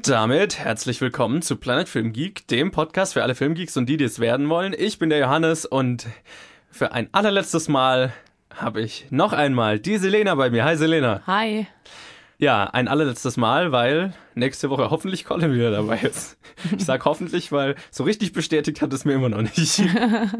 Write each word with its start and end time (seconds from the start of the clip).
Und 0.00 0.08
damit 0.08 0.58
herzlich 0.58 0.98
willkommen 1.02 1.42
zu 1.42 1.56
Planet 1.56 1.86
Film 1.86 2.14
Geek, 2.14 2.48
dem 2.48 2.70
Podcast 2.70 3.12
für 3.12 3.22
alle 3.22 3.34
Filmgeeks 3.34 3.76
und 3.76 3.84
die, 3.86 3.98
die 3.98 4.04
es 4.04 4.18
werden 4.18 4.48
wollen. 4.48 4.74
Ich 4.74 4.98
bin 4.98 5.10
der 5.10 5.18
Johannes 5.18 5.66
und 5.66 6.06
für 6.70 6.92
ein 6.92 7.10
allerletztes 7.12 7.68
Mal 7.68 8.14
habe 8.54 8.80
ich 8.80 9.08
noch 9.10 9.34
einmal 9.34 9.78
die 9.78 9.98
Selena 9.98 10.34
bei 10.36 10.48
mir. 10.48 10.64
Hi 10.64 10.78
Selena. 10.78 11.20
Hi. 11.26 11.66
Ja, 12.38 12.64
ein 12.64 12.88
allerletztes 12.88 13.36
Mal, 13.36 13.72
weil 13.72 14.14
nächste 14.34 14.70
Woche 14.70 14.88
hoffentlich 14.88 15.26
Colin 15.26 15.52
wieder 15.52 15.70
dabei 15.70 15.98
ist. 15.98 16.38
Ich 16.74 16.86
sag 16.86 17.04
hoffentlich, 17.04 17.52
weil 17.52 17.74
so 17.90 18.04
richtig 18.04 18.32
bestätigt 18.32 18.80
hat 18.80 18.94
es 18.94 19.04
mir 19.04 19.12
immer 19.12 19.28
noch 19.28 19.42
nicht. 19.42 19.82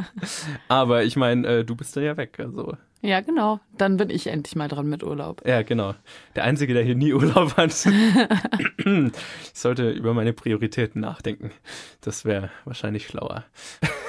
Aber 0.68 1.04
ich 1.04 1.16
meine, 1.16 1.46
äh, 1.46 1.65
du 1.66 1.77
bist 1.77 1.95
dann 1.95 2.04
ja 2.04 2.16
weg, 2.16 2.38
also. 2.38 2.79
Ja, 3.02 3.20
genau. 3.20 3.60
Dann 3.78 3.96
bin 3.96 4.10
ich 4.10 4.27
endlich 4.27 4.56
mal 4.56 4.68
dran 4.68 4.86
mit 4.86 5.02
Urlaub. 5.02 5.42
Ja, 5.46 5.62
genau. 5.62 5.95
Der 6.36 6.45
Einzige, 6.45 6.74
der 6.74 6.82
hier 6.82 6.95
nie 6.95 7.12
Urlaub 7.14 7.56
hat. 7.56 7.70
ich 8.84 9.10
sollte 9.54 9.90
über 9.90 10.14
meine 10.14 10.32
Prioritäten 10.32 11.00
nachdenken. 11.00 11.50
Das 12.00 12.24
wäre 12.24 12.50
wahrscheinlich 12.64 13.06
schlauer. 13.06 13.45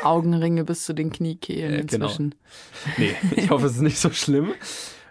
Augenringe 0.04 0.64
bis 0.64 0.84
zu 0.86 0.94
den 0.94 1.12
Kniekehlen 1.12 1.74
Äh, 1.82 1.84
genau. 1.86 2.06
inzwischen. 2.08 2.36
Nee, 2.98 3.16
ich 3.36 3.50
hoffe, 3.50 3.66
es 3.68 3.74
ist 3.76 3.82
nicht 3.82 4.00
so 4.00 4.10
schlimm. 4.12 4.54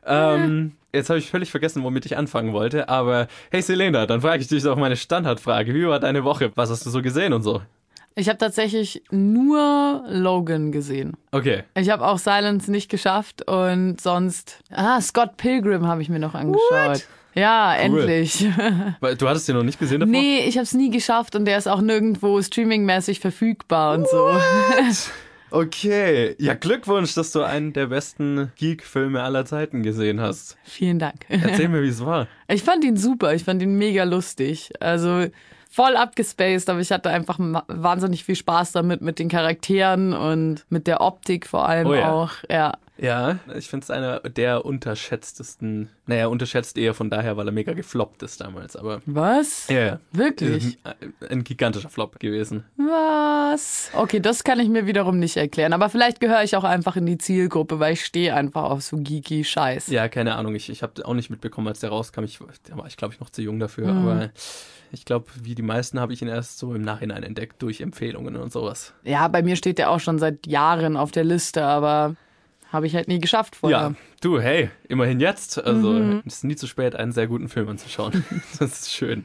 Ähm, 0.05 0.73
jetzt 0.93 1.09
habe 1.11 1.19
ich 1.19 1.31
völlig 1.31 1.51
vergessen, 1.51 1.83
womit 1.83 2.07
ich 2.07 2.17
anfangen 2.17 2.53
wollte. 2.53 2.89
Aber 2.89 3.29
hey 3.51 3.63
Selena, 3.63 4.07
dann 4.07 4.21
frage 4.23 4.43
ich 4.43 4.49
dich 4.49 4.63
doch 4.63 4.77
meine 4.77 4.97
Standardfrage. 4.97 5.75
Wie 5.75 5.87
war 5.87 6.01
deine 6.01 6.25
Woche? 6.25 6.53
Was 6.55 6.71
hast 6.71 6.85
du 6.87 6.91
so 6.91 7.03
gesehen 7.03 7.33
und 7.33 7.43
so? 7.43 7.63
Ich 8.21 8.29
habe 8.29 8.37
tatsächlich 8.37 9.03
nur 9.11 10.05
Logan 10.09 10.73
gesehen. 10.73 11.15
Okay. 11.33 11.63
Ich 11.75 11.89
habe 11.89 12.07
auch 12.07 12.19
Silence 12.19 12.71
nicht 12.71 12.91
geschafft 12.91 13.49
und 13.49 13.99
sonst. 13.99 14.59
Ah, 14.71 15.01
Scott 15.01 15.39
Pilgrim 15.39 15.87
habe 15.87 16.03
ich 16.03 16.11
mir 16.11 16.19
noch 16.19 16.35
angeschaut. 16.35 17.07
Ja, 17.35 17.75
endlich. 17.75 18.47
Weil 19.01 19.17
Du 19.17 19.27
hattest 19.27 19.49
den 19.49 19.57
noch 19.57 19.63
nicht 19.63 19.79
gesehen 19.79 20.01
davor? 20.01 20.13
nee, 20.13 20.41
ich 20.47 20.57
habe 20.57 20.65
es 20.65 20.75
nie 20.75 20.91
geschafft 20.91 21.35
und 21.35 21.47
der 21.47 21.57
ist 21.57 21.67
auch 21.67 21.81
nirgendwo 21.81 22.43
streamingmäßig 22.43 23.21
verfügbar 23.21 23.95
und 23.95 24.07
so. 24.07 24.31
Okay. 25.53 26.37
Ja, 26.39 26.55
Glückwunsch, 26.55 27.15
dass 27.15 27.33
du 27.33 27.43
einen 27.43 27.73
der 27.73 27.87
besten 27.87 28.53
Geek-Filme 28.57 29.21
aller 29.23 29.45
Zeiten 29.45 29.83
gesehen 29.83 30.21
hast. 30.21 30.57
Vielen 30.63 31.01
Dank. 31.01 31.25
Erzähl 31.29 31.69
mir, 31.71 31.83
wie 31.83 31.89
es 31.89 32.05
war. 32.05 32.29
Ich 32.47 32.63
fand 32.63 32.85
ihn 32.85 32.97
super, 32.97 33.35
ich 33.35 33.43
fand 33.43 33.61
ihn 33.61 33.75
mega 33.77 34.05
lustig. 34.05 34.71
Also 34.79 35.27
voll 35.71 35.97
abgespaced, 35.97 36.69
aber 36.69 36.81
ich 36.81 36.91
hatte 36.91 37.11
einfach 37.11 37.39
wahnsinnig 37.39 38.25
viel 38.25 38.35
Spaß 38.35 38.73
damit, 38.73 39.01
mit 39.01 39.19
den 39.19 39.29
Charakteren 39.29 40.13
und 40.13 40.67
mit 40.69 40.87
der 40.89 41.01
Optik 41.01 41.47
vor 41.47 41.67
allem 41.69 41.87
Oh 41.87 41.95
ja. 41.95 42.13
auch. 42.13 42.33
Ja. 42.51 42.75
Ja, 43.01 43.39
ich 43.57 43.69
finde 43.69 43.85
es 43.85 43.91
einer 43.91 44.21
der 44.21 44.67
unterschätztesten. 44.67 45.89
Naja, 46.07 46.27
unterschätzt 46.27 46.77
eher 46.77 46.93
von 46.93 47.09
daher, 47.09 47.37
weil 47.39 47.49
er 47.49 47.53
mega 47.53 47.73
gefloppt 47.73 48.23
ist 48.23 48.41
damals. 48.43 48.77
Aber 48.77 49.01
Was? 49.07 49.69
ja, 49.69 49.81
ja. 49.81 50.01
Wirklich? 50.13 50.79
Ein, 50.85 51.15
ein 51.31 51.45
gigantischer 51.45 51.89
Flop 51.89 52.21
gewesen. 52.21 52.65
Was? 52.77 53.91
Okay, 53.95 54.21
das 54.21 54.45
kann 54.45 54.61
ich 54.61 54.69
mir 54.69 54.87
wiederum 54.87 55.19
nicht 55.19 55.39
erklären. 55.39 55.73
Aber 55.73 55.89
vielleicht 55.89 56.21
gehöre 56.21 56.43
ich 56.43 56.57
auch 56.57 56.65
einfach 56.65 56.97
in 56.97 57.07
die 57.07 57.17
Zielgruppe, 57.17 57.81
weil 57.81 57.95
ich 57.95 58.05
stehe 58.05 58.35
einfach 58.35 58.65
auf 58.65 58.83
so 58.83 58.99
geeky 58.99 59.45
Scheiß. 59.45 59.87
Ja, 59.87 60.09
keine 60.09 60.35
Ahnung. 60.35 60.55
Ich, 60.55 60.69
ich 60.69 60.83
habe 60.83 61.07
auch 61.07 61.15
nicht 61.15 61.31
mitbekommen, 61.31 61.69
als 61.69 61.81
der 61.81 61.89
rauskam. 61.89 62.25
Ich, 62.25 62.39
da 62.69 62.77
war 62.77 62.87
ich, 62.87 62.99
glaube 62.99 63.15
ich, 63.15 63.21
noch 63.21 63.31
zu 63.31 63.41
jung 63.41 63.59
dafür. 63.59 63.93
Mhm. 63.93 63.99
Aber 64.09 64.31
ich 64.93 65.07
glaube, 65.07 65.27
wie 65.43 65.55
die 65.55 65.63
meisten 65.63 66.01
habe 66.01 66.13
ich 66.13 66.21
ihn 66.21 66.29
erst 66.29 66.59
so 66.59 66.75
im 66.75 66.83
Nachhinein 66.83 67.23
entdeckt 67.23 67.63
durch 67.63 67.81
Empfehlungen 67.81 68.37
und 68.37 68.53
sowas. 68.53 68.93
Ja, 69.05 69.27
bei 69.29 69.43
mir 69.43 69.57
steht 69.57 69.79
der 69.79 69.91
auch 69.91 70.01
schon 70.01 70.19
seit 70.19 70.47
Jahren 70.47 70.99
auf 70.99 71.13
der 71.13 71.25
Liste, 71.25 71.65
aber 71.65 72.17
habe 72.73 72.87
ich 72.87 72.95
halt 72.95 73.09
nie 73.09 73.21
geschafft 73.21 73.57
vorher. 73.57 73.79
Ja, 73.79 73.95
du, 74.21 74.41
hey, 74.41 74.71
immerhin 74.89 75.21
jetzt. 75.21 75.63
Also, 75.63 75.93
Mhm. 75.93 76.23
es 76.27 76.37
ist 76.37 76.45
nie 76.45 76.57
zu 76.57 76.67
spät, 76.67 76.95
einen 76.97 77.13
sehr 77.13 77.27
guten 77.27 77.49
Film 77.49 77.69
anzuschauen. 77.69 78.25
das 78.59 78.81
ist 78.83 78.93
schön. 78.93 79.25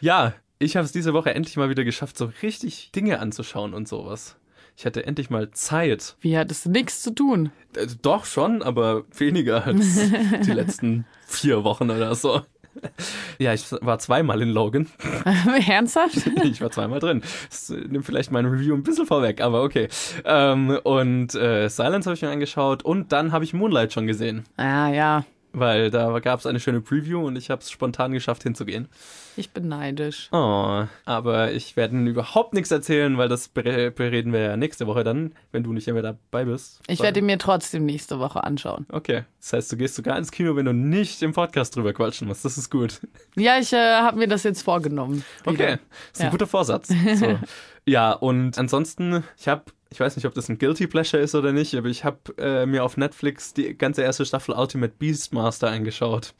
Ja, 0.00 0.34
ich 0.58 0.76
habe 0.76 0.84
es 0.84 0.92
diese 0.92 1.12
Woche 1.12 1.34
endlich 1.34 1.56
mal 1.56 1.68
wieder 1.70 1.84
geschafft, 1.84 2.16
so 2.18 2.30
richtig 2.42 2.90
Dinge 2.92 3.18
anzuschauen 3.20 3.74
und 3.74 3.88
sowas. 3.88 4.36
Ich 4.76 4.86
hatte 4.86 5.06
endlich 5.06 5.30
mal 5.30 5.50
Zeit. 5.52 6.16
Wie 6.20 6.36
hattest 6.36 6.66
du 6.66 6.70
nichts 6.70 7.00
zu 7.02 7.12
tun? 7.14 7.52
Äh, 7.76 7.86
doch 8.02 8.24
schon, 8.24 8.60
aber 8.62 9.04
weniger 9.16 9.64
als 9.64 10.00
die 10.44 10.50
letzten 10.52 11.06
vier 11.26 11.62
Wochen 11.64 11.90
oder 11.90 12.14
so. 12.16 12.42
Ja, 13.38 13.52
ich 13.52 13.64
war 13.80 13.98
zweimal 13.98 14.40
in 14.42 14.50
Logan. 14.50 14.86
Ernsthaft? 15.68 16.16
Ich 16.44 16.60
war 16.60 16.70
zweimal 16.70 17.00
drin. 17.00 17.22
Das 17.50 17.70
nimmt 17.70 18.04
vielleicht 18.04 18.30
mein 18.30 18.46
Review 18.46 18.74
ein 18.74 18.82
bisschen 18.82 19.06
vorweg, 19.06 19.40
aber 19.40 19.62
okay. 19.62 19.88
Ähm, 20.24 20.78
und 20.84 21.34
äh, 21.34 21.68
Silence 21.68 22.06
habe 22.06 22.14
ich 22.14 22.22
mir 22.22 22.30
angeschaut 22.30 22.84
und 22.84 23.10
dann 23.12 23.32
habe 23.32 23.44
ich 23.44 23.52
Moonlight 23.54 23.92
schon 23.92 24.06
gesehen. 24.06 24.44
Ah 24.56 24.88
ja, 24.88 25.24
Weil 25.52 25.90
da 25.90 26.18
gab 26.20 26.40
es 26.40 26.46
eine 26.46 26.60
schöne 26.60 26.80
Preview 26.80 27.24
und 27.26 27.36
ich 27.36 27.50
habe 27.50 27.60
es 27.60 27.70
spontan 27.70 28.12
geschafft 28.12 28.42
hinzugehen. 28.42 28.88
Ich 29.36 29.50
bin 29.50 29.68
neidisch. 29.68 30.28
Oh, 30.32 30.84
aber 31.04 31.52
ich 31.52 31.76
werde 31.76 31.96
überhaupt 31.98 32.54
nichts 32.54 32.70
erzählen, 32.70 33.16
weil 33.18 33.28
das 33.28 33.54
bere- 33.54 33.90
bereden 33.90 34.32
wir 34.32 34.40
ja 34.40 34.56
nächste 34.56 34.86
Woche 34.86 35.04
dann, 35.04 35.34
wenn 35.52 35.62
du 35.64 35.72
nicht 35.72 35.86
mehr 35.86 36.02
dabei 36.02 36.44
bist. 36.44 36.80
Ich 36.88 37.00
werde 37.00 37.20
ihn 37.20 37.26
mir 37.26 37.38
trotzdem 37.38 37.84
nächste 37.84 38.18
Woche 38.18 38.44
anschauen. 38.44 38.86
Okay, 38.90 39.24
das 39.40 39.52
heißt, 39.52 39.72
du 39.72 39.76
gehst 39.76 39.94
sogar 39.96 40.16
ins 40.18 40.30
Kino, 40.30 40.56
wenn 40.56 40.64
du 40.66 40.72
nicht 40.72 41.22
im 41.22 41.32
Podcast 41.32 41.76
drüber 41.76 41.92
quatschen 41.92 42.28
musst. 42.28 42.44
Das 42.44 42.58
ist 42.58 42.70
gut. 42.70 43.00
Ja, 43.36 43.58
ich 43.58 43.72
äh, 43.72 43.76
habe 44.00 44.18
mir 44.18 44.28
das 44.28 44.42
jetzt 44.42 44.62
vorgenommen. 44.62 45.24
wieder. 45.44 45.50
Okay, 45.52 45.78
ist 46.12 46.20
ein 46.20 46.24
Ja. 46.26 46.30
guter 46.30 46.46
Vorsatz. 46.46 46.88
So. 47.14 47.38
ja, 47.86 48.12
und 48.12 48.58
ansonsten, 48.58 49.24
ich 49.38 49.48
habe, 49.48 49.64
ich 49.90 50.00
weiß 50.00 50.16
nicht, 50.16 50.26
ob 50.26 50.34
das 50.34 50.48
ein 50.48 50.58
Guilty 50.58 50.86
Pleasure 50.88 51.22
ist 51.22 51.34
oder 51.36 51.52
nicht, 51.52 51.74
aber 51.76 51.86
ich 51.88 52.04
habe 52.04 52.18
äh, 52.38 52.66
mir 52.66 52.82
auf 52.82 52.96
Netflix 52.96 53.54
die 53.54 53.76
ganze 53.78 54.02
erste 54.02 54.26
Staffel 54.26 54.54
Ultimate 54.54 54.92
Beastmaster 54.98 55.70
angeschaut. 55.70 56.34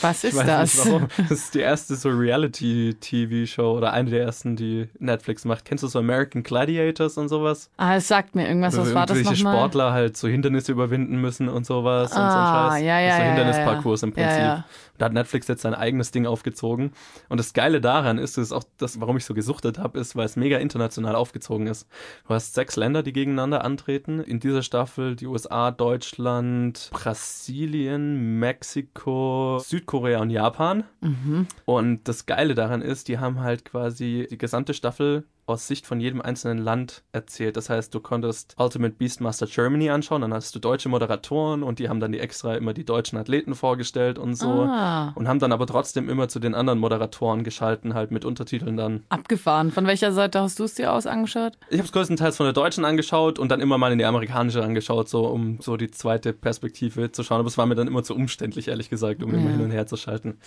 Was 0.00 0.22
ist 0.24 0.38
das? 0.38 0.84
nicht. 0.84 1.00
Das 1.28 1.30
ist 1.32 1.54
die 1.54 1.60
erste 1.60 1.96
so 1.96 2.10
Reality-TV-Show 2.18 3.76
oder 3.76 3.92
eine 3.92 4.10
der 4.10 4.22
ersten, 4.22 4.56
die 4.56 4.88
Netflix 4.98 5.44
macht. 5.44 5.64
Kennst 5.64 5.84
du 5.84 5.88
so 5.88 5.98
American 5.98 6.42
Gladiators 6.42 7.16
und 7.18 7.28
sowas? 7.28 7.70
Ah, 7.76 7.96
es 7.96 8.08
sagt 8.08 8.34
mir 8.34 8.46
irgendwas. 8.48 8.76
Was 8.76 8.90
Wo 8.90 8.94
war 8.94 9.06
das 9.06 9.16
irgendwelche 9.16 9.44
nochmal? 9.44 9.58
Sportler 9.60 9.92
halt 9.92 10.16
so 10.16 10.28
Hindernisse 10.28 10.72
überwinden 10.72 11.20
müssen 11.20 11.48
und 11.48 11.66
sowas 11.66 12.10
und 12.12 12.16
so 12.16 12.22
Ah, 12.22 12.68
ein 12.68 12.72
Scheiß. 12.72 12.82
ja, 12.86 13.00
ja, 13.00 13.06
das 13.08 13.08
ist 13.08 13.16
so 13.16 13.22
ja, 13.22 13.28
Hindernisparcours 13.34 14.00
ja, 14.02 14.08
im 14.08 14.14
ja. 14.14 14.14
Prinzip. 14.24 14.40
Ja, 14.40 14.46
ja. 14.46 14.64
Da 14.98 15.06
hat 15.06 15.12
Netflix 15.12 15.48
jetzt 15.48 15.62
sein 15.62 15.74
eigenes 15.74 16.10
Ding 16.10 16.26
aufgezogen. 16.26 16.92
Und 17.28 17.38
das 17.38 17.52
Geile 17.52 17.80
daran 17.80 18.18
ist, 18.18 18.38
ist 18.38 18.52
auch 18.52 18.64
das, 18.78 19.00
warum 19.00 19.16
ich 19.16 19.24
so 19.24 19.34
gesuchtet 19.34 19.78
habe, 19.78 19.98
ist, 19.98 20.16
weil 20.16 20.26
es 20.26 20.36
mega 20.36 20.58
international 20.58 21.14
aufgezogen 21.14 21.66
ist. 21.66 21.88
Du 22.26 22.34
hast 22.34 22.54
sechs 22.54 22.76
Länder, 22.76 23.02
die 23.02 23.12
gegeneinander 23.12 23.64
antreten. 23.64 24.20
In 24.20 24.40
dieser 24.40 24.62
Staffel 24.62 25.16
die 25.16 25.26
USA, 25.26 25.70
Deutschland, 25.70 26.90
Brasilien, 26.92 28.38
Mexiko, 28.38 29.58
Südkorea 29.62 30.20
und 30.20 30.30
Japan. 30.30 30.84
Mhm. 31.00 31.46
Und 31.64 32.08
das 32.08 32.26
Geile 32.26 32.54
daran 32.54 32.82
ist, 32.82 33.08
die 33.08 33.18
haben 33.18 33.40
halt 33.40 33.64
quasi 33.64 34.26
die 34.30 34.38
gesamte 34.38 34.74
Staffel 34.74 35.24
aus 35.46 35.68
Sicht 35.68 35.86
von 35.86 36.00
jedem 36.00 36.20
einzelnen 36.20 36.58
Land 36.58 37.04
erzählt. 37.12 37.56
Das 37.56 37.70
heißt, 37.70 37.94
du 37.94 38.00
konntest 38.00 38.56
Ultimate 38.58 38.94
Beastmaster 38.96 39.46
Germany 39.46 39.90
anschauen, 39.90 40.22
dann 40.22 40.34
hast 40.34 40.54
du 40.54 40.58
deutsche 40.58 40.88
Moderatoren 40.88 41.62
und 41.62 41.78
die 41.78 41.88
haben 41.88 42.00
dann 42.00 42.10
die 42.12 42.18
extra 42.18 42.56
immer 42.56 42.74
die 42.74 42.84
deutschen 42.84 43.16
Athleten 43.16 43.54
vorgestellt 43.54 44.18
und 44.18 44.34
so. 44.34 44.62
Ah, 44.64 45.12
Und 45.14 45.28
haben 45.28 45.38
dann 45.38 45.52
aber 45.52 45.66
trotzdem 45.66 46.08
immer 46.08 46.28
zu 46.28 46.40
den 46.40 46.54
anderen 46.54 46.80
Moderatoren 46.80 47.44
geschalten, 47.44 47.94
halt 47.94 48.10
mit 48.10 48.24
Untertiteln 48.24 48.76
dann. 48.76 49.04
abgefahren. 49.08 49.70
Von 49.70 49.86
welcher 49.86 50.12
Seite 50.12 50.40
hast 50.40 50.58
du 50.58 50.64
es 50.64 50.74
dir 50.74 50.92
aus 50.92 51.06
angeschaut? 51.06 51.52
Ich 51.70 51.78
habe 51.78 51.86
es 51.86 51.92
größtenteils 51.92 52.36
von 52.36 52.44
der 52.46 52.52
deutschen 52.52 52.84
angeschaut 52.84 53.38
und 53.38 53.48
dann 53.50 53.60
immer 53.60 53.78
mal 53.78 53.92
in 53.92 53.98
die 53.98 54.04
amerikanische 54.04 54.64
angeschaut, 54.64 55.08
so 55.08 55.26
um 55.28 55.58
so 55.60 55.76
die 55.76 55.90
zweite 55.92 56.32
Perspektive 56.32 57.12
zu 57.12 57.22
schauen. 57.22 57.38
Aber 57.38 57.48
es 57.48 57.56
war 57.56 57.66
mir 57.66 57.76
dann 57.76 57.86
immer 57.86 58.02
zu 58.02 58.14
umständlich, 58.16 58.68
ehrlich 58.68 58.90
gesagt, 58.90 59.22
um 59.22 59.32
immer 59.32 59.44
Ja. 59.50 59.56
hin 59.56 59.60
und 59.64 59.70
her 59.70 59.86
zu 59.86 59.96
schalten. 59.96 60.38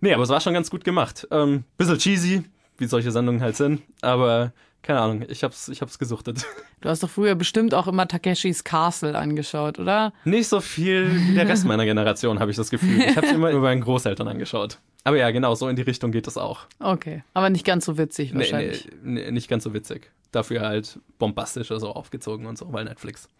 Nee, 0.00 0.12
aber 0.12 0.22
es 0.24 0.28
war 0.28 0.40
schon 0.40 0.52
ganz 0.52 0.70
gut 0.70 0.84
gemacht. 0.84 1.26
Ähm, 1.30 1.64
bisschen 1.78 1.96
cheesy, 1.98 2.42
wie 2.78 2.86
solche 2.86 3.10
Sendungen 3.10 3.40
halt 3.40 3.56
sind, 3.56 3.82
aber 4.00 4.52
keine 4.82 5.00
Ahnung, 5.00 5.24
ich 5.28 5.42
hab's, 5.42 5.68
ich 5.68 5.80
hab's 5.80 5.98
gesuchtet. 5.98 6.44
Du 6.80 6.90
hast 6.90 7.02
doch 7.02 7.08
früher 7.08 7.34
bestimmt 7.34 7.72
auch 7.72 7.86
immer 7.86 8.06
Takeshis 8.06 8.62
Castle 8.62 9.16
angeschaut, 9.18 9.78
oder? 9.78 10.12
Nicht 10.26 10.48
so 10.48 10.60
viel 10.60 11.10
wie 11.30 11.34
der 11.34 11.48
Rest 11.48 11.64
meiner 11.64 11.86
Generation, 11.86 12.40
habe 12.40 12.50
ich 12.50 12.58
das 12.58 12.68
Gefühl. 12.68 13.00
Ich 13.00 13.16
habe 13.16 13.26
es 13.26 13.32
immer 13.32 13.50
über 13.52 13.60
meinen 13.60 13.80
Großeltern 13.80 14.28
angeschaut. 14.28 14.80
Aber 15.02 15.16
ja, 15.16 15.30
genau, 15.30 15.54
so 15.54 15.66
in 15.68 15.76
die 15.76 15.82
Richtung 15.82 16.12
geht 16.12 16.26
es 16.26 16.36
auch. 16.36 16.66
Okay. 16.80 17.24
Aber 17.32 17.48
nicht 17.48 17.64
ganz 17.64 17.86
so 17.86 17.96
witzig 17.96 18.34
Nee, 18.34 18.40
wahrscheinlich. 18.40 18.90
nee, 19.02 19.22
nee, 19.22 19.30
nicht 19.30 19.48
ganz 19.48 19.64
so 19.64 19.72
witzig. 19.72 20.10
Dafür 20.30 20.60
halt 20.60 20.98
bombastisch 21.18 21.68
so 21.68 21.88
aufgezogen 21.90 22.44
und 22.44 22.58
so, 22.58 22.70
weil 22.70 22.84
Netflix. 22.84 23.30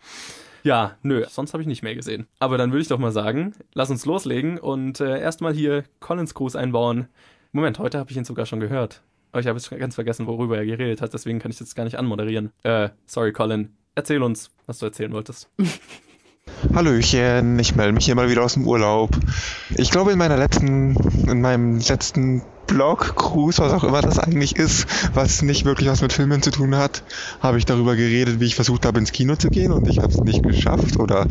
Ja, 0.63 0.97
nö, 1.03 1.27
sonst 1.29 1.53
habe 1.53 1.63
ich 1.63 1.67
nicht 1.67 1.83
mehr 1.83 1.95
gesehen. 1.95 2.27
Aber 2.39 2.57
dann 2.57 2.71
würde 2.73 2.81
ich 2.81 2.89
doch 2.89 2.99
mal 2.99 3.13
sagen, 3.13 3.55
lass 3.75 3.91
uns 3.91 4.07
loslegen 4.07 4.57
und 4.59 5.01
äh, 5.01 5.21
erstmal 5.21 5.53
hier 5.53 5.85
Collins 6.01 6.33
Gruß 6.33 6.57
einbauen. 6.57 7.09
Moment, 7.53 7.79
heute 7.79 7.99
habe 7.99 8.11
ich 8.11 8.17
ihn 8.17 8.25
sogar 8.25 8.47
schon 8.47 8.61
gehört. 8.61 9.03
Aber 9.35 9.41
ich 9.41 9.49
habe 9.49 9.59
jetzt 9.59 9.69
ganz 9.69 9.97
vergessen, 9.97 10.29
worüber 10.29 10.59
er 10.59 10.65
geredet 10.65 11.03
hat, 11.03 11.13
deswegen 11.13 11.41
kann 11.41 11.51
ich 11.51 11.59
jetzt 11.59 11.75
gar 11.75 11.83
nicht 11.83 11.99
anmoderieren. 11.99 12.53
Äh, 12.63 12.91
sorry, 13.05 13.33
Colin. 13.33 13.77
Erzähl 13.97 14.23
uns, 14.23 14.53
was 14.67 14.79
du 14.79 14.87
erzählen 14.87 15.13
wolltest. 15.13 15.51
Hallöchen, 16.75 17.57
ich 17.61 17.77
melde 17.77 17.93
mich 17.93 18.07
hier 18.07 18.17
mal 18.17 18.29
wieder 18.29 18.43
aus 18.43 18.55
dem 18.55 18.67
Urlaub. 18.67 19.11
Ich 19.77 19.93
glaube, 19.93 20.11
in 20.11 20.19
meiner 20.19 20.37
letzten, 20.37 20.97
in 21.29 21.41
meinem 21.41 21.79
letzten 21.79 22.43
Blog, 22.67 23.15
Cruise, 23.15 23.59
was 23.63 23.73
auch 23.73 23.85
immer 23.85 24.01
das 24.01 24.19
eigentlich 24.19 24.57
ist, 24.57 24.87
was 25.15 25.43
nicht 25.43 25.65
wirklich 25.65 25.89
was 25.89 26.01
mit 26.01 26.13
Filmen 26.13 26.43
zu 26.43 26.51
tun 26.51 26.75
hat, 26.75 27.05
habe 27.41 27.59
ich 27.59 27.65
darüber 27.65 27.95
geredet, 27.95 28.41
wie 28.41 28.47
ich 28.47 28.57
versucht 28.57 28.87
habe, 28.87 28.99
ins 28.99 29.13
Kino 29.13 29.37
zu 29.37 29.51
gehen 29.51 29.71
und 29.71 29.87
ich 29.87 29.99
habe 29.99 30.13
es 30.13 30.21
nicht 30.21 30.43
geschafft 30.43 30.99
oder 30.99 31.27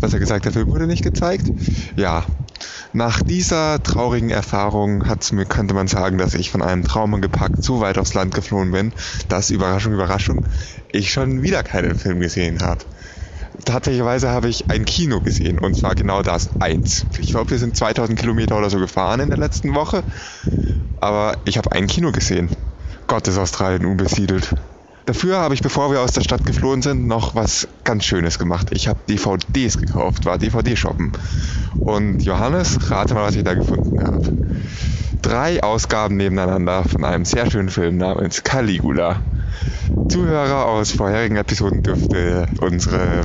besser 0.00 0.20
gesagt, 0.20 0.44
der 0.44 0.52
Film 0.52 0.68
wurde 0.68 0.86
nicht 0.86 1.02
gezeigt. 1.02 1.50
Ja, 1.96 2.24
nach 2.92 3.22
dieser 3.22 3.82
traurigen 3.82 4.30
Erfahrung 4.30 5.08
hat's 5.08 5.32
mir, 5.32 5.46
könnte 5.46 5.74
man 5.74 5.88
sagen, 5.88 6.18
dass 6.18 6.34
ich 6.34 6.50
von 6.50 6.62
einem 6.62 6.84
Trauma 6.84 7.18
gepackt 7.18 7.64
so 7.64 7.80
weit 7.80 7.98
aufs 7.98 8.14
Land 8.14 8.34
geflohen 8.34 8.70
bin, 8.70 8.92
dass 9.28 9.50
Überraschung, 9.50 9.94
Überraschung, 9.94 10.44
ich 10.92 11.10
schon 11.10 11.42
wieder 11.42 11.64
keinen 11.64 11.96
Film 11.96 12.20
gesehen 12.20 12.62
habe 12.62 12.84
tatsächlicherweise 13.64 14.28
habe 14.30 14.48
ich 14.48 14.70
ein 14.70 14.84
Kino 14.84 15.20
gesehen 15.20 15.58
und 15.58 15.74
zwar 15.76 15.94
genau 15.94 16.22
das, 16.22 16.60
eins. 16.60 17.06
Ich 17.18 17.30
glaube, 17.30 17.50
wir 17.50 17.58
sind 17.58 17.76
2000 17.76 18.18
Kilometer 18.18 18.56
oder 18.56 18.70
so 18.70 18.78
gefahren 18.78 19.20
in 19.20 19.30
der 19.30 19.38
letzten 19.38 19.74
Woche, 19.74 20.04
aber 20.96 21.38
ich 21.44 21.58
habe 21.58 21.72
ein 21.72 21.86
Kino 21.86 22.12
gesehen. 22.12 22.50
Gott 23.06 23.28
ist 23.28 23.38
Australien 23.38 23.86
unbesiedelt. 23.86 24.54
Dafür 25.06 25.38
habe 25.38 25.54
ich, 25.54 25.62
bevor 25.62 25.92
wir 25.92 26.00
aus 26.00 26.12
der 26.12 26.22
Stadt 26.22 26.44
geflohen 26.44 26.82
sind, 26.82 27.06
noch 27.06 27.36
was 27.36 27.68
ganz 27.84 28.04
Schönes 28.04 28.40
gemacht. 28.40 28.68
Ich 28.72 28.88
habe 28.88 28.98
DVDs 29.08 29.78
gekauft, 29.78 30.24
war 30.24 30.36
DVD-Shoppen. 30.36 31.12
Und 31.78 32.24
Johannes, 32.24 32.90
rate 32.90 33.14
mal, 33.14 33.22
was 33.22 33.36
ich 33.36 33.44
da 33.44 33.54
gefunden 33.54 34.04
habe. 34.04 34.36
Drei 35.22 35.62
Ausgaben 35.62 36.16
nebeneinander 36.16 36.82
von 36.82 37.04
einem 37.04 37.24
sehr 37.24 37.48
schönen 37.48 37.68
Film 37.68 37.98
namens 37.98 38.42
Caligula. 38.42 39.22
Zuhörer 40.08 40.66
aus 40.66 40.90
vorherigen 40.90 41.36
Episoden 41.36 41.84
dürfte 41.84 42.48
unsere 42.60 43.22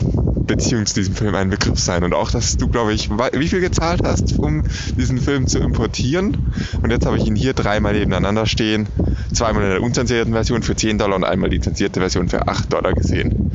Beziehung 0.47 0.85
zu 0.85 0.95
diesem 0.95 1.15
Film 1.15 1.35
ein 1.35 1.49
Begriff 1.49 1.79
sein. 1.79 2.03
Und 2.03 2.13
auch, 2.13 2.31
dass 2.31 2.57
du, 2.57 2.67
glaube 2.67 2.93
ich, 2.93 3.09
wie 3.09 3.47
viel 3.47 3.61
gezahlt 3.61 4.01
hast, 4.03 4.37
um 4.37 4.63
diesen 4.97 5.19
Film 5.19 5.47
zu 5.47 5.59
importieren. 5.59 6.37
Und 6.81 6.91
jetzt 6.91 7.05
habe 7.05 7.17
ich 7.17 7.25
ihn 7.25 7.35
hier 7.35 7.53
dreimal 7.53 7.93
nebeneinander 7.93 8.45
stehen. 8.45 8.87
Zweimal 9.33 9.63
in 9.63 9.69
der 9.69 9.81
unzensierten 9.81 10.33
Version 10.33 10.63
für 10.63 10.75
10 10.75 10.97
Dollar 10.97 11.15
und 11.15 11.23
einmal 11.23 11.49
die 11.49 11.59
zensierte 11.59 11.99
Version 11.99 12.29
für 12.29 12.47
8 12.47 12.71
Dollar 12.71 12.93
gesehen. 12.93 13.51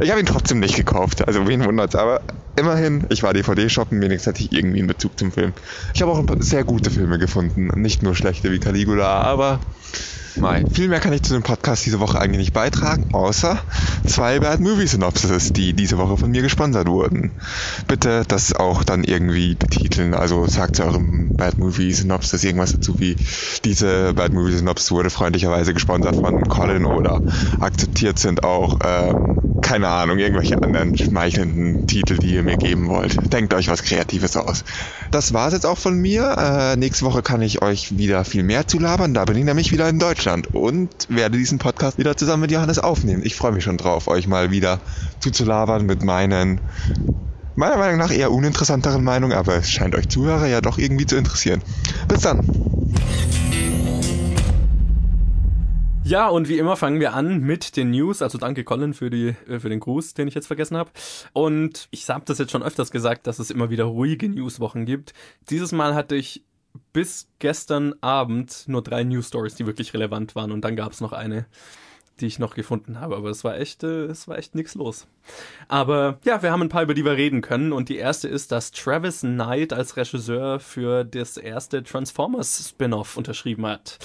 Ich 0.00 0.10
habe 0.10 0.20
ihn 0.20 0.26
trotzdem 0.26 0.58
nicht 0.60 0.74
gekauft, 0.74 1.26
also 1.26 1.46
wen 1.46 1.64
wundert's. 1.64 1.94
Aber 1.94 2.20
immerhin, 2.56 3.06
ich 3.10 3.22
war 3.22 3.32
DVD-Shoppen, 3.32 4.00
wenigstens 4.00 4.34
hatte 4.34 4.44
ich 4.44 4.52
irgendwie 4.52 4.78
einen 4.78 4.88
Bezug 4.88 5.18
zum 5.18 5.30
Film. 5.30 5.52
Ich 5.94 6.02
habe 6.02 6.10
auch 6.10 6.18
ein 6.18 6.26
paar 6.26 6.42
sehr 6.42 6.64
gute 6.64 6.90
Filme 6.90 7.18
gefunden. 7.18 7.70
Nicht 7.80 8.02
nur 8.02 8.14
schlechte 8.14 8.50
wie 8.50 8.58
Caligula, 8.58 9.20
aber 9.20 9.60
Mai. 10.36 10.64
Viel 10.72 10.88
mehr 10.88 11.00
kann 11.00 11.12
ich 11.12 11.22
zu 11.22 11.34
dem 11.34 11.42
Podcast 11.42 11.84
diese 11.84 12.00
Woche 12.00 12.18
eigentlich 12.18 12.38
nicht 12.38 12.52
beitragen, 12.52 13.12
außer 13.12 13.58
zwei 14.06 14.40
Bad 14.40 14.60
Movie 14.60 14.86
Synopsis, 14.86 15.52
die 15.52 15.74
diese 15.74 15.98
Woche 15.98 16.16
von 16.16 16.30
mir 16.30 16.42
gesponsert 16.42 16.88
wurden. 16.88 17.32
Bitte 17.86 18.24
das 18.26 18.54
auch 18.54 18.82
dann 18.82 19.04
irgendwie 19.04 19.54
betiteln. 19.54 20.14
Also 20.14 20.46
sagt 20.46 20.76
zu 20.76 20.84
eurem 20.84 21.36
Bad 21.36 21.58
Movie 21.58 21.92
Synopsis 21.92 22.44
irgendwas 22.44 22.72
dazu 22.72 22.98
wie 22.98 23.16
diese 23.64 24.14
Bad 24.14 24.32
Movie 24.32 24.52
Synopsis 24.52 24.90
wurde 24.90 25.10
freundlicherweise 25.10 25.74
gesponsert 25.74 26.16
von 26.16 26.42
Colin 26.48 26.86
oder 26.86 27.20
akzeptiert 27.60 28.18
sind 28.18 28.42
auch 28.42 28.78
ähm, 28.84 29.38
keine 29.62 29.88
Ahnung, 29.88 30.18
irgendwelche 30.18 30.60
anderen 30.60 30.98
schmeichelnden 30.98 31.86
Titel, 31.86 32.18
die 32.18 32.34
ihr 32.34 32.42
mir 32.42 32.56
geben 32.56 32.88
wollt. 32.88 33.32
Denkt 33.32 33.54
euch 33.54 33.68
was 33.68 33.84
Kreatives 33.84 34.36
aus. 34.36 34.64
Das 35.12 35.32
war's 35.32 35.52
jetzt 35.52 35.66
auch 35.66 35.78
von 35.78 35.96
mir. 35.98 36.36
Äh, 36.36 36.76
nächste 36.76 37.04
Woche 37.04 37.22
kann 37.22 37.40
ich 37.42 37.62
euch 37.62 37.96
wieder 37.96 38.24
viel 38.24 38.42
mehr 38.42 38.66
zu 38.66 38.80
labern. 38.80 39.14
Da 39.14 39.24
bin 39.24 39.36
ich 39.36 39.44
nämlich 39.44 39.70
wieder 39.70 39.88
in 39.88 40.00
Deutschland 40.00 40.21
und 40.52 40.90
werde 41.08 41.36
diesen 41.36 41.58
Podcast 41.58 41.98
wieder 41.98 42.16
zusammen 42.16 42.42
mit 42.42 42.50
Johannes 42.50 42.78
aufnehmen. 42.78 43.22
Ich 43.24 43.34
freue 43.34 43.52
mich 43.52 43.64
schon 43.64 43.76
drauf, 43.76 44.08
euch 44.08 44.26
mal 44.26 44.50
wieder 44.50 44.80
zuzulabern 45.20 45.84
mit 45.86 46.02
meinen 46.02 46.60
meiner 47.54 47.76
Meinung 47.76 47.98
nach 47.98 48.12
eher 48.12 48.30
uninteressanteren 48.30 49.04
Meinungen, 49.04 49.36
aber 49.36 49.56
es 49.56 49.70
scheint 49.70 49.94
euch 49.94 50.08
Zuhörer 50.08 50.46
ja 50.46 50.60
doch 50.60 50.78
irgendwie 50.78 51.06
zu 51.06 51.16
interessieren. 51.16 51.62
Bis 52.08 52.20
dann. 52.20 52.40
Ja, 56.04 56.28
und 56.28 56.48
wie 56.48 56.58
immer 56.58 56.76
fangen 56.76 57.00
wir 57.00 57.14
an 57.14 57.40
mit 57.40 57.76
den 57.76 57.90
News. 57.90 58.22
Also 58.22 58.36
danke 58.36 58.64
Colin 58.64 58.92
für, 58.92 59.08
die, 59.08 59.34
äh, 59.48 59.60
für 59.60 59.68
den 59.68 59.80
Gruß, 59.80 60.14
den 60.14 60.28
ich 60.28 60.34
jetzt 60.34 60.46
vergessen 60.46 60.76
habe. 60.76 60.90
Und 61.32 61.88
ich 61.90 62.08
habe 62.08 62.24
das 62.26 62.38
jetzt 62.38 62.50
schon 62.50 62.62
öfters 62.62 62.90
gesagt, 62.90 63.26
dass 63.26 63.38
es 63.38 63.50
immer 63.50 63.70
wieder 63.70 63.84
ruhige 63.84 64.28
Newswochen 64.28 64.84
gibt. 64.84 65.14
Dieses 65.48 65.72
Mal 65.72 65.94
hatte 65.94 66.16
ich 66.16 66.42
bis 66.92 67.28
gestern 67.38 67.94
Abend 68.00 68.64
nur 68.66 68.82
drei 68.82 69.04
News 69.04 69.28
Stories, 69.28 69.54
die 69.54 69.66
wirklich 69.66 69.94
relevant 69.94 70.34
waren. 70.34 70.52
Und 70.52 70.62
dann 70.62 70.76
gab 70.76 70.92
es 70.92 71.00
noch 71.00 71.12
eine, 71.12 71.46
die 72.20 72.26
ich 72.26 72.38
noch 72.38 72.54
gefunden 72.54 73.00
habe. 73.00 73.16
Aber 73.16 73.30
es 73.30 73.44
war 73.44 73.58
echt, 73.58 73.82
äh, 73.82 74.04
es 74.04 74.28
war 74.28 74.38
echt 74.38 74.54
nichts 74.54 74.74
los. 74.74 75.06
Aber 75.68 76.18
ja, 76.24 76.42
wir 76.42 76.52
haben 76.52 76.62
ein 76.62 76.68
paar, 76.68 76.82
über 76.82 76.94
die 76.94 77.04
wir 77.04 77.16
reden 77.16 77.40
können. 77.40 77.72
Und 77.72 77.88
die 77.88 77.96
erste 77.96 78.28
ist, 78.28 78.52
dass 78.52 78.72
Travis 78.72 79.20
Knight 79.20 79.72
als 79.72 79.96
Regisseur 79.96 80.60
für 80.60 81.04
das 81.04 81.36
erste 81.36 81.82
Transformers 81.82 82.68
Spin-off 82.68 83.16
unterschrieben 83.16 83.66
hat. 83.66 83.98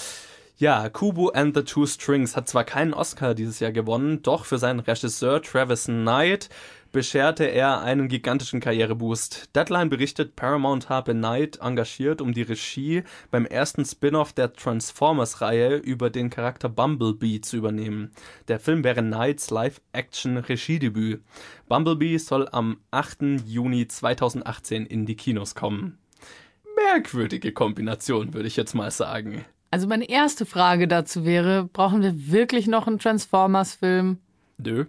Ja, 0.59 0.89
Kubo 0.89 1.29
and 1.29 1.55
the 1.55 1.61
Two 1.61 1.85
Strings 1.85 2.35
hat 2.35 2.49
zwar 2.49 2.63
keinen 2.63 2.95
Oscar 2.95 3.35
dieses 3.35 3.59
Jahr 3.59 3.71
gewonnen, 3.71 4.23
doch 4.23 4.43
für 4.45 4.57
seinen 4.57 4.79
Regisseur 4.79 5.39
Travis 5.43 5.85
Knight 5.85 6.49
bescherte 6.97 7.43
er 7.43 7.81
einen 7.81 8.07
gigantischen 8.07 8.59
Karriereboost. 8.59 9.55
Deadline 9.55 9.87
berichtet, 9.87 10.35
Paramount 10.35 10.89
habe 10.89 11.13
Knight 11.13 11.59
engagiert, 11.61 12.21
um 12.21 12.33
die 12.33 12.41
Regie 12.41 13.03
beim 13.29 13.45
ersten 13.45 13.85
Spin-off 13.85 14.33
der 14.33 14.51
Transformers-Reihe 14.51 15.75
über 15.75 16.09
den 16.09 16.31
Charakter 16.31 16.69
Bumblebee 16.69 17.39
zu 17.41 17.55
übernehmen. 17.55 18.09
Der 18.47 18.59
Film 18.59 18.83
wäre 18.83 19.03
Knights 19.03 19.51
Live-Action-Regiedebüt. 19.51 21.21
Bumblebee 21.69 22.17
soll 22.17 22.49
am 22.51 22.79
8. 22.89 23.45
Juni 23.45 23.87
2018 23.87 24.87
in 24.87 25.05
die 25.05 25.15
Kinos 25.15 25.53
kommen. 25.53 25.99
Merkwürdige 26.75 27.51
Kombination, 27.51 28.33
würde 28.33 28.47
ich 28.47 28.55
jetzt 28.55 28.73
mal 28.73 28.89
sagen. 28.89 29.45
Also 29.69 29.85
meine 29.85 30.09
erste 30.09 30.47
Frage 30.47 30.87
dazu 30.87 31.25
wäre, 31.25 31.65
brauchen 31.65 32.01
wir 32.01 32.31
wirklich 32.31 32.65
noch 32.65 32.87
einen 32.87 32.97
Transformers-Film? 32.97 34.17
Nö. 34.57 34.85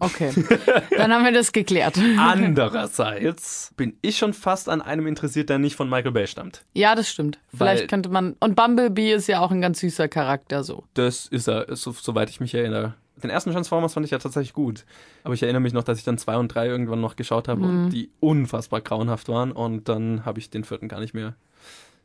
Okay, 0.00 0.32
dann 0.96 1.12
haben 1.12 1.24
wir 1.24 1.32
das 1.32 1.52
geklärt. 1.52 1.98
Andererseits 2.18 3.72
bin 3.76 3.96
ich 4.00 4.16
schon 4.16 4.32
fast 4.32 4.68
an 4.68 4.80
einem 4.80 5.06
interessiert, 5.06 5.50
der 5.50 5.58
nicht 5.58 5.76
von 5.76 5.88
Michael 5.88 6.12
Bay 6.12 6.26
stammt. 6.26 6.64
Ja, 6.72 6.94
das 6.94 7.10
stimmt. 7.10 7.38
Vielleicht 7.54 7.82
Weil 7.82 7.86
könnte 7.86 8.08
man. 8.08 8.34
Und 8.40 8.56
Bumblebee 8.56 9.12
ist 9.12 9.28
ja 9.28 9.40
auch 9.40 9.50
ein 9.50 9.60
ganz 9.60 9.80
süßer 9.80 10.08
Charakter 10.08 10.64
so. 10.64 10.84
Das 10.94 11.26
ist 11.26 11.48
er, 11.48 11.76
so, 11.76 11.92
soweit 11.92 12.30
ich 12.30 12.40
mich 12.40 12.54
erinnere. 12.54 12.94
Den 13.22 13.30
ersten 13.30 13.52
Transformers 13.52 13.92
fand 13.92 14.06
ich 14.06 14.12
ja 14.12 14.18
tatsächlich 14.18 14.54
gut. 14.54 14.86
Aber 15.24 15.34
ich 15.34 15.42
erinnere 15.42 15.60
mich 15.60 15.74
noch, 15.74 15.84
dass 15.84 15.98
ich 15.98 16.04
dann 16.04 16.16
zwei 16.16 16.36
und 16.36 16.48
drei 16.48 16.66
irgendwann 16.66 17.02
noch 17.02 17.16
geschaut 17.16 17.48
habe 17.48 17.60
mhm. 17.60 17.84
und 17.84 17.90
die 17.90 18.10
unfassbar 18.20 18.80
grauenhaft 18.80 19.28
waren. 19.28 19.52
Und 19.52 19.88
dann 19.88 20.24
habe 20.24 20.38
ich 20.38 20.48
den 20.48 20.64
vierten 20.64 20.88
gar 20.88 21.00
nicht 21.00 21.12
mehr 21.12 21.34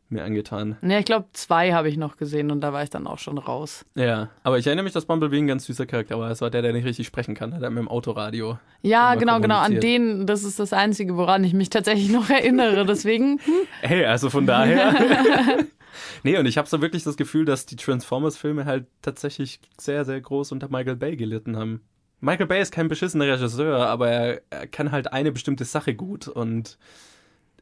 mir 0.09 0.23
angetan. 0.23 0.77
Ne, 0.81 0.99
ich 0.99 1.05
glaube, 1.05 1.25
zwei 1.33 1.73
habe 1.73 1.89
ich 1.89 1.97
noch 1.97 2.17
gesehen 2.17 2.51
und 2.51 2.61
da 2.61 2.73
war 2.73 2.83
ich 2.83 2.89
dann 2.89 3.07
auch 3.07 3.17
schon 3.17 3.37
raus. 3.37 3.85
Ja, 3.95 4.29
aber 4.43 4.57
ich 4.59 4.67
erinnere 4.67 4.83
mich, 4.83 4.93
dass 4.93 5.05
Bumblebee 5.05 5.39
ein 5.39 5.47
ganz 5.47 5.65
süßer 5.65 5.85
Charakter 5.85 6.19
war. 6.19 6.29
Es 6.29 6.41
war 6.41 6.49
der, 6.49 6.61
der 6.61 6.73
nicht 6.73 6.85
richtig 6.85 7.07
sprechen 7.07 7.35
kann, 7.35 7.59
der 7.59 7.69
mit 7.69 7.79
dem 7.79 7.87
Autoradio. 7.87 8.59
Ja, 8.81 9.15
genau, 9.15 9.39
genau. 9.39 9.57
An 9.57 9.79
den, 9.79 10.27
das 10.27 10.43
ist 10.43 10.59
das 10.59 10.73
Einzige, 10.73 11.17
woran 11.17 11.43
ich 11.43 11.53
mich 11.53 11.69
tatsächlich 11.69 12.09
noch 12.09 12.29
erinnere. 12.29 12.85
Deswegen. 12.85 13.39
Hm. 13.39 13.53
Hey, 13.81 14.05
also 14.05 14.29
von 14.29 14.47
daher. 14.47 14.95
nee, 16.23 16.37
und 16.37 16.45
ich 16.45 16.57
habe 16.57 16.67
so 16.67 16.81
wirklich 16.81 17.03
das 17.03 17.17
Gefühl, 17.17 17.45
dass 17.45 17.65
die 17.65 17.75
Transformers-Filme 17.75 18.65
halt 18.65 18.87
tatsächlich 19.01 19.59
sehr, 19.77 20.05
sehr 20.05 20.19
groß 20.19 20.51
unter 20.51 20.69
Michael 20.69 20.95
Bay 20.95 21.15
gelitten 21.15 21.55
haben. 21.57 21.81
Michael 22.19 22.47
Bay 22.47 22.61
ist 22.61 22.71
kein 22.71 22.87
beschissener 22.87 23.27
Regisseur, 23.27 23.87
aber 23.87 24.09
er, 24.09 24.41
er 24.49 24.67
kann 24.67 24.91
halt 24.91 25.13
eine 25.13 25.31
bestimmte 25.31 25.65
Sache 25.65 25.93
gut 25.93 26.27
und 26.27 26.77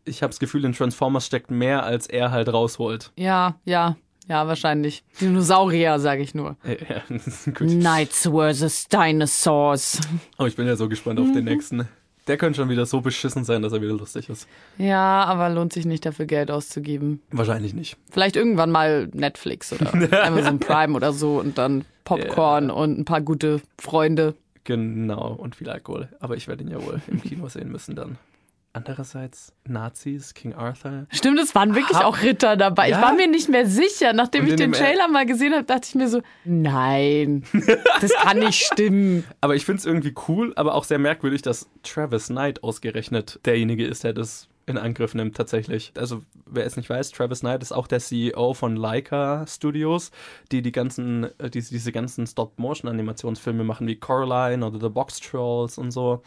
ich 0.05 0.23
habe 0.23 0.31
das 0.31 0.39
Gefühl, 0.39 0.65
in 0.65 0.73
Transformers 0.73 1.25
steckt 1.25 1.51
mehr, 1.51 1.83
als 1.83 2.07
er 2.07 2.31
halt 2.31 2.51
rausholt. 2.51 3.11
Ja, 3.15 3.55
ja. 3.65 3.95
Ja, 4.29 4.47
wahrscheinlich. 4.47 5.03
Dinosaurier, 5.19 5.99
sage 5.99 6.21
ich 6.21 6.33
nur. 6.33 6.55
Ja, 6.65 7.01
Knights 7.53 8.29
vs. 8.29 8.87
Dinosaurs. 8.87 9.99
Oh, 10.37 10.45
ich 10.45 10.55
bin 10.55 10.65
ja 10.65 10.77
so 10.77 10.87
gespannt 10.87 11.19
auf 11.19 11.31
den 11.33 11.43
nächsten. 11.43 11.87
Der 12.27 12.37
könnte 12.37 12.61
schon 12.61 12.69
wieder 12.69 12.85
so 12.85 13.01
beschissen 13.01 13.43
sein, 13.43 13.61
dass 13.61 13.73
er 13.73 13.81
wieder 13.81 13.93
lustig 13.93 14.29
ist. 14.29 14.47
Ja, 14.77 15.25
aber 15.25 15.49
lohnt 15.49 15.73
sich 15.73 15.85
nicht 15.85 16.05
dafür 16.05 16.25
Geld 16.25 16.51
auszugeben. 16.51 17.21
Wahrscheinlich 17.31 17.73
nicht. 17.73 17.97
Vielleicht 18.11 18.37
irgendwann 18.37 18.71
mal 18.71 19.09
Netflix 19.13 19.73
oder 19.73 19.91
Amazon 20.25 20.59
Prime 20.59 20.95
oder 20.95 21.11
so 21.11 21.39
und 21.39 21.57
dann 21.57 21.83
Popcorn 22.05 22.69
ja. 22.69 22.73
und 22.73 22.97
ein 22.97 23.05
paar 23.05 23.19
gute 23.19 23.61
Freunde. 23.77 24.35
Genau, 24.63 25.33
und 25.33 25.57
viel 25.57 25.69
Alkohol. 25.69 26.07
Aber 26.21 26.37
ich 26.37 26.47
werde 26.47 26.63
ihn 26.63 26.71
ja 26.71 26.81
wohl 26.81 27.01
im 27.07 27.21
Kino 27.21 27.49
sehen 27.49 27.69
müssen 27.69 27.95
dann. 27.95 28.17
Andererseits 28.75 29.53
Nazis, 29.67 30.33
King 30.33 30.55
Arthur. 30.55 31.05
Stimmt, 31.11 31.39
es 31.39 31.53
waren 31.53 31.75
wirklich 31.75 31.99
Hab, 31.99 32.05
auch 32.05 32.23
Ritter 32.23 32.57
dabei. 32.57 32.89
Ja? 32.89 32.97
Ich 32.97 33.03
war 33.03 33.13
mir 33.13 33.27
nicht 33.27 33.47
mehr 33.47 33.67
sicher. 33.67 34.13
Nachdem 34.13 34.47
ich 34.47 34.55
den 34.55 34.71
Trailer 34.71 35.07
mal 35.07 35.27
gesehen 35.27 35.53
habe, 35.53 35.63
dachte 35.63 35.87
ich 35.89 35.95
mir 35.95 36.09
so, 36.09 36.21
nein, 36.43 37.43
das 38.01 38.11
kann 38.13 38.39
nicht 38.39 38.65
stimmen. 38.73 39.25
Aber 39.41 39.55
ich 39.55 39.65
finde 39.65 39.79
es 39.79 39.85
irgendwie 39.85 40.15
cool, 40.27 40.53
aber 40.55 40.73
auch 40.73 40.85
sehr 40.85 40.97
merkwürdig, 40.97 41.43
dass 41.43 41.69
Travis 41.83 42.27
Knight 42.27 42.63
ausgerechnet 42.63 43.39
derjenige 43.45 43.85
ist, 43.85 44.03
der 44.03 44.13
das 44.13 44.49
in 44.65 44.79
Angriff 44.79 45.13
nimmt 45.13 45.35
tatsächlich. 45.37 45.91
Also 45.95 46.23
wer 46.45 46.65
es 46.65 46.75
nicht 46.75 46.89
weiß, 46.89 47.11
Travis 47.11 47.41
Knight 47.41 47.61
ist 47.61 47.73
auch 47.73 47.85
der 47.85 47.99
CEO 47.99 48.55
von 48.55 48.75
Leica 48.75 49.45
Studios, 49.45 50.11
die 50.51 50.63
die 50.63 50.71
ganzen, 50.71 51.25
äh, 51.39 51.49
die, 51.49 51.61
diese 51.61 51.91
ganzen 51.91 52.25
Stop-Motion-Animationsfilme 52.25 53.63
machen 53.63 53.85
wie 53.87 53.97
Coraline 53.97 54.65
oder 54.65 54.79
The 54.79 54.89
Box 54.89 55.19
Trolls 55.19 55.77
und 55.77 55.91
so. 55.91 56.23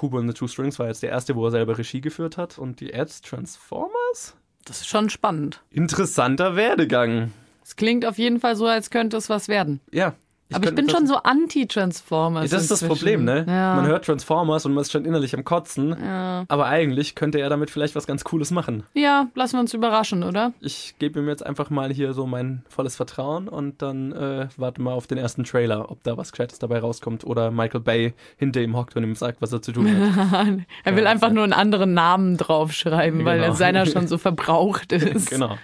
Kubo 0.00 0.18
and 0.18 0.30
the 0.30 0.32
Two 0.32 0.48
Strings 0.48 0.78
war 0.78 0.86
jetzt 0.86 1.02
der 1.02 1.10
erste, 1.10 1.36
wo 1.36 1.44
er 1.44 1.50
selber 1.50 1.76
Regie 1.76 2.00
geführt 2.00 2.38
hat. 2.38 2.58
Und 2.58 2.80
die 2.80 2.94
Ads 2.94 3.20
Transformers? 3.20 4.34
Das 4.64 4.80
ist 4.80 4.88
schon 4.88 5.10
spannend. 5.10 5.62
Interessanter 5.70 6.56
Werdegang. 6.56 7.32
Es 7.62 7.76
klingt 7.76 8.06
auf 8.06 8.16
jeden 8.16 8.40
Fall 8.40 8.56
so, 8.56 8.66
als 8.66 8.88
könnte 8.88 9.18
es 9.18 9.28
was 9.28 9.48
werden. 9.48 9.80
Ja. 9.92 10.14
Aber 10.52 10.68
ich 10.68 10.74
bin 10.74 10.88
schon 10.88 11.06
so 11.06 11.16
anti-Transformers. 11.16 12.50
Das 12.50 12.62
ist 12.62 12.70
das. 12.70 12.82
Problem, 12.84 13.24
ne? 13.24 13.44
Ja. 13.46 13.76
Man 13.76 13.86
hört 13.86 14.04
Transformers 14.04 14.66
und 14.66 14.74
man 14.74 14.82
ist 14.82 14.90
schon 14.92 15.04
innerlich 15.04 15.34
am 15.36 15.44
Kotzen. 15.44 15.94
Ja. 16.02 16.44
Aber 16.48 16.66
eigentlich 16.66 17.14
könnte 17.14 17.38
er 17.38 17.48
damit 17.48 17.70
vielleicht 17.70 17.94
was 17.94 18.06
ganz 18.06 18.24
Cooles 18.24 18.50
machen. 18.50 18.82
ja, 18.94 19.28
lassen 19.34 19.56
wir 19.56 19.60
uns 19.60 19.74
überraschen, 19.74 20.22
oder? 20.22 20.52
Ich 20.60 20.94
gebe 20.98 21.20
ihm 21.20 21.28
jetzt 21.28 21.44
einfach 21.44 21.70
mal 21.70 21.92
hier 21.92 22.12
so 22.14 22.26
mein 22.26 22.64
volles 22.68 22.96
Vertrauen 22.96 23.48
und 23.48 23.82
dann 23.82 24.12
äh, 24.12 24.48
warte 24.56 24.80
mal 24.82 24.92
auf 24.92 25.06
den 25.06 25.18
ersten 25.18 25.44
Trailer, 25.44 25.90
ob 25.90 26.02
da 26.02 26.16
was 26.16 26.32
Gescheites 26.32 26.58
dabei 26.58 26.78
rauskommt 26.80 27.24
oder 27.24 27.50
Michael 27.50 27.80
Bay 27.80 28.14
hinter 28.36 28.60
ihm 28.60 28.76
hockt 28.76 28.96
und 28.96 29.04
ihm 29.04 29.14
sagt, 29.14 29.40
was 29.40 29.52
er 29.52 29.62
zu 29.62 29.72
tun 29.72 29.86
hat. 29.88 30.48
er 30.84 30.96
will 30.96 31.04
Ja, 31.04 31.10
einfach 31.10 31.28
ja. 31.28 31.34
nur 31.34 31.44
einen 31.44 31.52
anderen 31.52 31.94
Namen 31.94 32.36
draufschreiben, 32.36 33.24
weil 33.24 33.40
Genau. 33.40 33.52
seiner 33.54 33.86
schon 33.86 34.06
so 34.08 34.18
verbraucht 34.18 34.92
ist. 34.92 35.30
genau. 35.30 35.56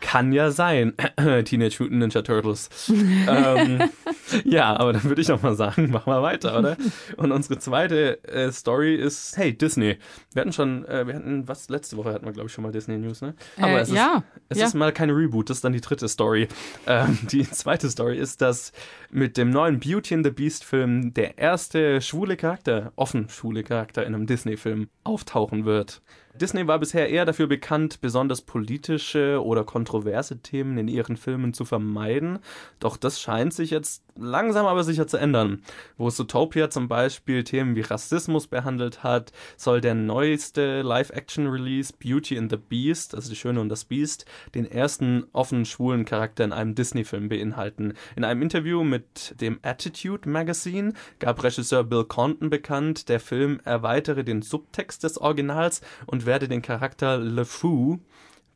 Kann 0.00 0.32
ja 0.32 0.50
sein. 0.50 0.94
Teenage 1.44 1.76
Mutant 1.82 1.98
Ninja 1.98 2.22
Turtles. 2.22 2.70
ähm, 3.28 3.82
ja, 4.44 4.76
aber 4.76 4.92
dann 4.92 5.04
würde 5.04 5.20
ich 5.20 5.28
noch 5.28 5.42
mal 5.42 5.54
sagen, 5.54 5.90
mach 5.90 6.06
mal 6.06 6.22
weiter, 6.22 6.58
oder? 6.58 6.76
Und 7.16 7.32
unsere 7.32 7.58
zweite 7.58 8.22
äh, 8.24 8.50
Story 8.52 8.94
ist, 8.94 9.36
hey, 9.36 9.56
Disney. 9.56 9.98
Wir 10.32 10.40
hatten 10.40 10.52
schon, 10.52 10.84
äh, 10.86 11.06
wir 11.06 11.14
hatten, 11.14 11.46
was, 11.48 11.68
letzte 11.68 11.96
Woche 11.96 12.12
hatten 12.12 12.24
wir, 12.24 12.32
glaube 12.32 12.48
ich, 12.48 12.52
schon 12.52 12.64
mal 12.64 12.72
Disney 12.72 12.98
News, 12.98 13.20
ne? 13.20 13.34
Aber 13.56 13.72
Äh, 13.72 13.80
es 13.80 13.88
ist, 13.88 13.94
ja, 13.94 14.22
es 14.48 14.58
ja. 14.58 14.66
ist 14.66 14.74
mal 14.74 14.92
keine 14.92 15.14
Reboot, 15.14 15.50
das 15.50 15.58
ist 15.58 15.64
dann 15.64 15.72
die 15.72 15.80
dritte 15.80 16.08
Story. 16.08 16.48
Ähm, 16.86 17.18
die 17.30 17.48
zweite 17.50 17.90
Story 17.90 18.18
ist, 18.18 18.40
dass 18.40 18.72
mit 19.10 19.36
dem 19.36 19.50
neuen 19.50 19.80
Beauty 19.80 20.14
and 20.14 20.24
the 20.24 20.30
Beast 20.30 20.64
Film 20.64 21.14
der 21.14 21.38
erste 21.38 22.00
schwule 22.00 22.36
Charakter, 22.36 22.92
offen 22.96 23.28
schwule 23.28 23.62
Charakter 23.62 24.04
in 24.06 24.14
einem 24.14 24.26
Disney-Film 24.26 24.88
auftauchen 25.04 25.64
wird. 25.64 26.02
Disney 26.38 26.66
war 26.66 26.78
bisher 26.78 27.08
eher 27.08 27.24
dafür 27.24 27.46
bekannt, 27.46 28.00
besonders 28.00 28.42
politische 28.42 29.42
oder 29.44 29.64
kontroverse 29.64 30.38
Themen 30.38 30.78
in 30.78 30.88
ihren 30.88 31.16
Filmen 31.16 31.52
zu 31.52 31.64
vermeiden. 31.64 32.38
Doch 32.78 32.96
das 32.96 33.20
scheint 33.20 33.52
sich 33.52 33.70
jetzt 33.70 34.02
langsam 34.18 34.66
aber 34.66 34.84
sicher 34.84 35.06
zu 35.06 35.16
ändern. 35.16 35.62
Wo 35.96 36.10
Zootopia 36.10 36.70
zum 36.70 36.88
Beispiel 36.88 37.44
Themen 37.44 37.76
wie 37.76 37.82
Rassismus 37.82 38.46
behandelt 38.46 39.02
hat, 39.02 39.32
soll 39.56 39.80
der 39.80 39.94
neueste 39.94 40.82
Live-Action-Release 40.82 41.92
Beauty 41.98 42.36
and 42.36 42.50
the 42.50 42.56
Beast, 42.56 43.14
also 43.14 43.30
die 43.30 43.36
Schöne 43.36 43.60
und 43.60 43.68
das 43.68 43.84
Biest, 43.84 44.24
den 44.54 44.66
ersten 44.66 45.24
offen 45.32 45.64
schwulen 45.64 46.04
Charakter 46.04 46.44
in 46.44 46.52
einem 46.52 46.74
Disney-Film 46.74 47.28
beinhalten. 47.28 47.94
In 48.16 48.24
einem 48.24 48.42
Interview 48.42 48.82
mit 48.84 49.40
dem 49.40 49.58
Attitude 49.62 50.28
Magazine 50.28 50.92
gab 51.18 51.42
Regisseur 51.42 51.84
Bill 51.84 52.04
Condon 52.04 52.50
bekannt, 52.50 53.08
der 53.08 53.20
Film 53.20 53.60
erweitere 53.64 54.24
den 54.24 54.42
Subtext 54.42 55.04
des 55.04 55.18
Originals 55.18 55.80
und 56.06 56.26
werde 56.28 56.46
den 56.46 56.62
Charakter 56.62 57.18
LeFou, 57.18 57.98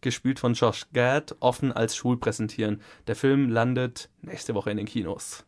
gespielt 0.03 0.39
von 0.39 0.55
Josh 0.55 0.87
Gad, 0.93 1.35
offen 1.41 1.73
als 1.73 1.97
schwul 1.97 2.19
präsentieren. 2.19 2.81
Der 3.09 3.17
Film 3.17 3.49
landet 3.49 4.11
nächste 4.21 4.55
Woche 4.55 4.71
in 4.71 4.77
den 4.77 4.87
Kinos. 4.87 5.45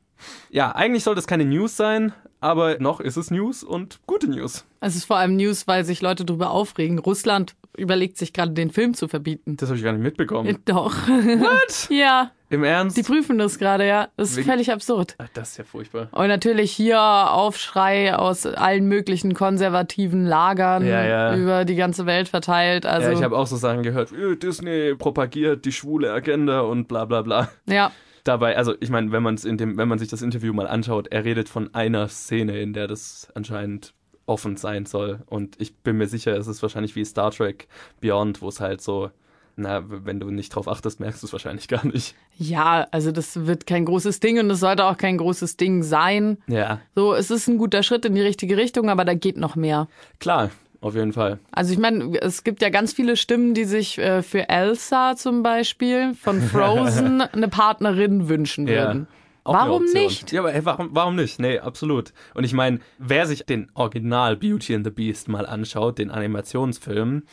Ja, 0.50 0.72
eigentlich 0.72 1.04
sollte 1.04 1.20
es 1.20 1.26
keine 1.26 1.44
News 1.44 1.76
sein, 1.76 2.12
aber 2.40 2.78
noch 2.78 3.00
ist 3.00 3.16
es 3.16 3.30
News 3.30 3.62
und 3.62 4.00
gute 4.06 4.28
News. 4.28 4.64
Es 4.80 4.96
ist 4.96 5.04
vor 5.04 5.16
allem 5.16 5.36
News, 5.36 5.66
weil 5.66 5.84
sich 5.84 6.00
Leute 6.00 6.24
darüber 6.24 6.50
aufregen. 6.50 6.98
Russland 6.98 7.54
überlegt 7.76 8.16
sich 8.16 8.32
gerade, 8.32 8.52
den 8.52 8.70
Film 8.70 8.94
zu 8.94 9.08
verbieten. 9.08 9.56
Das 9.56 9.68
habe 9.68 9.78
ich 9.78 9.84
gar 9.84 9.92
nicht 9.92 10.02
mitbekommen. 10.02 10.58
Doch. 10.64 10.94
What? 11.06 11.88
ja, 11.90 12.30
Im 12.54 12.64
Ernst? 12.64 12.96
die 12.96 13.02
prüfen 13.02 13.36
das 13.38 13.58
gerade, 13.58 13.86
ja. 13.86 14.08
Das 14.16 14.30
ist 14.30 14.36
Wegen- 14.38 14.48
völlig 14.48 14.72
absurd. 14.72 15.14
Ah, 15.18 15.24
Das 15.34 15.50
ist 15.50 15.58
ja 15.58 15.64
furchtbar. 15.64 16.08
Und 16.12 16.28
natürlich 16.28 16.72
hier 16.72 17.00
Aufschrei 17.00 18.14
aus 18.16 18.46
allen 18.46 18.86
möglichen 18.86 19.34
konservativen 19.34 20.24
Lagern 20.26 20.86
Ja, 20.86 21.04
ja. 21.04 21.36
über 21.36 21.64
die 21.64 21.74
ganze 21.76 22.06
Welt 22.06 22.28
verteilt. 22.28 22.86
Also, 22.86 23.08
ja, 23.10 23.14
ich 23.18 23.22
habe 23.22 23.36
auch 23.36 23.46
so 23.46 23.56
Sachen 23.56 23.82
gehört, 23.82 24.12
äh, 24.12 24.36
Disney 24.36 24.94
propagiert 24.94 25.64
die 25.64 25.72
schwule 25.72 26.12
Agenda 26.12 26.60
und 26.60 26.88
bla 26.88 27.04
bla 27.04 27.22
bla. 27.22 27.48
ja. 27.66 27.90
Dabei, 28.24 28.56
also 28.56 28.72
ich 28.80 28.88
meine, 28.88 29.12
wenn 29.12 29.22
man 29.22 29.34
es 29.34 29.44
in 29.44 29.58
dem, 29.58 29.76
wenn 29.76 29.86
man 29.86 29.98
sich 29.98 30.08
das 30.08 30.22
Interview 30.22 30.54
mal 30.54 30.66
anschaut, 30.66 31.08
er 31.10 31.24
redet 31.26 31.50
von 31.50 31.74
einer 31.74 32.08
Szene, 32.08 32.58
in 32.58 32.72
der 32.72 32.86
das 32.86 33.28
anscheinend 33.34 33.92
offen 34.24 34.56
sein 34.56 34.86
soll. 34.86 35.20
Und 35.26 35.60
ich 35.60 35.76
bin 35.76 35.98
mir 35.98 36.06
sicher, 36.06 36.34
es 36.34 36.46
ist 36.46 36.62
wahrscheinlich 36.62 36.96
wie 36.96 37.04
Star 37.04 37.30
Trek 37.32 37.68
Beyond, 38.00 38.40
wo 38.40 38.48
es 38.48 38.60
halt 38.60 38.80
so, 38.80 39.10
na, 39.56 39.82
wenn 39.86 40.20
du 40.20 40.30
nicht 40.30 40.50
drauf 40.54 40.68
achtest, 40.68 41.00
merkst 41.00 41.22
du 41.22 41.26
es 41.26 41.32
wahrscheinlich 41.32 41.68
gar 41.68 41.86
nicht. 41.86 42.14
ja, 42.36 42.86
also 42.90 43.12
das 43.12 43.46
wird 43.46 43.66
kein 43.66 43.84
großes 43.84 44.20
Ding 44.20 44.38
und 44.40 44.50
es 44.50 44.60
sollte 44.60 44.84
auch 44.84 44.96
kein 44.96 45.18
großes 45.18 45.56
Ding 45.56 45.82
sein. 45.82 46.38
Ja, 46.46 46.80
So, 46.94 47.14
es 47.14 47.30
ist 47.30 47.48
ein 47.48 47.58
guter 47.58 47.82
Schritt 47.82 48.04
in 48.04 48.14
die 48.14 48.20
richtige 48.22 48.56
Richtung, 48.56 48.88
aber 48.90 49.04
da 49.04 49.14
geht 49.14 49.36
noch 49.36 49.56
mehr. 49.56 49.88
klar, 50.20 50.50
auf 50.80 50.94
jeden 50.94 51.12
Fall. 51.14 51.38
Also 51.52 51.72
ich 51.72 51.78
meine, 51.78 52.18
es 52.20 52.44
gibt 52.44 52.60
ja 52.60 52.68
ganz 52.68 52.92
viele 52.92 53.16
Stimmen, 53.16 53.54
die 53.54 53.64
sich 53.64 53.96
äh, 53.98 54.22
für 54.22 54.48
Elsa 54.50 55.14
zum 55.16 55.42
Beispiel 55.42 56.14
von 56.14 56.40
Frozen 56.48 57.22
eine 57.22 57.48
Partnerin 57.48 58.28
wünschen 58.28 58.66
Ja. 58.66 58.86
würden. 58.88 59.06
Auch 59.46 59.52
Warum 59.52 59.84
nicht? 59.84 60.32
Ja, 60.32 60.40
aber 60.40 60.52
hey, 60.52 60.64
warum, 60.64 60.88
warum 60.92 61.16
nicht? 61.16 61.38
Nee, 61.38 61.58
absolut. 61.58 62.14
Und 62.32 62.44
ich 62.44 62.54
meine, 62.54 62.78
wer 62.96 63.26
sich 63.26 63.44
den 63.44 63.70
Original 63.74 64.36
Beauty 64.38 64.74
and 64.74 64.86
the 64.86 64.90
Beast 64.90 65.28
mal 65.28 65.44
anschaut, 65.44 65.98
den 65.98 66.10
Animationsfilm, 66.10 67.24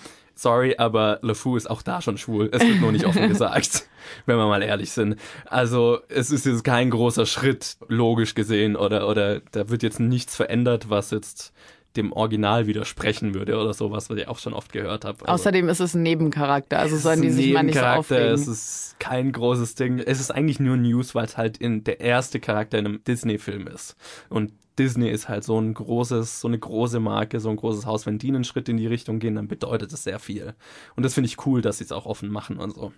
sorry, 0.41 0.75
aber 0.77 1.19
LeFou 1.21 1.55
ist 1.55 1.69
auch 1.69 1.81
da 1.81 2.01
schon 2.01 2.17
schwul. 2.17 2.49
Es 2.51 2.61
wird 2.61 2.81
nur 2.81 2.91
nicht 2.91 3.05
offen 3.05 3.27
gesagt, 3.29 3.87
wenn 4.25 4.37
wir 4.37 4.47
mal 4.47 4.63
ehrlich 4.63 4.91
sind. 4.91 5.17
Also, 5.45 5.99
es 6.09 6.31
ist 6.31 6.45
jetzt 6.45 6.63
kein 6.63 6.89
großer 6.89 7.25
Schritt, 7.25 7.77
logisch 7.87 8.33
gesehen, 8.33 8.75
oder, 8.75 9.07
oder 9.07 9.41
da 9.51 9.69
wird 9.69 9.83
jetzt 9.83 9.99
nichts 9.99 10.35
verändert, 10.35 10.89
was 10.89 11.11
jetzt 11.11 11.53
dem 11.95 12.13
Original 12.13 12.67
widersprechen 12.67 13.33
würde 13.33 13.57
oder 13.57 13.73
sowas, 13.73 14.09
was 14.09 14.17
ich 14.17 14.27
auch 14.27 14.39
schon 14.39 14.53
oft 14.53 14.71
gehört 14.71 15.03
habe. 15.03 15.19
Also, 15.23 15.33
Außerdem 15.33 15.67
ist 15.67 15.81
es 15.81 15.93
ein 15.93 16.03
Nebencharakter, 16.03 16.79
also 16.79 16.95
sollen 16.97 17.21
die 17.21 17.29
sich 17.31 17.53
mal 17.53 17.63
nicht 17.63 17.77
so 17.77 17.85
aufregen. 17.85 18.33
Es 18.33 18.47
ist 18.47 18.95
kein 18.99 19.31
großes 19.31 19.75
Ding. 19.75 19.99
Es 19.99 20.21
ist 20.21 20.31
eigentlich 20.31 20.59
nur 20.59 20.77
News, 20.77 21.15
weil 21.15 21.25
es 21.25 21.37
halt 21.37 21.57
in 21.57 21.83
der 21.83 21.99
erste 21.99 22.39
Charakter 22.39 22.79
in 22.79 22.85
einem 22.85 23.03
Disney-Film 23.03 23.67
ist. 23.67 23.95
Und 24.29 24.53
Disney 24.79 25.09
ist 25.09 25.29
halt 25.29 25.43
so 25.43 25.59
ein 25.59 25.73
großes, 25.73 26.41
so 26.41 26.47
eine 26.47 26.59
große 26.59 26.99
Marke, 26.99 27.39
so 27.39 27.49
ein 27.49 27.55
großes 27.55 27.85
Haus. 27.85 28.05
Wenn 28.05 28.17
die 28.17 28.29
einen 28.29 28.43
Schritt 28.43 28.69
in 28.69 28.77
die 28.77 28.87
Richtung 28.87 29.19
gehen, 29.19 29.35
dann 29.35 29.47
bedeutet 29.47 29.91
das 29.91 30.03
sehr 30.03 30.19
viel. 30.19 30.55
Und 30.95 31.03
das 31.03 31.13
finde 31.13 31.27
ich 31.27 31.45
cool, 31.45 31.61
dass 31.61 31.79
sie 31.79 31.83
es 31.83 31.91
auch 31.91 32.05
offen 32.05 32.29
machen 32.29 32.57
und 32.57 32.73
so. 32.73 32.93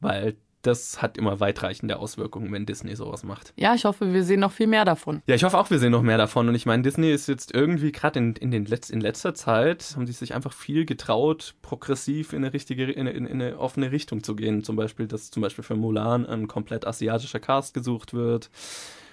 Weil 0.00 0.36
das 0.66 1.00
hat 1.00 1.16
immer 1.16 1.38
weitreichende 1.38 1.98
Auswirkungen, 1.98 2.52
wenn 2.52 2.66
Disney 2.66 2.96
sowas 2.96 3.22
macht. 3.22 3.52
Ja, 3.56 3.74
ich 3.74 3.84
hoffe, 3.84 4.12
wir 4.12 4.24
sehen 4.24 4.40
noch 4.40 4.52
viel 4.52 4.66
mehr 4.66 4.84
davon. 4.84 5.22
Ja, 5.26 5.34
ich 5.34 5.44
hoffe 5.44 5.58
auch, 5.58 5.70
wir 5.70 5.78
sehen 5.78 5.92
noch 5.92 6.02
mehr 6.02 6.18
davon. 6.18 6.48
Und 6.48 6.54
ich 6.54 6.66
meine, 6.66 6.82
Disney 6.82 7.12
ist 7.12 7.28
jetzt 7.28 7.54
irgendwie 7.54 7.92
gerade 7.92 8.18
in, 8.18 8.34
in, 8.34 8.50
den 8.50 8.66
Letz-, 8.66 8.90
in 8.90 9.00
letzter 9.00 9.34
Zeit, 9.34 9.92
haben 9.94 10.06
die 10.06 10.12
sich 10.12 10.34
einfach 10.34 10.52
viel 10.52 10.84
getraut, 10.84 11.54
progressiv 11.62 12.32
in 12.32 12.44
eine 12.44 12.52
richtige, 12.52 12.90
in 12.90 13.06
eine, 13.06 13.10
in 13.10 13.28
eine 13.28 13.58
offene 13.58 13.92
Richtung 13.92 14.24
zu 14.24 14.34
gehen. 14.34 14.64
Zum 14.64 14.76
Beispiel, 14.76 15.06
dass 15.06 15.30
zum 15.30 15.42
Beispiel 15.42 15.64
für 15.64 15.76
Mulan 15.76 16.26
ein 16.26 16.48
komplett 16.48 16.86
asiatischer 16.86 17.40
Cast 17.40 17.72
gesucht 17.72 18.12
wird. 18.12 18.50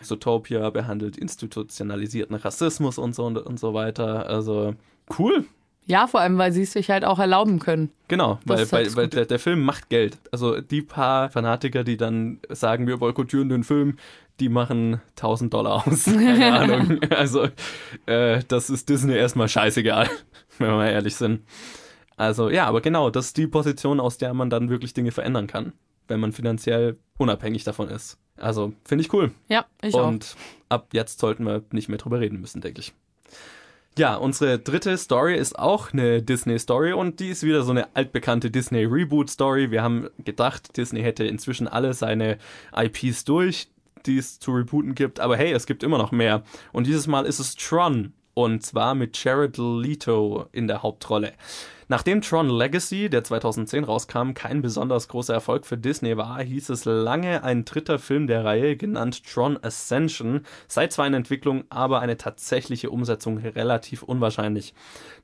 Zootopia 0.06 0.70
behandelt 0.70 1.18
institutionalisierten 1.18 2.36
Rassismus 2.36 2.98
und 2.98 3.16
so 3.16 3.26
und, 3.26 3.38
und 3.38 3.60
so 3.60 3.74
weiter. 3.74 4.28
Also 4.28 4.76
cool. 5.18 5.46
Ja, 5.86 6.08
vor 6.08 6.22
allem, 6.22 6.38
weil 6.38 6.54
sie 6.54 6.62
es 6.62 6.72
sich 6.72 6.90
halt 6.90 7.04
auch 7.04 7.20
erlauben 7.20 7.60
können. 7.60 7.92
Genau, 8.08 8.40
Das 8.46 8.72
weil, 8.72 8.80
halt 8.80 8.96
weil, 8.96 8.96
weil 8.96 9.08
der, 9.10 9.26
der 9.26 9.40
Film 9.40 9.64
macht 9.64 9.90
Geld. 9.90 10.18
Also 10.32 10.62
die 10.62 10.82
paar 10.82 11.30
Fanatiker, 11.30 11.84
die 11.84 11.98
dann 11.98 12.40
sagen, 12.50 12.88
wir 12.88 12.98
boykottieren 12.98 13.50
den 13.50 13.64
Film, 13.66 13.98
die 14.40 14.50
machen 14.50 15.02
1000 15.12 15.54
Dollar 15.54 15.86
aus. 15.86 16.06
Keine 16.06 16.54
Ahnung. 16.54 17.00
Also 17.10 17.48
äh, 18.06 18.42
das 18.48 18.70
ist 18.70 18.88
Disney 18.90 19.16
erstmal 19.16 19.50
scheißegal, 19.50 20.10
wenn 20.58 20.70
wir 20.70 20.76
mal 20.76 20.90
ehrlich 20.90 21.16
sind. 21.16 21.42
Also 22.16 22.50
ja, 22.50 22.66
aber 22.66 22.82
genau, 22.82 23.10
das 23.10 23.28
ist 23.28 23.38
die 23.38 23.48
Position, 23.48 24.00
aus 24.00 24.18
der 24.18 24.34
man 24.34 24.50
dann 24.50 24.70
wirklich 24.70 24.94
Dinge 24.94 25.12
verändern 25.12 25.48
kann, 25.48 25.74
wenn 26.08 26.20
man 26.20 26.32
finanziell 26.32 26.98
unabhängig 27.18 27.64
davon 27.64 27.90
ist. 27.90 28.18
Also 28.38 28.74
finde 28.84 29.04
ich 29.04 29.14
cool. 29.14 29.32
Ja, 29.48 29.66
ich 29.82 29.96
auch. 29.96 30.08
Und 30.08 30.36
ab 30.70 30.90
jetzt 30.94 31.20
sollten 31.20 31.46
wir 31.46 31.64
nicht 31.72 31.90
mehr 31.90 31.98
drüber 31.98 32.20
reden 32.20 32.42
müssen, 32.42 32.62
denke 32.62 32.82
ich. 32.82 32.94
Ja, 33.96 34.16
unsere 34.16 34.58
dritte 34.58 34.98
Story 34.98 35.38
ist 35.38 35.60
auch 35.60 35.94
eine 35.94 36.24
Disney-Story 36.24 36.94
und 36.94 37.20
die 37.20 37.30
ist 37.30 37.44
wieder 37.44 37.62
so 37.62 37.70
eine 37.70 37.96
altbekannte 37.96 38.50
Disney-Reboot-Story. 38.50 39.70
Wir 39.70 39.84
haben 39.84 40.10
gedacht, 40.18 40.76
Disney 40.78 41.04
hätte 41.04 41.26
inzwischen 41.26 41.68
alle 41.68 41.94
seine 41.94 42.40
IPs 42.76 43.24
durch, 43.24 43.68
die 44.08 44.18
es 44.18 44.40
zu 44.40 44.52
rebooten 44.52 44.96
gibt, 44.96 45.20
aber 45.20 45.38
hey, 45.38 45.54
es 45.54 45.68
gibt 45.68 45.84
immer 45.84 46.00
noch 46.00 46.12
mehr. 46.12 46.42
Und 46.72 46.88
dieses 46.88 47.06
Mal 47.06 47.26
ist 47.26 47.40
es 47.40 47.56
Tron. 47.56 48.14
Und 48.34 48.66
zwar 48.66 48.96
mit 48.96 49.24
Jared 49.24 49.58
Leto 49.60 50.48
in 50.52 50.68
der 50.68 50.82
Hauptrolle. 50.82 51.34
Nachdem 51.88 52.22
Tron 52.22 52.50
Legacy, 52.50 53.10
der 53.10 53.24
2010 53.24 53.84
rauskam, 53.84 54.34
kein 54.34 54.62
besonders 54.62 55.08
großer 55.08 55.34
Erfolg 55.34 55.66
für 55.66 55.78
Disney 55.78 56.16
war, 56.18 56.42
hieß 56.42 56.70
es 56.70 56.86
lange, 56.86 57.44
ein 57.44 57.66
dritter 57.66 58.00
Film 58.00 58.28
der 58.28 58.46
Reihe, 58.46 58.78
genannt 58.78 59.24
Tron 59.26 59.58
Ascension, 59.62 60.42
sei 60.68 60.88
zwar 60.88 61.08
in 61.08 61.14
Entwicklung, 61.14 61.66
aber 61.70 62.00
eine 62.00 62.18
tatsächliche 62.18 62.90
Umsetzung 62.90 63.38
relativ 63.38 64.04
unwahrscheinlich. 64.04 64.74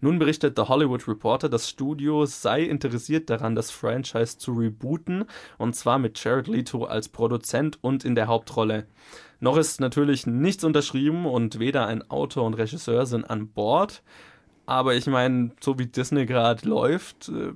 Nun 0.01 0.19
berichtet 0.19 0.57
The 0.57 0.63
Hollywood 0.63 1.07
Reporter, 1.07 1.49
das 1.49 1.69
Studio 1.69 2.25
sei 2.25 2.63
interessiert 2.63 3.29
daran, 3.29 3.55
das 3.55 3.71
Franchise 3.71 4.37
zu 4.37 4.53
rebooten, 4.53 5.25
und 5.57 5.75
zwar 5.75 5.99
mit 5.99 6.21
Jared 6.23 6.47
Leto 6.47 6.83
als 6.83 7.09
Produzent 7.09 7.79
und 7.81 8.03
in 8.03 8.15
der 8.15 8.27
Hauptrolle. 8.27 8.85
Noch 9.39 9.55
ist 9.55 9.79
natürlich 9.79 10.27
nichts 10.27 10.65
unterschrieben 10.65 11.25
und 11.25 11.59
weder 11.59 11.87
ein 11.87 12.09
Autor 12.09 12.45
und 12.45 12.55
Regisseur 12.55 13.05
sind 13.05 13.29
an 13.29 13.47
Bord. 13.47 14.03
Aber 14.69 14.93
ich 14.93 15.07
meine, 15.07 15.49
so 15.61 15.79
wie 15.79 15.87
Disney 15.87 16.27
gerade 16.27 16.69
läuft, 16.69 17.29
äh, 17.29 17.53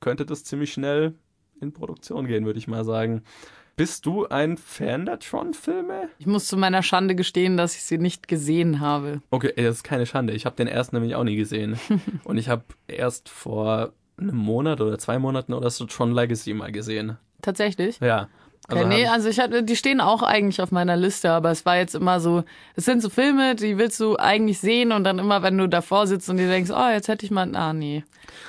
könnte 0.00 0.26
das 0.26 0.44
ziemlich 0.44 0.70
schnell 0.70 1.14
in 1.62 1.72
Produktion 1.72 2.26
gehen, 2.26 2.44
würde 2.44 2.58
ich 2.58 2.68
mal 2.68 2.84
sagen. 2.84 3.22
Bist 3.74 4.04
du 4.04 4.26
ein 4.26 4.58
Fan 4.58 5.06
der 5.06 5.18
Tron-Filme? 5.18 6.10
Ich 6.18 6.26
muss 6.26 6.48
zu 6.48 6.58
meiner 6.58 6.82
Schande 6.82 7.14
gestehen, 7.14 7.56
dass 7.56 7.74
ich 7.74 7.84
sie 7.84 7.96
nicht 7.96 8.28
gesehen 8.28 8.80
habe. 8.80 9.22
Okay, 9.30 9.54
das 9.56 9.76
ist 9.76 9.82
keine 9.82 10.04
Schande. 10.04 10.34
Ich 10.34 10.44
habe 10.44 10.54
den 10.56 10.66
ersten 10.68 10.96
nämlich 10.96 11.14
auch 11.14 11.24
nie 11.24 11.36
gesehen. 11.36 11.80
Und 12.24 12.36
ich 12.36 12.50
habe 12.50 12.64
erst 12.86 13.30
vor 13.30 13.94
einem 14.18 14.36
Monat 14.36 14.82
oder 14.82 14.98
zwei 14.98 15.18
Monaten 15.18 15.54
oder 15.54 15.70
so 15.70 15.86
Tron 15.86 16.12
Legacy 16.12 16.52
mal 16.52 16.70
gesehen. 16.70 17.16
Tatsächlich? 17.40 17.98
Ja. 18.00 18.28
Also 18.68 18.86
nee, 18.86 19.06
also 19.06 19.28
ich 19.28 19.40
hatte, 19.40 19.62
die 19.62 19.76
stehen 19.76 20.00
auch 20.00 20.22
eigentlich 20.22 20.62
auf 20.62 20.70
meiner 20.70 20.96
Liste, 20.96 21.30
aber 21.30 21.50
es 21.50 21.66
war 21.66 21.76
jetzt 21.76 21.94
immer 21.94 22.20
so, 22.20 22.44
es 22.76 22.84
sind 22.84 23.02
so 23.02 23.10
Filme, 23.10 23.56
die 23.56 23.76
willst 23.76 23.98
du 24.00 24.16
eigentlich 24.16 24.60
sehen 24.60 24.92
und 24.92 25.04
dann 25.04 25.18
immer, 25.18 25.42
wenn 25.42 25.58
du 25.58 25.68
davor 25.68 26.06
sitzt 26.06 26.30
und 26.30 26.36
dir 26.36 26.48
denkst, 26.48 26.70
oh, 26.70 26.88
jetzt 26.90 27.08
hätte 27.08 27.26
ich 27.26 27.32
mal, 27.32 27.54
ah 27.56 27.72
nee, 27.72 28.04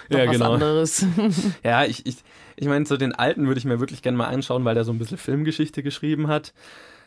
doch 0.10 0.20
Ja, 0.20 0.28
was 0.28 0.34
genau. 0.34 0.54
anderes. 0.54 1.06
Ja, 1.64 1.84
ich, 1.84 2.06
ich, 2.06 2.18
ich 2.56 2.68
meine, 2.68 2.86
so 2.86 2.96
den 2.96 3.14
alten 3.14 3.48
würde 3.48 3.58
ich 3.58 3.66
mir 3.66 3.80
wirklich 3.80 4.02
gerne 4.02 4.18
mal 4.18 4.28
anschauen, 4.28 4.64
weil 4.66 4.76
der 4.76 4.84
so 4.84 4.92
ein 4.92 5.00
bisschen 5.00 5.18
Filmgeschichte 5.18 5.82
geschrieben 5.82 6.28
hat. 6.28 6.54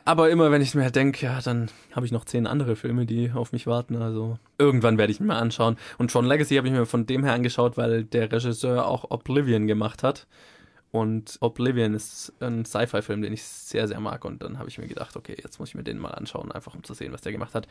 Aber 0.04 0.30
immer, 0.30 0.52
wenn 0.52 0.62
ich 0.62 0.74
mir 0.76 0.84
halt 0.84 0.94
denke, 0.94 1.26
ja, 1.26 1.40
dann 1.40 1.68
habe 1.92 2.06
ich 2.06 2.12
noch 2.12 2.24
zehn 2.24 2.46
andere 2.46 2.76
Filme, 2.76 3.06
die 3.06 3.32
auf 3.34 3.50
mich 3.50 3.66
warten. 3.66 3.96
Also 4.00 4.38
irgendwann 4.56 4.98
werde 4.98 5.12
ich 5.12 5.18
mir 5.18 5.26
mal 5.26 5.38
anschauen. 5.38 5.76
Und 5.98 6.12
Tron 6.12 6.26
Legacy 6.26 6.54
habe 6.54 6.68
ich 6.68 6.72
mir 6.72 6.86
von 6.86 7.06
dem 7.06 7.24
her 7.24 7.32
angeschaut, 7.32 7.76
weil 7.76 8.04
der 8.04 8.30
Regisseur 8.30 8.86
auch 8.86 9.10
Oblivion 9.10 9.66
gemacht 9.66 10.04
hat. 10.04 10.28
Und 10.96 11.36
Oblivion 11.40 11.92
ist 11.94 12.32
ein 12.40 12.64
Sci-Fi-Film, 12.64 13.20
den 13.20 13.32
ich 13.32 13.42
sehr, 13.42 13.86
sehr 13.86 14.00
mag. 14.00 14.24
Und 14.24 14.42
dann 14.42 14.58
habe 14.58 14.68
ich 14.68 14.78
mir 14.78 14.86
gedacht, 14.86 15.14
okay, 15.16 15.36
jetzt 15.42 15.58
muss 15.58 15.68
ich 15.68 15.74
mir 15.74 15.84
den 15.84 15.98
mal 15.98 16.12
anschauen, 16.12 16.50
einfach 16.50 16.74
um 16.74 16.82
zu 16.84 16.94
sehen, 16.94 17.12
was 17.12 17.20
der 17.20 17.32
gemacht 17.32 17.54
hat. 17.54 17.68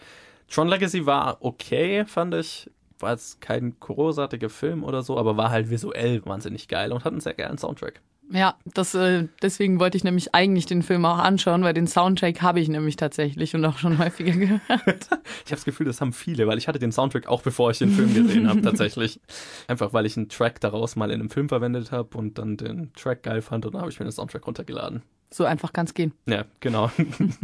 Tron 0.48 0.68
Legacy 0.68 1.06
war 1.06 1.38
okay, 1.40 2.06
fand 2.06 2.36
ich. 2.36 2.70
War 3.00 3.12
jetzt 3.12 3.42
kein 3.42 3.76
großartiger 3.80 4.50
Film 4.50 4.84
oder 4.84 5.02
so, 5.04 5.18
aber 5.18 5.36
war 5.36 5.50
halt 5.50 5.70
visuell 5.70 6.26
wahnsinnig 6.26 6.68
geil 6.68 6.94
und 6.94 7.04
hat 7.04 7.12
einen 7.12 7.20
sehr 7.20 7.34
geilen 7.34 7.58
Soundtrack. 7.58 8.00
Ja, 8.32 8.56
das, 8.66 8.96
äh, 8.96 9.28
deswegen 9.42 9.80
wollte 9.80 9.98
ich 9.98 10.04
nämlich 10.04 10.34
eigentlich 10.34 10.66
den 10.66 10.82
Film 10.82 11.06
auch 11.06 11.20
anschauen, 11.20 11.64
weil 11.64 11.74
den 11.74 11.88
Soundtrack 11.88 12.42
habe 12.42 12.60
ich 12.60 12.70
nämlich 12.70 12.96
tatsächlich 12.96 13.56
und 13.56 13.64
auch 13.66 13.78
schon 13.78 13.98
häufiger 14.00 14.34
gehört. 14.34 14.62
Ich 14.70 15.08
habe 15.10 15.26
das 15.50 15.66
Gefühl, 15.66 15.86
das 15.86 16.02
haben 16.02 16.14
viele, 16.14 16.48
weil 16.48 16.58
ich 16.58 16.68
hatte 16.68 16.80
den 16.80 16.92
Soundtrack 16.92 17.28
auch 17.28 17.42
bevor 17.42 17.72
ich 17.72 17.78
den 17.78 17.92
Film 17.92 18.14
gesehen 18.14 18.50
habe, 18.50 18.62
tatsächlich. 18.64 19.20
Einfach 19.68 19.94
weil 19.94 20.06
ich 20.06 20.18
einen 20.18 20.30
Track 20.30 20.60
daraus 20.60 20.96
mal 20.96 21.12
in 21.12 21.20
einem 21.20 21.30
Film 21.30 21.50
verwendet 21.50 21.92
habe 21.92 22.18
und 22.18 22.38
dann 22.38 22.58
den 22.58 22.92
Track 22.94 23.24
geil 23.24 23.42
fand 23.42 23.66
und 23.66 23.74
dann 23.74 23.82
habe 23.82 23.92
ich 23.92 24.00
mir 24.00 24.06
den 24.06 24.12
Soundtrack 24.12 24.46
runtergeladen. 24.48 25.04
So 25.32 25.44
einfach 25.44 25.74
kann's 25.74 25.94
gehen. 25.94 26.14
Ja, 26.28 26.46
genau. 26.60 26.92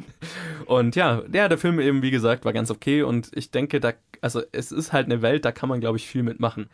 und 0.65 0.95
ja, 0.95 1.23
ja, 1.33 1.47
der 1.49 1.57
Film 1.57 1.79
eben, 1.79 2.01
wie 2.01 2.11
gesagt, 2.11 2.45
war 2.45 2.53
ganz 2.53 2.71
okay 2.71 3.03
und 3.03 3.29
ich 3.33 3.51
denke, 3.51 3.79
da, 3.79 3.93
also 4.21 4.41
es 4.51 4.71
ist 4.71 4.93
halt 4.93 5.07
eine 5.07 5.21
Welt, 5.21 5.45
da 5.45 5.51
kann 5.51 5.69
man, 5.69 5.81
glaube 5.81 5.97
ich, 5.97 6.07
viel 6.07 6.23
mitmachen. 6.23 6.69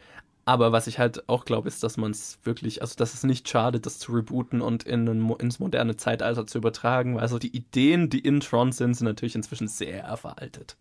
Aber 0.48 0.72
was 0.72 0.88
ich 0.88 0.98
halt 0.98 1.28
auch 1.28 1.44
glaube, 1.44 1.68
ist, 1.68 1.84
dass 1.84 1.98
man 1.98 2.12
es 2.12 2.40
wirklich, 2.44 2.82
also 2.82 2.96
dass 2.96 3.14
es 3.14 3.24
nicht 3.24 3.50
schadet, 3.50 3.86
das 3.86 4.00
zu 4.00 4.14
rebooten 4.14 4.62
und 4.62 4.84
in 4.84 5.06
ein, 5.06 5.30
ins 5.40 5.60
moderne 5.60 5.98
Zeitalter 5.98 6.48
zu 6.48 6.58
übertragen. 6.58 7.16
Weil 7.16 7.22
also 7.22 7.38
die 7.38 7.54
Ideen, 7.54 8.10
die 8.10 8.20
in 8.20 8.40
Tron 8.40 8.72
sind, 8.72 8.94
sind 8.94 9.06
natürlich 9.08 9.36
inzwischen 9.36 9.68
sehr 9.68 10.16
veraltet. 10.16 10.78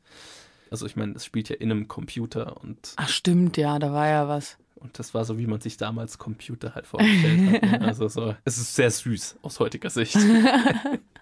Also 0.70 0.86
ich 0.86 0.94
meine, 0.94 1.14
es 1.14 1.24
spielt 1.24 1.48
ja 1.48 1.56
in 1.56 1.72
einem 1.72 1.88
Computer 1.88 2.62
und, 2.62 2.92
Ach 2.94 3.08
stimmt, 3.08 3.56
ja, 3.56 3.80
da 3.80 3.92
war 3.92 4.06
ja 4.06 4.28
was. 4.28 4.56
und 4.76 5.00
das 5.00 5.14
war 5.14 5.24
so, 5.24 5.36
wie 5.36 5.48
man 5.48 5.60
sich 5.60 5.76
damals 5.76 6.18
Computer 6.18 6.76
halt 6.76 6.86
vorgestellt 6.86 7.62
hat. 7.62 7.62
ne? 7.80 7.80
Also 7.88 8.06
so, 8.06 8.36
es 8.44 8.58
ist 8.58 8.76
sehr 8.76 8.92
süß 8.92 9.38
aus 9.42 9.58
heutiger 9.58 9.90
Sicht. 9.90 10.16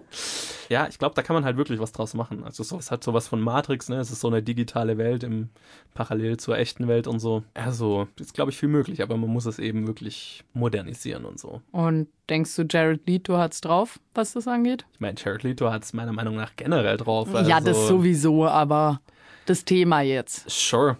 ja, 0.68 0.86
ich 0.88 0.98
glaube, 0.98 1.14
da 1.14 1.22
kann 1.22 1.34
man 1.34 1.44
halt 1.44 1.56
wirklich 1.56 1.80
was 1.80 1.92
draus 1.92 2.14
machen. 2.14 2.44
Also 2.44 2.62
so, 2.62 2.78
es 2.78 2.90
hat 2.90 3.04
sowas 3.04 3.28
von 3.28 3.40
Matrix, 3.40 3.88
ne? 3.88 3.96
Es 3.96 4.10
ist 4.10 4.20
so 4.20 4.28
eine 4.28 4.42
digitale 4.42 4.98
Welt 4.98 5.22
im 5.22 5.48
parallel 5.94 6.36
zur 6.38 6.58
echten 6.58 6.88
Welt 6.88 7.06
und 7.06 7.20
so. 7.20 7.42
Also, 7.54 8.08
ist 8.18 8.34
glaube 8.34 8.50
ich 8.50 8.56
viel 8.56 8.68
möglich, 8.68 9.02
aber 9.02 9.16
man 9.16 9.30
muss 9.30 9.46
es 9.46 9.58
eben 9.58 9.86
wirklich 9.86 10.44
modernisieren 10.52 11.24
und 11.24 11.38
so. 11.38 11.60
Und 11.72 12.08
denkst 12.28 12.54
du, 12.56 12.64
Jared 12.68 13.06
Leto 13.06 13.38
hat's 13.38 13.60
drauf, 13.60 14.00
was 14.14 14.32
das 14.32 14.48
angeht? 14.48 14.84
Ich 14.92 15.00
meine, 15.00 15.16
Jared 15.18 15.42
Leto 15.42 15.70
hat 15.70 15.84
es 15.84 15.92
meiner 15.92 16.12
Meinung 16.12 16.36
nach 16.36 16.56
generell 16.56 16.96
drauf. 16.96 17.34
Also, 17.34 17.48
Ja, 17.48 17.60
das 17.60 17.88
sowieso, 17.88 18.46
aber 18.46 19.00
das 19.46 19.64
Thema 19.64 20.00
jetzt. 20.00 20.48
Sure. 20.48 20.96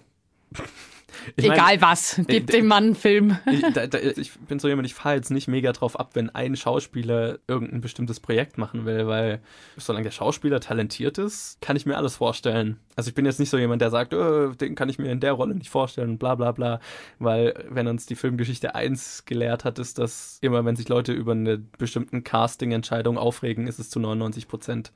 Ich 1.36 1.46
mein- 1.46 1.56
Egal 1.56 1.80
was, 1.80 2.20
gib 2.26 2.48
äh, 2.48 2.52
dem 2.52 2.66
Mann 2.66 2.84
einen 2.84 2.94
Film. 2.94 3.38
ich, 3.50 3.60
da, 3.72 3.86
da, 3.86 3.98
ich 3.98 4.32
bin 4.38 4.58
so 4.58 4.68
jemand, 4.68 4.86
ich 4.86 4.94
fahre 4.94 5.16
jetzt 5.16 5.30
nicht 5.30 5.48
mega 5.48 5.72
drauf 5.72 5.98
ab, 5.98 6.10
wenn 6.14 6.30
ein 6.30 6.56
Schauspieler 6.56 7.38
irgendein 7.48 7.80
bestimmtes 7.80 8.20
Projekt 8.20 8.58
machen 8.58 8.84
will, 8.84 9.06
weil 9.06 9.40
solange 9.76 10.04
der 10.04 10.10
Schauspieler 10.10 10.60
talentiert 10.60 11.18
ist, 11.18 11.60
kann 11.60 11.76
ich 11.76 11.86
mir 11.86 11.96
alles 11.96 12.16
vorstellen. 12.16 12.78
Also 12.96 13.08
ich 13.08 13.14
bin 13.14 13.26
jetzt 13.26 13.40
nicht 13.40 13.50
so 13.50 13.58
jemand, 13.58 13.82
der 13.82 13.90
sagt, 13.90 14.12
äh, 14.12 14.50
den 14.54 14.74
kann 14.76 14.88
ich 14.88 14.98
mir 14.98 15.10
in 15.10 15.20
der 15.20 15.32
Rolle 15.32 15.54
nicht 15.54 15.70
vorstellen 15.70 16.10
und 16.10 16.18
bla 16.18 16.34
bla 16.36 16.52
bla, 16.52 16.80
weil 17.18 17.54
wenn 17.68 17.86
uns 17.88 18.06
die 18.06 18.14
Filmgeschichte 18.14 18.74
1 18.74 19.24
gelehrt 19.24 19.64
hat, 19.64 19.78
ist 19.78 19.98
das 19.98 20.38
immer, 20.42 20.64
wenn 20.64 20.76
sich 20.76 20.88
Leute 20.88 21.12
über 21.12 21.32
eine 21.32 21.58
bestimmten 21.58 22.22
Casting-Entscheidung 22.22 23.18
aufregen, 23.18 23.66
ist 23.66 23.78
es 23.78 23.90
zu 23.90 23.98
99 24.00 24.46
Prozent 24.48 24.92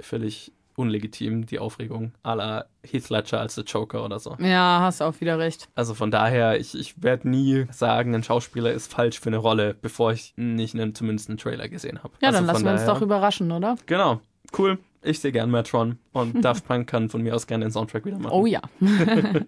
völlig 0.00 0.52
unlegitim, 0.76 1.46
die 1.46 1.58
Aufregung, 1.58 2.12
à 2.22 2.34
la 2.34 2.66
Heath 2.82 3.08
Ledger 3.08 3.40
als 3.40 3.54
der 3.54 3.64
Joker 3.64 4.04
oder 4.04 4.18
so. 4.18 4.36
Ja, 4.38 4.80
hast 4.80 5.02
auch 5.02 5.20
wieder 5.20 5.38
recht. 5.38 5.68
Also 5.74 5.94
von 5.94 6.10
daher, 6.10 6.58
ich, 6.58 6.74
ich 6.78 7.02
werde 7.02 7.28
nie 7.28 7.66
sagen, 7.70 8.14
ein 8.14 8.22
Schauspieler 8.22 8.72
ist 8.72 8.92
falsch 8.92 9.18
für 9.20 9.28
eine 9.28 9.38
Rolle, 9.38 9.74
bevor 9.74 10.12
ich 10.12 10.34
nicht 10.36 10.74
einen, 10.74 10.94
zumindest 10.94 11.28
einen 11.28 11.38
Trailer 11.38 11.68
gesehen 11.68 12.02
habe. 12.02 12.14
Ja, 12.20 12.28
also 12.28 12.38
dann 12.38 12.46
lassen 12.46 12.64
wir 12.64 12.72
uns 12.72 12.84
doch 12.84 13.02
überraschen, 13.02 13.50
oder? 13.50 13.76
Genau, 13.86 14.20
cool. 14.58 14.78
Ich 15.02 15.20
sehe 15.20 15.32
gern 15.32 15.50
mehr 15.50 15.64
Tron 15.64 15.98
und 16.12 16.40
Daft 16.44 16.66
Punk 16.66 16.88
kann 16.88 17.08
von 17.08 17.22
mir 17.22 17.34
aus 17.34 17.46
gerne 17.46 17.64
den 17.64 17.72
Soundtrack 17.72 18.04
wieder 18.04 18.18
machen. 18.18 18.32
Oh 18.32 18.46
ja. 18.46 18.60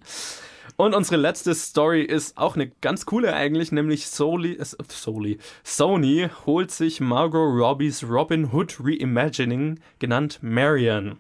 Und 0.81 0.95
unsere 0.95 1.17
letzte 1.17 1.57
Story 1.57 2.03
ist 2.03 2.39
auch 2.39 2.55
eine 2.55 2.69
ganz 2.81 3.05
coole 3.05 3.35
eigentlich, 3.35 3.73
nämlich 3.73 4.07
Soli, 4.07 4.57
Soli, 4.61 5.39
Sony 5.65 6.29
holt 6.47 6.71
sich 6.71 7.01
Margot 7.01 7.53
Robbies 7.53 8.05
Robin 8.09 8.53
Hood 8.53 8.77
Reimagining, 8.79 9.81
genannt 9.99 10.39
Marian. 10.41 11.19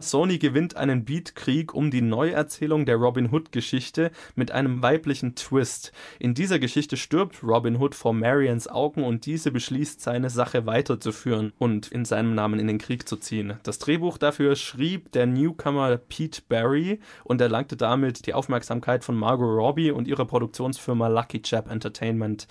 Sony 0.00 0.38
gewinnt 0.38 0.76
einen 0.76 1.04
Beatkrieg 1.04 1.74
um 1.74 1.90
die 1.90 2.00
Neuerzählung 2.00 2.86
der 2.86 2.96
Robin 2.96 3.30
Hood-Geschichte 3.30 4.10
mit 4.34 4.50
einem 4.50 4.82
weiblichen 4.82 5.34
Twist. 5.34 5.92
In 6.18 6.34
dieser 6.34 6.58
Geschichte 6.58 6.96
stirbt 6.96 7.42
Robin 7.42 7.76
Hood 7.76 7.94
vor 7.94 8.12
Marians 8.12 8.68
Augen 8.68 9.04
und 9.04 9.26
diese 9.26 9.50
beschließt, 9.50 10.00
seine 10.00 10.30
Sache 10.30 10.66
weiterzuführen 10.66 11.52
und 11.58 11.88
in 11.88 12.04
seinem 12.04 12.34
Namen 12.34 12.58
in 12.58 12.66
den 12.66 12.78
Krieg 12.78 13.08
zu 13.08 13.16
ziehen. 13.16 13.54
Das 13.62 13.78
Drehbuch 13.78 14.18
dafür 14.18 14.56
schrieb 14.56 15.12
der 15.12 15.26
Newcomer 15.26 15.96
Pete 15.96 16.42
Barry 16.48 17.00
und 17.24 17.40
erlangte 17.40 17.76
damit 17.76 18.26
die 18.26 18.34
Aufmerksamkeit 18.34 19.04
von 19.04 19.16
Margot 19.16 19.48
Robbie 19.48 19.90
und 19.90 20.08
ihrer 20.08 20.24
Produktionsfirma 20.24 21.08
Lucky 21.08 21.42
Chap 21.42 21.70
Entertainment. 21.70 22.46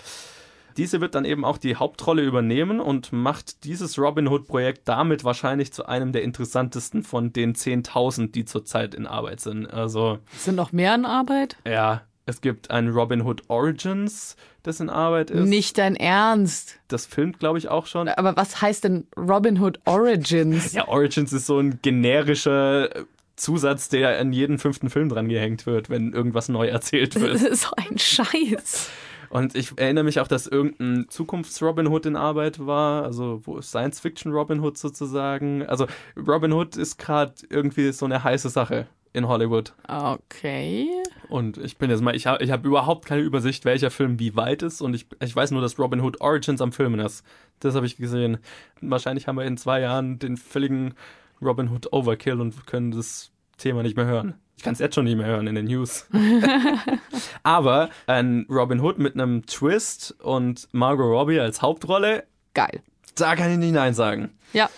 Diese 0.80 1.00
wird 1.02 1.14
dann 1.14 1.26
eben 1.26 1.46
auch 1.46 1.58
die 1.60 1.76
Hauptrolle 1.76 2.24
übernehmen 2.24 2.80
und 2.80 3.12
macht 3.14 3.64
dieses 3.66 4.00
Robin 4.00 4.28
Hood-Projekt 4.28 4.88
damit 4.88 5.24
wahrscheinlich 5.24 5.72
zu 5.74 5.86
einem 5.86 6.12
der 6.14 6.24
interessantesten 6.24 7.04
von 7.04 7.32
den 7.34 7.54
10.000, 7.54 8.32
die 8.32 8.46
zurzeit 8.46 8.96
in 8.96 9.06
Arbeit 9.06 9.42
sind. 9.42 9.68
Also, 9.68 10.18
Sind 10.38 10.56
noch 10.56 10.72
mehr 10.72 10.96
in 10.96 11.06
Arbeit? 11.06 11.58
ja, 11.68 12.02
es 12.26 12.42
gibt 12.42 12.70
ein 12.72 12.90
Robin 12.90 13.24
Hood 13.24 13.42
Origins, 13.50 14.36
das 14.64 14.80
in 14.80 14.90
Arbeit 14.90 15.32
ist. 15.32 15.48
Nicht 15.50 15.78
dein 15.80 15.96
Ernst. 15.96 16.80
Das 16.88 17.06
filmt, 17.08 17.40
glaube 17.40 17.58
ich, 17.58 17.68
auch 17.70 17.86
schon. 17.88 18.08
Aber 18.08 18.38
was 18.38 18.62
heißt 18.62 18.84
denn 18.84 19.08
Robin 19.18 19.60
Hood 19.60 19.80
Origins? 19.86 20.74
Ja, 20.74 20.88
Origins 20.88 21.34
ist 21.34 21.46
so 21.48 21.60
ein 21.60 21.80
generischer 21.82 22.90
Zusatz, 23.36 23.90
der 23.90 24.20
an 24.20 24.32
jeden 24.34 24.60
fünften 24.60 24.90
Film 24.90 25.10
dran 25.10 25.28
gehängt 25.30 25.66
wird, 25.66 25.90
wenn 25.90 26.14
irgendwas 26.14 26.50
neu 26.50 26.68
erzählt 26.68 27.16
Das 27.16 27.22
wird. 27.24 27.42
ist 27.42 27.62
so 27.64 27.70
ein 27.76 27.98
Scheiß. 27.98 28.90
Und 29.30 29.56
ich 29.56 29.78
erinnere 29.78 30.04
mich 30.04 30.20
auch, 30.20 30.28
dass 30.28 30.48
irgendein 30.48 31.08
Zukunfts-Robin 31.10 31.88
Hood 31.88 32.06
in 32.06 32.16
Arbeit 32.16 32.66
war, 32.66 33.04
also 33.04 33.42
wo 33.46 33.62
Science-Fiction-Robin 33.62 34.60
Hood 34.62 34.78
sozusagen. 34.78 35.66
Also 35.66 35.88
Robin 36.18 36.54
Hood 36.54 36.76
ist 36.78 36.98
gerade 36.98 37.34
irgendwie 37.50 37.92
so 37.92 38.06
eine 38.06 38.24
heiße 38.24 38.50
Sache 38.50 38.88
in 39.14 39.28
Hollywood. 39.28 39.74
Okay. 39.88 40.88
Und 41.30 41.58
ich 41.58 41.78
bin 41.78 41.90
jetzt 41.90 42.02
mal, 42.02 42.16
ich 42.16 42.28
habe 42.28 42.44
ich 42.44 42.52
hab 42.52 42.66
überhaupt 42.66 43.06
keine 43.06 43.22
Übersicht, 43.22 43.66
welcher 43.66 43.92
Film 43.92 44.20
wie 44.20 44.36
weit 44.36 44.64
ist. 44.64 44.82
Und 44.82 44.94
ich, 44.94 45.08
ich 45.24 45.36
weiß 45.36 45.52
nur, 45.52 45.62
dass 45.62 45.80
Robin 45.80 46.02
Hood 46.02 46.22
Origins 46.22 46.62
am 46.62 46.72
Filmen 46.72 47.00
ist. 47.00 47.24
Das 47.60 47.76
habe 47.76 47.86
ich 47.86 47.98
gesehen. 47.98 48.38
Wahrscheinlich 48.82 49.28
haben 49.28 49.38
wir 49.38 49.46
in 49.46 49.58
zwei 49.58 49.82
Jahren 49.82 50.20
den 50.20 50.38
völligen 50.38 50.94
Robin 51.42 51.70
Hood 51.70 51.92
Overkill 51.94 52.42
und 52.42 52.68
können 52.68 52.92
das 52.92 53.32
Thema 53.60 53.84
nicht 53.84 53.96
mehr 53.96 54.06
hören. 54.08 54.34
Ich 54.58 54.64
kann 54.64 54.74
es 54.74 54.80
jetzt 54.80 54.96
schon 54.96 55.06
nicht 55.06 55.16
mehr 55.16 55.28
hören 55.28 55.48
in 55.48 55.56
den 55.56 55.66
News. 55.66 56.08
Aber 57.44 57.90
ein 58.08 58.46
Robin 58.50 58.80
Hood 58.82 59.00
mit 59.00 59.14
einem 59.14 59.46
Twist 59.46 60.16
und 60.22 60.68
Margot 60.72 61.06
Robbie 61.08 61.40
als 61.40 61.62
Hauptrolle, 61.62 62.24
Geil. 62.54 62.82
da 63.16 63.36
kann 63.36 63.52
ich 63.52 63.58
nicht 63.58 63.74
Nein 63.74 63.94
sagen. 63.94 64.32
Ja. 64.54 64.70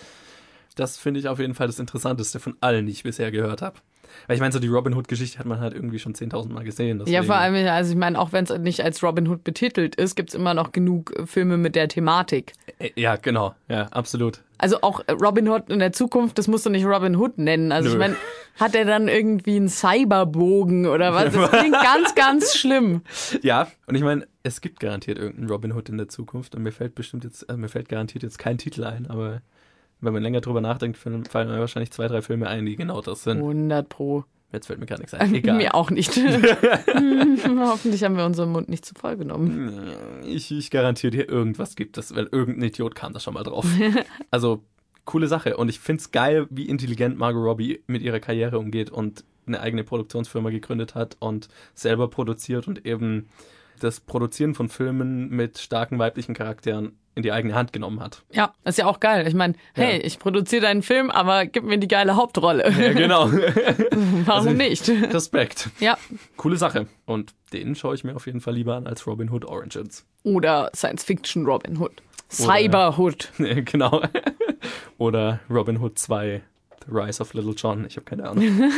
Das 0.76 0.98
finde 0.98 1.20
ich 1.20 1.28
auf 1.28 1.40
jeden 1.40 1.54
Fall 1.56 1.68
das 1.68 1.80
Interessanteste 1.80 2.40
von 2.40 2.56
allen, 2.62 2.86
die 2.86 2.92
ich 2.92 3.04
bisher 3.04 3.32
gehört 3.32 3.62
habe. 3.62 3.78
Weil 4.28 4.36
ich 4.36 4.42
meine, 4.42 4.52
so 4.52 4.60
die 4.60 4.68
Robin 4.68 4.94
Hood-Geschichte 4.94 5.40
hat 5.40 5.46
man 5.46 5.60
halt 5.62 5.74
irgendwie 5.74 5.98
schon 5.98 6.14
10.000 6.14 6.50
Mal 6.52 6.64
gesehen. 6.64 7.00
Ja, 7.00 7.06
deswegen- 7.06 7.24
vor 7.26 7.36
allem, 7.38 7.68
also 7.68 7.92
ich 7.92 7.98
meine, 7.98 8.20
auch 8.20 8.34
wenn 8.34 8.44
es 8.44 8.50
nicht 8.60 8.82
als 8.84 9.02
Robin 9.04 9.28
Hood 9.28 9.44
betitelt 9.44 9.96
ist, 9.96 10.16
gibt's 10.16 10.34
immer 10.34 10.54
noch 10.54 10.72
genug 10.74 11.18
äh, 11.18 11.26
Filme 11.26 11.58
mit 11.58 11.76
der 11.76 11.88
Thematik. 11.88 12.54
Ja, 12.96 13.16
genau. 13.16 13.56
Ja, 13.70 13.84
absolut. 13.88 14.42
Also 14.58 14.82
auch 14.82 15.02
äh, 15.08 15.14
Robin 15.14 15.48
Hood 15.48 15.70
in 15.70 15.80
der 15.80 15.94
Zukunft, 15.94 16.38
das 16.38 16.48
musst 16.48 16.66
du 16.66 16.70
nicht 16.70 16.86
Robin 16.86 17.16
Hood 17.16 17.38
nennen. 17.38 17.72
Also 17.72 17.88
Nö. 17.90 17.94
ich 17.96 18.00
meine, 18.00 18.16
hat 18.60 18.76
er 18.76 18.86
dann 18.86 19.08
irgendwie 19.08 19.56
einen 19.56 19.70
Cyberbogen 19.70 20.86
oder 20.86 21.14
was? 21.14 21.34
Das 21.34 21.52
klingt 21.52 21.74
ganz, 21.74 22.16
ganz 22.16 22.56
schlimm. 22.56 23.02
Ja, 23.42 23.68
und 23.88 23.96
ich 23.96 24.04
meine, 24.04 24.28
es 24.44 24.62
gibt 24.62 24.80
garantiert 24.80 25.18
irgendeinen 25.18 25.50
Robin 25.50 25.74
Hood 25.74 25.90
in 25.90 25.98
der 25.98 26.08
Zukunft 26.08 26.56
und 26.56 26.64
mir 26.64 26.72
fällt 26.72 26.96
bestimmt 26.96 27.24
jetzt, 27.24 27.50
also 27.50 27.60
mir 27.60 27.70
fällt 27.70 27.90
garantiert 27.90 28.24
jetzt 28.24 28.40
kein 28.40 28.58
Titel 28.58 28.84
ein, 28.84 29.08
aber 29.08 29.42
wenn 30.02 30.14
man 30.14 30.24
länger 30.24 30.42
drüber 30.42 30.62
nachdenkt, 30.62 30.98
fallen 30.98 31.24
mir 31.32 31.60
wahrscheinlich 31.60 31.92
zwei, 31.92 32.08
drei 32.08 32.22
Filme 32.22 32.48
ein, 32.48 32.66
die 32.66 32.76
genau 32.76 33.02
das 33.02 33.24
sind. 33.24 33.38
100 33.38 33.88
pro. 33.88 34.26
Jetzt 34.52 34.68
fällt 34.68 34.80
mir 34.80 34.86
gar 34.86 34.98
nichts 34.98 35.14
ein. 35.14 35.34
Egal. 35.36 35.58
Mir 35.58 35.76
auch 35.76 35.92
nicht. 35.92 36.16
Hoffentlich 37.60 38.04
haben 38.04 38.18
wir 38.18 38.26
unseren 38.26 38.52
Mund 38.52 38.68
nicht 38.68 38.84
zu 38.84 38.94
voll 38.96 39.16
genommen. 39.16 39.94
Ich, 40.26 40.52
ich 40.52 40.72
garantiere 40.72 41.12
dir, 41.12 41.30
irgendwas 41.30 41.76
gibt 41.76 41.98
es, 41.98 42.14
weil 42.16 42.28
irgendein 42.32 42.70
Idiot 42.70 42.96
kam 42.96 43.14
da 43.14 43.20
schon 43.20 43.36
mal 43.36 43.44
drauf. 43.44 43.66
Also, 44.30 44.64
coole 45.06 45.28
Sache. 45.28 45.58
Und 45.58 45.70
ich 45.70 45.80
finde 45.80 46.02
es 46.02 46.12
geil, 46.12 46.48
wie 46.50 46.68
intelligent 46.68 47.18
Margot 47.18 47.44
Robbie 47.44 47.82
mit 47.88 48.02
ihrer 48.02 48.20
Karriere 48.20 48.60
umgeht 48.60 48.90
und 48.90 49.24
eine 49.48 49.60
eigene 49.60 49.84
Produktionsfirma 49.84 50.50
gegründet 50.52 50.96
hat 50.96 51.18
und 51.20 51.48
selber 51.74 52.10
produziert 52.10 52.68
und 52.68 52.86
eben 52.86 53.30
das 53.80 54.00
Produzieren 54.00 54.54
von 54.54 54.70
Filmen 54.70 55.30
mit 55.30 55.58
starken 55.58 55.98
weiblichen 55.98 56.36
Charakteren 56.36 56.92
in 57.16 57.24
die 57.24 57.32
eigene 57.34 57.56
Hand 57.56 57.74
genommen 57.74 58.00
hat. 58.00 58.24
Ja, 58.32 58.54
ist 58.64 58.78
ja 58.78 58.86
auch 58.86 59.00
geil. 59.02 59.28
Ich 59.28 59.34
meine, 59.34 59.56
hey, 59.74 59.98
Ja. 59.98 60.06
ich 60.06 60.18
produziere 60.20 60.62
deinen 60.62 60.82
Film, 60.84 61.10
aber 61.10 61.46
gib 61.46 61.64
mir 61.66 61.78
die 61.78 61.88
geile 61.90 62.16
Hauptrolle. 62.16 62.72
Ja, 62.72 62.94
genau. 62.94 63.30
Warum 64.26 64.30
Also- 64.30 64.50
nicht? 64.52 64.88
Respekt. 64.90 65.70
Ja. 65.80 65.98
Coole 66.38 66.56
Sache. 66.58 66.88
Und 67.06 67.34
den 67.52 67.76
schaue 67.76 67.96
ich 67.96 68.04
mir 68.04 68.16
auf 68.16 68.28
jeden 68.28 68.40
Fall 68.40 68.54
lieber 68.54 68.76
an 68.76 68.88
als 68.88 69.06
Robin 69.08 69.30
Hood 69.32 69.44
Origins. 69.46 70.06
Oder 70.24 70.70
Science 70.76 71.04
Fiction 71.04 71.46
Robin 71.46 71.78
Hood. 71.80 72.02
Cyber 72.32 72.98
Hood. 72.98 73.30
genau. 73.38 74.02
Oder 74.98 75.42
Robin 75.50 75.82
Hood 75.82 76.00
2, 76.00 76.42
The 76.86 76.92
Rise 76.92 77.22
of 77.22 77.34
Little 77.34 77.54
John. 77.54 77.86
Ich 77.86 77.98
habe 77.98 78.06
keine 78.06 78.30
Ahnung. 78.30 78.44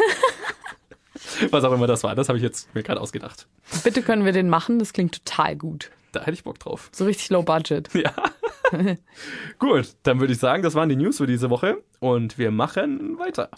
Was 1.52 1.63
auch 1.63 1.72
immer 1.72 1.88
das 1.88 2.04
war, 2.04 2.16
das 2.16 2.28
habe 2.28 2.38
ich 2.38 2.44
jetzt 2.44 2.74
mir 2.74 2.84
gerade 2.84 3.00
ausgedacht. 3.00 3.48
Bitte 3.84 4.02
können 4.02 4.26
wir 4.26 4.32
den 4.32 4.50
machen, 4.50 4.80
das 4.80 4.94
klingt 4.94 5.24
total 5.24 5.56
gut. 5.56 5.92
Da 6.12 6.22
hätte 6.22 6.34
ich 6.34 6.44
Bock 6.44 6.60
drauf. 6.60 6.89
So 6.92 7.06
richtig 7.06 7.30
low 7.30 7.44
budget. 7.44 7.89
Ja. 7.94 8.13
Gut, 9.60 9.96
dann 10.04 10.20
würde 10.20 10.34
ich 10.34 10.39
sagen, 10.39 10.63
das 10.63 10.74
waren 10.74 10.89
die 10.89 10.96
News 10.96 11.18
für 11.18 11.28
diese 11.28 11.50
Woche 11.50 11.78
und 12.00 12.38
wir 12.38 12.52
machen 12.52 13.18
weiter. 13.20 13.50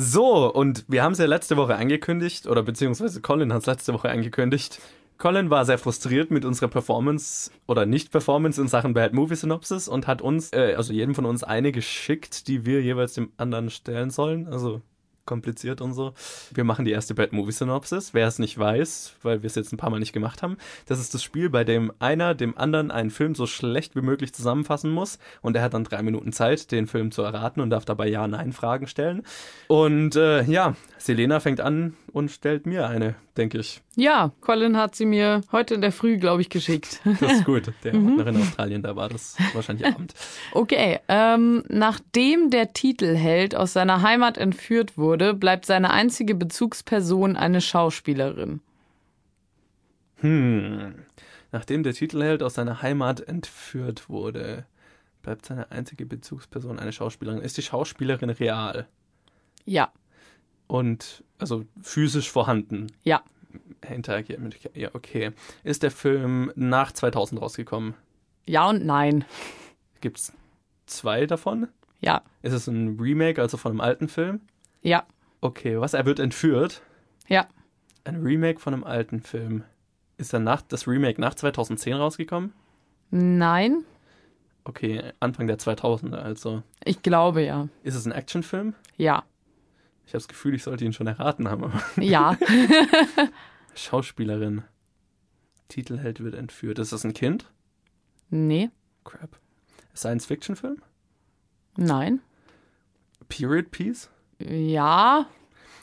So, 0.00 0.52
und 0.52 0.84
wir 0.86 1.02
haben 1.02 1.12
es 1.12 1.18
ja 1.18 1.26
letzte 1.26 1.56
Woche 1.56 1.74
angekündigt, 1.74 2.46
oder 2.46 2.62
beziehungsweise 2.62 3.20
Colin 3.20 3.52
hat 3.52 3.62
es 3.62 3.66
letzte 3.66 3.92
Woche 3.92 4.08
angekündigt. 4.08 4.80
Colin 5.18 5.50
war 5.50 5.64
sehr 5.64 5.78
frustriert 5.78 6.30
mit 6.30 6.44
unserer 6.44 6.68
Performance 6.68 7.50
oder 7.66 7.86
Nicht-Performance 7.86 8.60
in 8.60 8.68
Sachen 8.68 8.94
Bad 8.94 9.12
Movie 9.12 9.34
Synopsis 9.34 9.88
und 9.88 10.06
hat 10.06 10.22
uns, 10.22 10.52
äh, 10.52 10.74
also 10.76 10.92
jedem 10.92 11.16
von 11.16 11.26
uns 11.26 11.42
eine 11.42 11.72
geschickt, 11.72 12.46
die 12.46 12.64
wir 12.64 12.82
jeweils 12.82 13.14
dem 13.14 13.32
anderen 13.36 13.68
stellen 13.70 14.10
sollen. 14.10 14.46
Also 14.46 14.80
kompliziert 15.28 15.80
und 15.82 15.92
so. 15.92 16.14
Wir 16.54 16.64
machen 16.64 16.84
die 16.84 16.90
erste 16.90 17.14
Bad 17.14 17.32
Movie 17.32 17.52
Synopsis. 17.52 18.14
Wer 18.14 18.26
es 18.26 18.38
nicht 18.38 18.58
weiß, 18.58 19.16
weil 19.22 19.42
wir 19.42 19.46
es 19.48 19.56
jetzt 19.56 19.72
ein 19.72 19.76
paar 19.76 19.90
Mal 19.90 19.98
nicht 19.98 20.14
gemacht 20.14 20.42
haben, 20.42 20.56
das 20.86 21.00
ist 21.00 21.12
das 21.12 21.22
Spiel, 21.22 21.50
bei 21.50 21.64
dem 21.64 21.92
einer 21.98 22.34
dem 22.34 22.56
anderen 22.56 22.90
einen 22.90 23.10
Film 23.10 23.34
so 23.34 23.46
schlecht 23.46 23.94
wie 23.94 24.00
möglich 24.00 24.32
zusammenfassen 24.32 24.90
muss 24.90 25.18
und 25.42 25.54
er 25.54 25.62
hat 25.62 25.74
dann 25.74 25.84
drei 25.84 26.02
Minuten 26.02 26.32
Zeit, 26.32 26.72
den 26.72 26.86
Film 26.86 27.10
zu 27.10 27.22
erraten 27.22 27.60
und 27.60 27.70
darf 27.70 27.84
dabei 27.84 28.08
Ja-Nein-Fragen 28.08 28.86
stellen. 28.86 29.22
Und 29.66 30.16
äh, 30.16 30.44
ja, 30.44 30.74
Selena 30.96 31.40
fängt 31.40 31.60
an 31.60 31.94
und 32.12 32.30
stellt 32.30 32.66
mir 32.66 32.88
eine, 32.88 33.14
denke 33.36 33.58
ich. 33.58 33.82
Ja, 33.98 34.30
Colin 34.42 34.76
hat 34.76 34.94
sie 34.94 35.06
mir 35.06 35.40
heute 35.50 35.74
in 35.74 35.80
der 35.80 35.90
Früh, 35.90 36.18
glaube 36.18 36.40
ich, 36.40 36.50
geschickt. 36.50 37.00
Das 37.20 37.32
ist 37.32 37.44
gut. 37.44 37.72
Der 37.82 37.94
noch 37.94 38.26
in 38.26 38.36
Australien, 38.36 38.80
da 38.80 38.94
war 38.94 39.08
das 39.08 39.36
wahrscheinlich 39.54 39.86
Abend. 39.92 40.14
Okay, 40.52 41.00
ähm, 41.08 41.64
nachdem 41.68 42.50
der 42.50 42.72
Titelheld 42.72 43.56
aus 43.56 43.72
seiner 43.72 44.00
Heimat 44.02 44.38
entführt 44.38 44.96
wurde, 44.98 45.34
bleibt 45.34 45.66
seine 45.66 45.90
einzige 45.90 46.36
Bezugsperson 46.36 47.34
eine 47.36 47.60
Schauspielerin. 47.60 48.60
Hm. 50.20 50.94
Nachdem 51.50 51.82
der 51.82 51.92
Titelheld 51.94 52.44
aus 52.44 52.54
seiner 52.54 52.82
Heimat 52.82 53.20
entführt 53.20 54.08
wurde, 54.08 54.64
bleibt 55.22 55.44
seine 55.46 55.72
einzige 55.72 56.06
Bezugsperson 56.06 56.78
eine 56.78 56.92
Schauspielerin. 56.92 57.40
Ist 57.40 57.56
die 57.56 57.62
Schauspielerin 57.62 58.30
real? 58.30 58.86
Ja, 59.64 59.90
Und 60.68 61.24
also 61.38 61.64
physisch 61.82 62.30
vorhanden? 62.30 62.92
ja, 63.02 63.22
interagiert 63.88 64.40
mit. 64.40 64.58
Ja, 64.76 64.90
okay. 64.94 65.32
Ist 65.64 65.82
der 65.82 65.90
Film 65.90 66.52
nach 66.56 66.92
2000 66.92 67.40
rausgekommen? 67.40 67.94
ja 68.46 68.68
und 68.68 68.84
nein. 68.84 69.24
Gibt's 70.00 70.32
zwei 70.86 71.26
davon? 71.26 71.68
Ja, 72.00 72.22
Ist 72.42 72.52
es 72.52 72.66
ein 72.68 72.98
Remake, 73.00 73.40
also 73.42 73.56
von 73.56 73.72
einem 73.72 73.80
alten 73.80 74.08
Film? 74.08 74.40
ja, 74.82 75.04
Okay, 75.40 75.78
was? 75.80 75.94
Er 75.94 76.04
wird 76.06 76.18
entführt? 76.18 76.82
ja, 77.28 77.46
Ein 78.04 78.22
Remake 78.22 78.58
von 78.60 78.72
einem 78.74 78.84
alten 78.84 79.20
Film. 79.20 79.64
Ist 80.16 80.32
dann 80.32 80.44
nach, 80.44 80.62
das 80.62 80.86
Remake 80.88 81.20
nach 81.20 81.34
2010 81.34 81.94
rausgekommen? 81.94 82.52
nein. 83.10 83.84
Okay, 84.64 85.02
Anfang 85.20 85.46
der 85.46 85.58
2000er, 85.58 86.16
also. 86.16 86.62
Ich 86.84 87.00
glaube 87.02 87.42
ja. 87.42 87.68
Ist 87.84 87.94
es 87.94 88.04
ein 88.06 88.12
Actionfilm? 88.12 88.74
Ja, 88.98 89.24
Ich 90.08 90.14
habe 90.14 90.20
das 90.22 90.28
Gefühl, 90.28 90.54
ich 90.54 90.62
sollte 90.62 90.86
ihn 90.86 90.94
schon 90.94 91.06
erraten 91.06 91.48
haben. 91.48 91.70
Ja, 92.00 92.34
Schauspielerin. 93.74 94.62
Titelheld 95.68 96.20
wird 96.20 96.34
entführt. 96.34 96.78
Ist 96.78 96.92
das 96.94 97.04
ein 97.04 97.12
Kind? 97.12 97.50
nee, 98.30 98.70
Crap. 99.04 99.38
Science-Fiction-Film? 99.94 100.80
nein, 101.76 102.20
Period 103.28 103.70
Piece? 103.70 104.08
ja, 104.38 105.26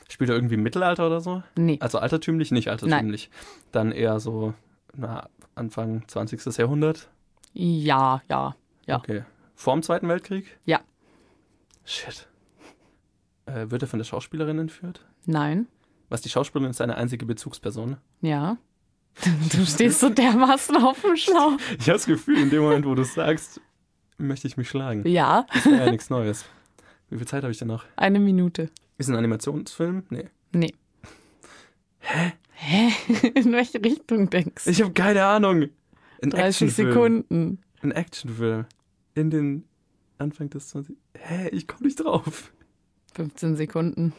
Spielt 0.08 0.30
er 0.30 0.36
irgendwie 0.36 0.56
Mittelalter 0.56 1.06
oder 1.06 1.20
so? 1.20 1.44
nee, 1.54 1.78
Also 1.80 1.98
altertümlich, 1.98 2.50
nicht 2.50 2.68
altertümlich. 2.68 3.30
Dann 3.70 3.92
eher 3.92 4.18
so, 4.18 4.54
na, 4.92 5.28
Anfang 5.54 6.02
20. 6.08 6.56
Jahrhundert? 6.58 7.08
ja, 7.52 8.22
ja, 8.28 8.56
ja. 8.86 8.96
Okay. 8.96 9.22
Vorm 9.54 9.84
Zweiten 9.84 10.08
Weltkrieg? 10.08 10.58
Ja. 10.64 10.80
Shit. 11.84 12.26
Äh, 13.46 13.70
wird 13.70 13.82
er 13.82 13.88
von 13.88 13.98
der 13.98 14.04
Schauspielerin 14.04 14.58
entführt? 14.58 15.04
nein, 15.24 15.66
Was 16.08 16.20
die 16.20 16.28
Schauspielerin 16.28 16.70
ist 16.70 16.76
seine 16.78 16.96
einzige 16.96 17.26
Bezugsperson? 17.26 17.96
ja. 18.20 18.58
Du 19.50 19.64
stehst 19.64 20.00
so 20.00 20.10
dermaßen 20.10 20.76
auf 20.76 21.00
dem 21.00 21.16
Schlauch. 21.16 21.52
Ich 21.78 21.88
habe 21.88 21.92
das 21.92 22.04
Gefühl, 22.06 22.38
in 22.38 22.50
dem 22.50 22.62
Moment, 22.62 22.84
wo 22.84 22.94
du 22.94 23.00
es 23.00 23.14
sagst, 23.14 23.62
möchte 24.18 24.46
ich 24.46 24.58
mich 24.58 24.68
schlagen. 24.68 25.06
Ja, 25.08 25.46
Das 25.54 25.64
wäre 25.64 25.86
ja 25.86 25.90
nichts 25.90 26.10
Neues. 26.10 26.44
Wie 27.08 27.16
viel 27.16 27.26
Zeit 27.26 27.42
habe 27.42 27.50
ich 27.52 27.58
denn 27.58 27.68
noch? 27.68 27.84
eine 27.96 28.18
Minute. 28.20 28.68
Ist 28.98 29.08
ein 29.08 29.16
Animationsfilm? 29.16 30.02
Nee. 30.10 30.28
Nee. 30.52 30.74
Hä? 32.00 32.32
Hä? 32.52 32.92
In 33.34 33.52
welche 33.52 33.82
Richtung 33.82 34.28
denkst 34.28 34.64
du? 34.64 34.70
Ich 34.70 34.82
habe 34.82 34.92
keine 34.92 35.24
Ahnung. 35.24 35.68
Ein 36.22 36.30
30 36.30 36.44
Actionfilm. 36.68 36.92
Sekunden. 36.92 37.58
Ein 37.82 37.92
Actionfilm. 37.92 38.66
In 39.14 39.30
den 39.30 39.64
Anfang 40.18 40.50
des 40.50 40.68
20. 40.68 40.96
Hä? 41.16 41.48
Ich 41.52 41.66
komme 41.66 41.84
nicht 41.86 41.96
drauf. 42.04 42.52
15 43.16 43.56
Sekunden. 43.56 44.12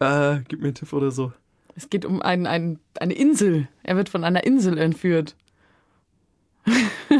Äh, 0.00 0.38
gib 0.48 0.60
mir 0.60 0.66
einen 0.68 0.74
Tipp 0.74 0.92
oder 0.92 1.10
so. 1.10 1.32
Es 1.76 1.90
geht 1.90 2.04
um 2.04 2.20
ein, 2.22 2.46
ein, 2.46 2.78
eine 2.98 3.14
Insel. 3.14 3.68
Er 3.82 3.96
wird 3.96 4.08
von 4.08 4.24
einer 4.24 4.44
Insel 4.44 4.78
entführt. 4.78 5.36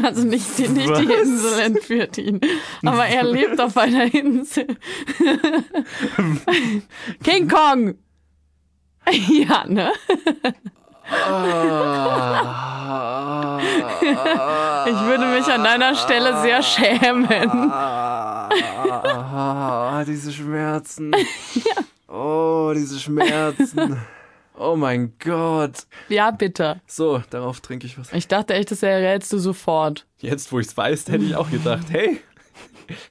Also 0.03 0.25
nicht, 0.25 0.57
die- 0.57 0.69
nicht 0.69 0.97
die? 0.97 1.03
Insel 1.13 1.59
entführt 1.59 2.17
ihn, 2.17 2.39
aber 2.85 3.05
er 3.07 3.23
lebt 3.25 3.59
auf 3.59 3.75
einer 3.77 4.05
Insel. 4.13 4.65
King 7.23 7.49
Kong! 7.49 7.95
Ja, 9.29 9.65
ne? 9.67 9.91
Ich 14.85 14.99
würde 15.05 15.25
mich 15.35 15.45
an 15.51 15.63
deiner 15.63 15.95
Stelle 15.95 16.41
sehr 16.41 16.63
schämen. 16.63 17.27
Ah, 18.63 20.03
diese 20.05 20.31
Schmerzen. 20.31 21.11
Oh, 22.13 22.73
diese 22.75 22.99
Schmerzen. 22.99 23.97
Oh 24.59 24.75
mein 24.75 25.13
Gott. 25.23 25.87
Ja, 26.09 26.31
bitte. 26.31 26.81
So, 26.85 27.23
darauf 27.29 27.61
trinke 27.61 27.87
ich 27.87 27.97
was. 27.97 28.11
Ich 28.11 28.27
dachte 28.27 28.53
echt, 28.53 28.69
das 28.69 28.83
errätst 28.83 29.31
du 29.31 29.37
sofort. 29.37 30.05
Jetzt, 30.19 30.51
wo 30.51 30.59
ich 30.59 30.67
es 30.67 30.75
weiß, 30.75 31.07
hätte 31.07 31.23
ich 31.23 31.37
auch 31.37 31.49
gedacht, 31.49 31.85
hey, 31.89 32.19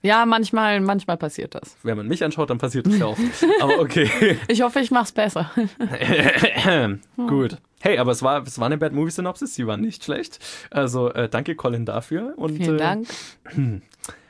Ja, 0.03 0.26
manchmal, 0.26 0.81
manchmal 0.81 1.16
passiert 1.16 1.55
das. 1.55 1.76
wenn 1.83 1.96
man 1.96 2.09
mich 2.09 2.22
anschaut, 2.22 2.50
dann 2.50 2.59
passiert 2.59 2.87
das 2.87 2.98
ja 2.98 3.07
oft. 3.07 3.20
Aber 3.62 3.79
okay. 3.81 4.38
Ich 4.48 4.61
hoffe, 4.61 4.81
ich 4.81 4.90
mach's 4.90 5.12
besser. 5.12 5.50
Gut. 7.16 7.57
Hey, 7.81 7.96
aber 7.96 8.12
es 8.12 8.22
war, 8.22 8.42
es 8.46 8.59
war 8.59 8.66
eine 8.66 8.76
Bad 8.76 8.92
Movie 8.92 9.11
Synopsis, 9.11 9.55
sie 9.55 9.66
war 9.66 9.79
nicht 9.79 10.05
schlecht. 10.05 10.38
Also 10.70 11.11
äh, 11.12 11.31
danke 11.31 11.55
Colin 11.57 11.87
dafür. 11.87 12.35
Und, 12.37 12.57
Vielen 12.59 12.76
äh, 12.76 12.79
Dank. 12.79 13.09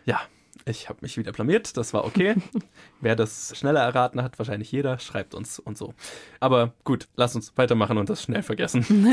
Ja, 0.06 0.20
ich 0.70 0.88
habe 0.88 1.00
mich 1.02 1.16
wieder 1.16 1.32
blamiert, 1.32 1.76
das 1.76 1.92
war 1.92 2.04
okay. 2.04 2.36
Wer 3.00 3.16
das 3.16 3.52
schneller 3.56 3.80
erraten 3.80 4.22
hat, 4.22 4.38
wahrscheinlich 4.38 4.72
jeder, 4.72 4.98
schreibt 4.98 5.34
uns 5.34 5.58
und 5.58 5.76
so. 5.76 5.94
Aber 6.38 6.72
gut, 6.84 7.08
lass 7.16 7.34
uns 7.34 7.52
weitermachen 7.56 7.98
und 7.98 8.08
das 8.08 8.22
schnell 8.22 8.42
vergessen. 8.42 8.84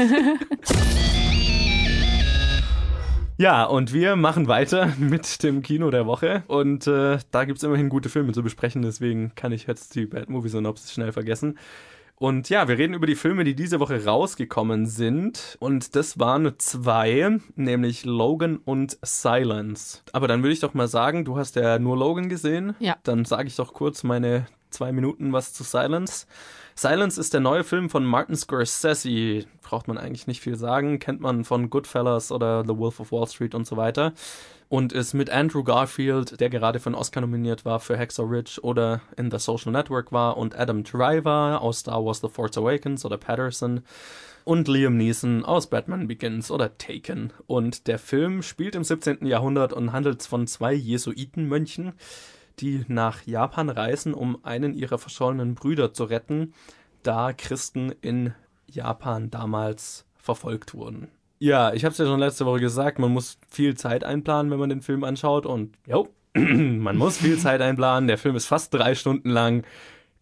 Ja, 3.40 3.66
und 3.66 3.94
wir 3.94 4.16
machen 4.16 4.48
weiter 4.48 4.94
mit 4.98 5.44
dem 5.44 5.62
Kino 5.62 5.92
der 5.92 6.08
Woche. 6.08 6.42
Und 6.48 6.88
äh, 6.88 7.20
da 7.30 7.46
gibt 7.46 7.60
es 7.60 7.64
immerhin 7.64 7.88
gute 7.88 8.10
Filme 8.10 8.34
zu 8.34 8.42
besprechen, 8.42 8.82
deswegen 8.82 9.36
kann 9.36 9.52
ich 9.52 9.68
jetzt 9.68 9.94
die 9.94 10.08
Bad 10.08 10.28
Movie 10.28 10.50
Synopsis 10.50 10.92
schnell 10.92 11.12
vergessen. 11.12 11.60
Und 12.20 12.50
ja, 12.50 12.68
wir 12.68 12.80
reden 12.80 12.96
über 12.96 13.06
die 13.06 13.16
Filme, 13.16 13.44
die 13.44 13.54
diese 13.54 13.80
Woche 13.80 14.04
rausgekommen 14.04 14.88
sind. 14.88 15.56
Und 15.60 15.96
das 15.96 16.20
waren 16.20 16.52
zwei, 16.58 17.38
nämlich 17.56 18.06
Logan 18.06 18.58
und 18.58 18.98
Silence. 19.04 20.02
Aber 20.14 20.28
dann 20.28 20.42
würde 20.42 20.54
ich 20.54 20.60
doch 20.60 20.74
mal 20.74 20.88
sagen, 20.88 21.26
du 21.26 21.38
hast 21.38 21.56
ja 21.56 21.78
nur 21.78 21.96
Logan 21.96 22.28
gesehen. 22.28 22.76
Ja. 22.80 22.96
Dann 23.04 23.24
sage 23.24 23.48
ich 23.48 23.56
doch 23.56 23.74
kurz 23.74 24.04
meine 24.04 24.48
zwei 24.72 24.92
Minuten 24.92 25.32
was 25.32 25.54
zu 25.54 25.64
Silence. 25.64 26.26
Silence 26.74 27.20
ist 27.20 27.34
der 27.34 27.40
neue 27.40 27.64
Film 27.64 27.88
von 27.90 28.04
Martin 28.04 28.36
Scorsese. 28.36 29.46
Braucht 29.62 29.88
man 29.88 30.00
eigentlich 30.00 30.26
nicht 30.26 30.42
viel 30.42 30.56
sagen. 30.56 30.98
Kennt 30.98 31.22
man 31.22 31.44
von 31.44 31.70
Goodfellas 31.70 32.32
oder 32.32 32.64
The 32.66 32.78
Wolf 32.78 33.00
of 33.00 33.12
Wall 33.12 33.28
Street 33.28 33.54
und 33.54 33.68
so 33.68 33.78
weiter 33.78 34.14
und 34.70 34.92
ist 34.94 35.14
mit 35.14 35.30
Andrew 35.30 35.64
Garfield, 35.64 36.40
der 36.40 36.50
gerade 36.50 36.80
für 36.80 36.88
einen 36.88 36.96
Oscar 36.96 37.22
nominiert 37.22 37.66
war 37.66 37.80
für 37.80 37.98
Hacksaw 37.98 38.28
Ridge 38.28 38.60
oder 38.62 39.02
in 39.16 39.32
The 39.32 39.40
Social 39.40 39.72
Network 39.72 40.12
war 40.12 40.38
und 40.38 40.58
Adam 40.58 40.84
Driver 40.84 41.62
aus 41.62 41.80
Star 41.80 42.04
Wars 42.04 42.20
The 42.22 42.30
Force 42.30 42.58
Awakens 42.58 43.06
oder 43.06 43.18
Patterson 43.18 43.82
und 44.44 44.68
Liam 44.68 44.98
Neeson 44.98 45.44
aus 45.46 45.68
Batman 45.68 46.08
Begins 46.08 46.52
oder 46.52 46.78
Taken. 46.78 47.32
Und 47.48 47.88
der 47.88 48.00
Film 48.00 48.42
spielt 48.42 48.76
im 48.76 48.84
17. 48.84 49.26
Jahrhundert 49.26 49.74
und 49.74 49.92
handelt 49.92 50.24
von 50.24 50.48
zwei 50.48 50.74
Jesuitenmönchen, 50.74 51.94
die 52.60 52.86
nach 52.88 53.26
Japan 53.26 53.70
reisen, 53.70 54.14
um 54.14 54.44
einen 54.44 54.74
ihrer 54.74 54.98
verschollenen 54.98 55.56
Brüder 55.56 55.94
zu 55.94 56.06
retten, 56.06 56.54
da 57.04 57.34
Christen 57.34 57.94
in 58.02 58.34
Japan 58.68 59.30
damals 59.30 60.06
verfolgt 60.18 60.74
wurden. 60.74 61.10
Ja, 61.40 61.74
ich 61.74 61.86
habe 61.86 61.92
es 61.92 61.98
ja 62.00 62.06
schon 62.06 62.20
letzte 62.20 62.46
Woche 62.46 62.60
gesagt, 62.60 63.00
man 63.00 63.12
muss 63.12 63.38
viel 63.48 63.76
Zeit 63.76 64.04
einplanen, 64.04 64.52
wenn 64.52 64.60
man 64.60 64.70
den 64.70 64.82
Film 64.82 65.04
anschaut. 65.04 65.46
Und 65.46 65.76
jo, 65.86 66.10
man 66.34 66.98
muss 66.98 67.18
viel 67.18 67.38
Zeit 67.38 67.62
einplanen. 67.62 68.08
Der 68.08 68.18
Film 68.18 68.36
ist 68.36 68.48
fast 68.48 68.74
drei 68.74 68.96
Stunden 68.96 69.30
lang 69.30 69.64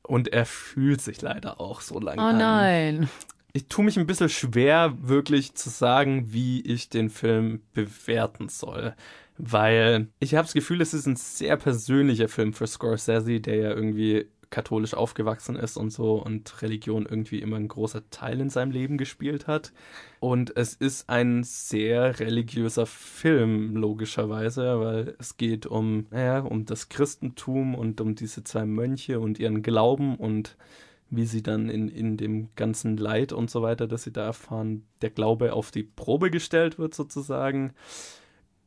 und 0.03 0.27
er 0.29 0.45
fühlt 0.45 1.01
sich 1.01 1.21
leider 1.21 1.59
auch 1.59 1.81
so 1.81 1.99
lang 1.99 2.17
Oh 2.19 2.23
an. 2.23 2.37
nein. 2.37 3.09
Ich 3.53 3.67
tue 3.69 3.85
mich 3.85 3.97
ein 3.97 4.05
bisschen 4.05 4.27
schwer, 4.29 4.93
wirklich 5.01 5.55
zu 5.55 5.69
sagen, 5.69 6.33
wie 6.33 6.59
ich 6.61 6.89
den 6.89 7.09
Film 7.09 7.61
bewerten 7.73 8.49
soll. 8.49 8.93
Weil 9.37 10.07
ich 10.19 10.35
habe 10.35 10.43
das 10.45 10.53
Gefühl, 10.53 10.81
es 10.81 10.93
ist 10.93 11.05
ein 11.07 11.15
sehr 11.15 11.55
persönlicher 11.57 12.27
Film 12.29 12.53
für 12.53 12.67
Scorsese, 12.67 13.39
der 13.39 13.55
ja 13.55 13.69
irgendwie 13.69 14.27
katholisch 14.55 14.93
aufgewachsen 14.93 15.57
ist 15.57 15.75
und 15.75 15.89
so 15.89 16.13
und 16.13 16.61
Religion 16.61 17.05
irgendwie 17.05 17.41
immer 17.41 17.57
ein 17.57 17.67
großer 17.67 18.09
Teil 18.09 18.39
in 18.39 18.49
seinem 18.49 18.71
Leben 18.71 18.97
gespielt 18.97 19.47
hat. 19.47 19.73
Und 20.21 20.55
es 20.55 20.73
ist 20.75 21.09
ein 21.09 21.43
sehr 21.43 22.21
religiöser 22.21 22.85
Film, 22.85 23.75
logischerweise, 23.75 24.79
weil 24.79 25.15
es 25.19 25.35
geht 25.35 25.65
um, 25.65 26.05
naja, 26.09 26.39
um 26.39 26.65
das 26.65 26.87
Christentum 26.87 27.75
und 27.75 27.99
um 27.99 28.15
diese 28.15 28.45
zwei 28.45 28.65
Mönche 28.65 29.19
und 29.19 29.39
ihren 29.39 29.61
Glauben 29.61 30.15
und 30.15 30.55
wie 31.09 31.25
sie 31.25 31.43
dann 31.43 31.69
in, 31.69 31.89
in 31.89 32.15
dem 32.15 32.47
ganzen 32.55 32.95
Leid 32.95 33.33
und 33.33 33.49
so 33.49 33.61
weiter, 33.61 33.87
das 33.87 34.03
sie 34.03 34.13
da 34.13 34.23
erfahren, 34.23 34.85
der 35.01 35.09
Glaube 35.09 35.51
auf 35.51 35.69
die 35.69 35.83
Probe 35.83 36.31
gestellt 36.31 36.79
wird 36.79 36.95
sozusagen. 36.95 37.73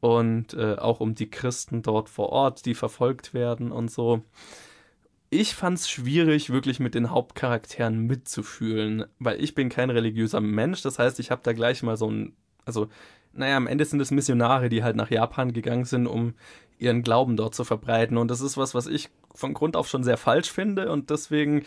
Und 0.01 0.53
äh, 0.53 0.75
auch 0.75 1.01
um 1.01 1.15
die 1.15 1.31
Christen 1.31 1.81
dort 1.81 2.11
vor 2.11 2.29
Ort, 2.29 2.67
die 2.67 2.75
verfolgt 2.75 3.33
werden 3.33 3.73
und 3.73 3.91
so. 3.91 4.23
Ich 5.31 5.55
fand 5.55 5.79
es 5.79 5.91
schwierig, 5.91 6.51
wirklich 6.51 6.81
mit 6.81 6.95
den 6.95 7.11
Hauptcharakteren 7.11 8.07
mitzufühlen, 8.07 9.05
weil 9.19 9.43
ich 9.43 9.55
bin 9.55 9.69
kein 9.69 9.91
religiöser 9.91 10.41
Mensch. 10.41 10.81
Das 10.83 10.99
heißt, 10.99 11.21
ich 11.21 11.31
habe 11.31 11.43
da 11.45 11.53
gleich 11.53 11.83
mal 11.83 11.99
so 11.99 12.11
ein, 12.11 12.33
also, 12.65 12.89
naja, 13.35 13.59
am 13.59 13.67
Ende 13.67 13.85
sind 13.85 14.01
es 14.01 14.11
Missionare, 14.11 14.71
die 14.71 14.83
halt 14.83 14.97
nach 14.97 15.11
Japan 15.11 15.53
gegangen 15.53 15.85
sind, 15.85 16.07
um 16.07 16.35
ihren 16.79 17.03
Glauben 17.03 17.37
dort 17.37 17.55
zu 17.55 17.65
verbreiten. 17.65 18.17
Und 18.17 18.31
das 18.31 18.41
ist 18.41 18.57
was, 18.57 18.75
was 18.75 18.87
ich 18.87 19.11
von 19.35 19.53
Grund 19.53 19.77
auf 19.77 19.89
schon 19.89 20.03
sehr 20.03 20.17
falsch 20.17 20.51
finde. 20.51 20.91
Und 20.91 21.11
deswegen 21.11 21.63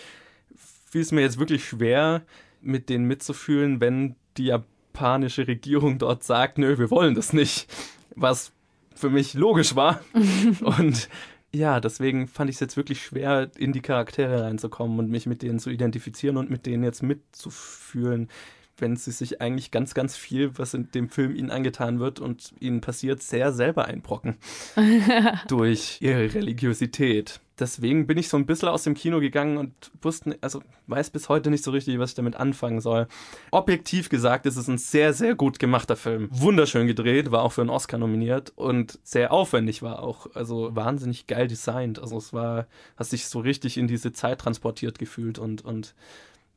fiel 0.56 1.02
es 1.02 1.12
mir 1.12 1.22
jetzt 1.22 1.40
wirklich 1.40 1.64
schwer, 1.66 2.24
mit 2.62 2.90
denen 2.90 3.06
mitzufühlen, 3.06 3.80
wenn 3.80 4.16
die 4.38 4.46
japanische 4.46 5.48
Regierung 5.48 6.00
dort 6.00 6.24
sagt, 6.24 6.58
nö, 6.58 6.80
wir 6.80 6.90
wollen 6.90 7.14
das 7.14 7.32
nicht. 7.32 7.72
Was 8.16 8.52
für 8.96 9.10
mich 9.10 9.34
logisch 9.36 9.76
war. 9.76 10.02
und 10.62 11.10
ja, 11.54 11.80
deswegen 11.80 12.28
fand 12.28 12.50
ich 12.50 12.56
es 12.56 12.60
jetzt 12.62 12.78
wirklich 12.78 13.04
schwer, 13.04 13.52
in 13.58 13.74
die 13.74 13.82
Charaktere 13.82 14.44
reinzukommen 14.44 15.00
und 15.00 15.10
mich 15.10 15.26
mit 15.26 15.42
denen 15.42 15.60
zu 15.60 15.70
identifizieren 15.70 16.38
und 16.38 16.50
mit 16.50 16.66
denen 16.66 16.84
jetzt 16.84 17.04
mitzufühlen, 17.04 18.30
wenn 18.78 18.96
sie 18.96 19.12
sich 19.12 19.42
eigentlich 19.42 19.72
ganz, 19.72 19.94
ganz 19.94 20.16
viel, 20.16 20.58
was 20.58 20.74
in 20.74 20.92
dem 20.92 21.10
Film 21.10 21.36
ihnen 21.36 21.52
angetan 21.52 22.00
wird 22.00 22.20
und 22.20 22.54
ihnen 22.60 22.82
passiert, 22.82 23.22
sehr 23.22 23.52
selber 23.52 23.86
einbrocken. 23.86 24.38
durch 25.48 25.98
ihre 26.02 26.34
Religiosität. 26.34 27.40
Deswegen 27.62 28.08
bin 28.08 28.18
ich 28.18 28.28
so 28.28 28.38
ein 28.38 28.48
bisschen 28.48 28.70
aus 28.70 28.84
dem 28.84 28.96
Kino 28.96 29.20
gegangen 29.20 29.58
und 29.58 29.72
wusste, 30.02 30.36
also 30.42 30.64
weiß 30.88 31.12
bis 31.12 31.30
heute 31.30 31.52
nicht 31.52 31.64
so 31.64 31.70
richtig, 31.70 32.00
was 32.00 32.12
ich 32.12 32.16
damit 32.16 32.36
anfangen 32.36 32.82
soll. 32.82 33.08
Objektiv 33.52 34.10
gesagt 34.10 34.48
ist 34.48 34.58
es 34.58 34.68
ein 34.68 34.80
sehr, 34.80 35.14
sehr 35.14 35.36
gut 35.36 35.60
gemachter 35.60 35.96
Film. 35.96 36.28
Wunderschön 36.32 36.88
gedreht, 36.88 37.30
war 37.30 37.44
auch 37.44 37.52
für 37.52 37.62
einen 37.62 37.70
Oscar 37.70 38.00
nominiert 38.00 38.52
und 38.56 38.98
sehr 39.04 39.32
aufwendig 39.32 39.84
war 39.84 40.02
auch. 40.02 40.26
Also 40.34 40.76
wahnsinnig 40.76 41.28
geil 41.28 41.48
designt. 41.48 42.00
Also 42.00 42.18
es 42.18 42.34
war, 42.34 42.66
hast 42.98 43.12
dich 43.12 43.28
so 43.28 43.40
richtig 43.40 43.78
in 43.78 43.88
diese 43.88 44.12
Zeit 44.12 44.40
transportiert 44.40 44.98
gefühlt 44.98 45.38
und, 45.38 45.64
und 45.64 45.94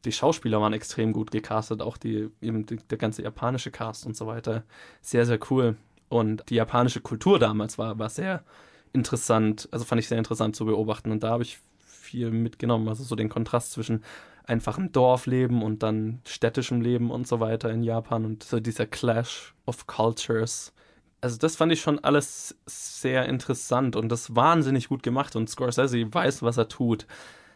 die 0.04 0.12
Schauspieler 0.12 0.60
waren 0.60 0.72
extrem 0.72 1.12
gut 1.12 1.30
gecastet, 1.30 1.82
auch 1.82 1.96
die, 1.96 2.28
eben 2.40 2.66
die, 2.66 2.76
der 2.76 2.98
ganze 2.98 3.22
japanische 3.22 3.70
Cast 3.70 4.06
und 4.06 4.16
so 4.16 4.26
weiter. 4.26 4.64
Sehr, 5.00 5.26
sehr 5.26 5.38
cool. 5.50 5.76
Und 6.08 6.44
die 6.50 6.56
japanische 6.56 7.00
Kultur 7.00 7.38
damals 7.38 7.78
war, 7.78 7.98
war 7.98 8.08
sehr 8.08 8.44
interessant, 8.92 9.68
also 9.72 9.84
fand 9.84 10.00
ich 10.00 10.08
sehr 10.08 10.18
interessant 10.18 10.56
zu 10.56 10.64
beobachten. 10.64 11.10
Und 11.10 11.22
da 11.22 11.30
habe 11.30 11.42
ich 11.42 11.58
viel 11.86 12.30
mitgenommen, 12.30 12.88
also 12.88 13.02
so 13.02 13.16
den 13.16 13.28
Kontrast 13.28 13.72
zwischen 13.72 14.04
einfachem 14.46 14.92
Dorfleben 14.92 15.62
und 15.62 15.82
dann 15.82 16.20
städtischem 16.26 16.80
Leben 16.80 17.10
und 17.10 17.26
so 17.26 17.40
weiter 17.40 17.70
in 17.70 17.82
Japan 17.82 18.24
und 18.24 18.42
so 18.42 18.60
dieser 18.60 18.86
Clash 18.86 19.54
of 19.66 19.86
Cultures. 19.86 20.72
Also 21.20 21.38
das 21.38 21.56
fand 21.56 21.72
ich 21.72 21.80
schon 21.80 21.98
alles 22.00 22.54
sehr 22.66 23.26
interessant 23.26 23.96
und 23.96 24.10
das 24.10 24.36
wahnsinnig 24.36 24.88
gut 24.88 25.02
gemacht 25.02 25.34
und 25.36 25.48
Scorsese 25.48 26.12
weiß, 26.12 26.42
was 26.42 26.58
er 26.58 26.68
tut. 26.68 27.06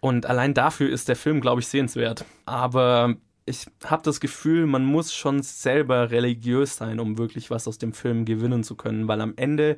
Und 0.01 0.27
allein 0.27 0.55
dafür 0.55 0.89
ist 0.91 1.09
der 1.09 1.17
Film, 1.17 1.41
glaube 1.41 1.61
ich, 1.61 1.67
sehenswert. 1.69 2.25
Aber 2.47 3.17
ich 3.47 3.67
habe 3.85 4.03
das 4.03 4.21
Gefühl, 4.21 4.67
man 4.67 4.85
muss 4.85 5.15
schon 5.15 5.43
selber 5.43 6.11
religiös 6.11 6.77
sein, 6.77 7.01
um 7.01 7.19
wirklich 7.19 7.51
was 7.51 7.67
aus 7.67 7.79
dem 7.79 7.93
Film 7.93 8.25
gewinnen 8.25 8.63
zu 8.63 8.77
können, 8.77 9.09
weil 9.09 9.21
am 9.21 9.35
Ende 9.37 9.77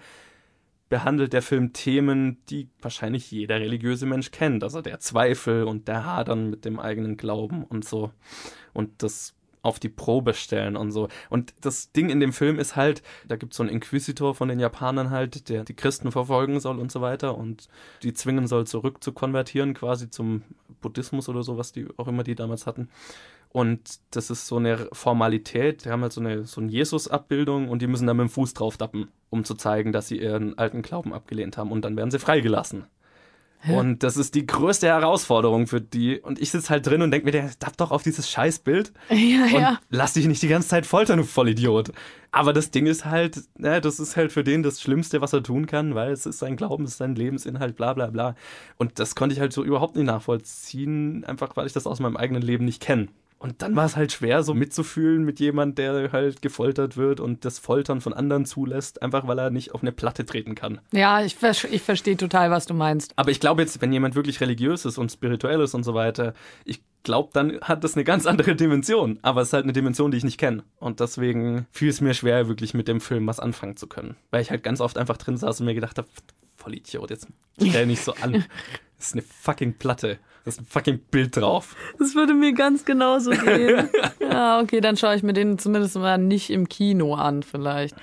behandelt 0.89 1.33
der 1.33 1.43
Film 1.43 1.73
Themen, 1.73 2.45
die 2.49 2.69
wahrscheinlich 2.83 3.31
jeder 3.31 3.61
religiöse 3.61 4.07
Mensch 4.07 4.33
kennt. 4.33 4.65
Also 4.65 4.83
der 4.83 4.99
Zweifel 4.99 5.65
und 5.65 5.87
der 5.87 6.05
Hadern 6.05 6.51
mit 6.51 6.65
dem 6.65 6.81
eigenen 6.81 7.17
Glauben 7.17 7.63
und 7.63 7.85
so. 7.85 8.11
Und 8.73 9.03
das 9.03 9.35
auf 9.63 9.79
die 9.79 9.89
Probe 9.89 10.35
stellen 10.35 10.77
und 10.77 10.91
so. 10.91 11.09
Und 11.29 11.55
das 11.61 11.93
Ding 11.93 12.11
in 12.11 12.21
dem 12.21 12.33
Film 12.33 12.59
ist 12.59 12.77
halt, 12.77 13.03
da 13.27 13.37
gibt 13.37 13.53
es 13.53 13.57
so 13.57 13.63
einen 13.63 13.73
Inquisitor 13.73 14.35
von 14.35 14.49
den 14.49 14.61
Japanern 14.61 15.11
halt, 15.11 15.49
der 15.49 15.65
die 15.65 15.75
Christen 15.75 16.13
verfolgen 16.13 16.61
soll 16.61 16.79
und 16.79 16.91
so 16.91 17.01
weiter 17.01 17.37
und 17.37 17.69
die 18.03 18.15
zwingen 18.15 18.47
soll, 18.47 18.67
zurück 18.67 19.03
zu 19.03 19.13
konvertieren, 19.13 19.75
quasi 19.75 20.11
zum 20.11 20.43
Buddhismus 20.81 21.29
oder 21.29 21.43
so, 21.43 21.59
was 21.59 21.73
die 21.73 21.87
auch 21.97 22.09
immer 22.09 22.25
die 22.25 22.35
damals 22.35 22.67
hatten. 22.67 22.89
Und 23.53 23.99
das 24.13 24.31
ist 24.31 24.47
so 24.47 24.57
eine 24.57 24.89
Formalität. 24.93 25.85
Die 25.85 25.91
haben 25.91 26.03
halt 26.03 26.13
so 26.13 26.21
eine, 26.21 26.45
so 26.45 26.61
eine 26.61 26.71
Jesus-Abbildung 26.71 27.69
und 27.69 27.83
die 27.83 27.89
müssen 27.89 28.07
da 28.07 28.15
mit 28.15 28.29
dem 28.29 28.31
Fuß 28.31 28.55
drauf 28.55 28.77
dappen, 28.77 29.09
um 29.29 29.45
zu 29.45 29.55
zeigen, 29.55 29.91
dass 29.93 30.07
sie 30.07 30.21
ihren 30.21 30.57
alten 30.57 30.83
Glauben 30.83 31.13
abgelehnt 31.13 31.59
haben. 31.59 31.73
Und 31.73 31.85
dann 31.85 31.97
werden 31.97 32.13
sie 32.13 32.21
freigelassen. 32.21 32.87
Hä? 33.63 33.77
Und 33.77 34.03
das 34.03 34.17
ist 34.17 34.35
die 34.35 34.47
größte 34.47 34.87
Herausforderung 34.87 35.67
für 35.67 35.83
die. 35.83 36.19
Und 36.19 36.41
ich 36.41 36.51
sitze 36.51 36.71
halt 36.71 36.87
drin 36.87 37.03
und 37.03 37.11
denke 37.11 37.27
mir, 37.27 37.33
der 37.33 37.51
darf 37.59 37.77
doch 37.77 37.91
auf 37.91 38.03
dieses 38.03 38.31
Scheißbild. 38.31 38.93
Ja, 39.11 39.45
und 39.45 39.53
ja. 39.53 39.81
lass 39.91 40.15
dich 40.15 40.27
nicht 40.27 40.43
die 40.43 40.49
ganze 40.49 40.69
Zeit 40.69 40.87
foltern, 40.87 41.19
du 41.19 41.25
Vollidiot. 41.25 41.93
Aber 42.33 42.53
das 42.53 42.71
Ding 42.71 42.87
ist 42.87 43.05
halt, 43.05 43.43
ne, 43.59 43.81
das 43.81 44.01
ist 44.01 44.17
halt 44.17 44.33
für 44.33 44.45
den 44.45 44.63
das 44.63 44.81
Schlimmste, 44.81 45.21
was 45.21 45.33
er 45.33 45.43
tun 45.43 45.67
kann, 45.67 45.95
weil 45.95 46.13
es 46.13 46.27
ist 46.27 46.39
sein 46.39 46.57
Glauben, 46.57 46.85
es 46.85 46.93
ist 46.93 46.99
sein 46.99 47.15
Lebensinhalt, 47.15 47.77
bla 47.77 47.93
bla 47.93 48.07
bla. 48.07 48.35
Und 48.79 48.99
das 48.99 49.15
konnte 49.15 49.35
ich 49.35 49.41
halt 49.41 49.53
so 49.53 49.63
überhaupt 49.63 49.97
nicht 49.97 50.07
nachvollziehen, 50.07 51.25
einfach 51.25 51.57
weil 51.57 51.67
ich 51.67 51.73
das 51.73 51.87
aus 51.87 52.01
meinem 52.01 52.17
eigenen 52.17 52.43
Leben 52.43 52.65
nicht 52.65 52.81
kenne. 52.81 53.09
Und 53.41 53.63
dann 53.63 53.75
war 53.75 53.87
es 53.87 53.97
halt 53.97 54.13
schwer, 54.13 54.43
so 54.43 54.53
mitzufühlen 54.53 55.25
mit 55.25 55.41
jemand, 55.41 55.79
der 55.79 56.13
halt 56.13 56.43
gefoltert 56.43 56.99
wird 56.99 57.21
und 57.21 57.47
das 57.47 57.59
Foltern 57.59 58.03
von 58.03 58.13
anderen 58.13 58.45
zulässt, 58.45 59.01
einfach 59.01 59.27
weil 59.27 59.39
er 59.39 59.49
nicht 59.49 59.73
auf 59.73 59.81
eine 59.81 59.93
Platte 59.93 60.27
treten 60.27 60.55
kann. 60.55 60.79
Ja, 60.93 61.25
ich, 61.25 61.37
ver 61.37 61.53
ich 61.71 61.81
verstehe 61.81 62.19
total, 62.19 62.51
was 62.51 62.67
du 62.67 62.75
meinst. 62.75 63.15
Aber 63.17 63.31
ich 63.31 63.41
glaube 63.41 63.63
jetzt, 63.63 63.81
wenn 63.81 63.95
jemand 63.95 64.15
wirklich 64.15 64.43
religiös 64.43 64.85
ist 64.85 64.99
und 64.99 65.11
spirituell 65.11 65.63
ist 65.63 65.73
und 65.73 65.85
so 65.85 65.95
weiter, 65.95 66.35
ich 66.67 66.83
glaube, 67.03 67.31
dann 67.33 67.59
hat 67.63 67.83
das 67.83 67.95
eine 67.95 68.05
ganz 68.05 68.27
andere 68.27 68.55
Dimension. 68.57 69.19
Aber 69.23 69.41
es 69.41 69.49
ist 69.49 69.53
halt 69.55 69.65
eine 69.65 69.73
Dimension, 69.73 70.11
die 70.11 70.19
ich 70.19 70.25
nicht 70.25 70.39
kenne. 70.39 70.63
Und 70.79 71.01
deswegen 71.01 71.67
fiel 71.71 71.89
es 71.89 72.03
mir 72.03 72.13
schwer, 72.13 72.47
wirklich 72.47 72.75
mit 72.75 72.89
dem 72.89 73.01
Film 73.01 73.27
was 73.27 73.41
anfangen 73.41 73.79
zu 73.79 73.87
können. 73.87 74.17
Weil 74.31 74.43
ich 74.43 74.51
halt 74.51 74.63
ganz 74.63 74.83
oft 74.83 74.99
einfach 74.99 75.17
drin 75.17 75.39
saß 75.39 75.61
und 75.61 75.67
mir 75.67 75.75
gedacht 75.75 75.97
habe, 75.97 76.09
voll 76.57 76.75
Idiot, 76.75 77.09
jetzt 77.09 77.27
stell 77.59 77.87
nicht 77.87 78.05
so 78.05 78.13
an. 78.15 78.45
Das 78.99 79.07
ist 79.07 79.15
eine 79.15 79.23
fucking 79.23 79.79
Platte. 79.79 80.19
Da 80.45 80.49
ist 80.49 80.61
ein 80.61 80.67
fucking 80.67 80.99
Bild 81.11 81.37
drauf. 81.37 81.77
Das 81.99 82.15
würde 82.15 82.35
mir 82.35 82.53
ganz 82.53 82.85
genauso 82.85 83.31
gehen. 83.31 83.89
ja, 84.21 84.61
okay, 84.61 84.81
dann 84.81 84.97
schaue 84.97 85.15
ich 85.15 85.23
mir 85.23 85.33
den 85.33 85.59
zumindest 85.59 85.97
mal 85.97 86.19
nicht 86.19 86.51
im 86.51 86.69
Kino 86.69 87.15
an, 87.15 87.43
vielleicht. 87.43 87.95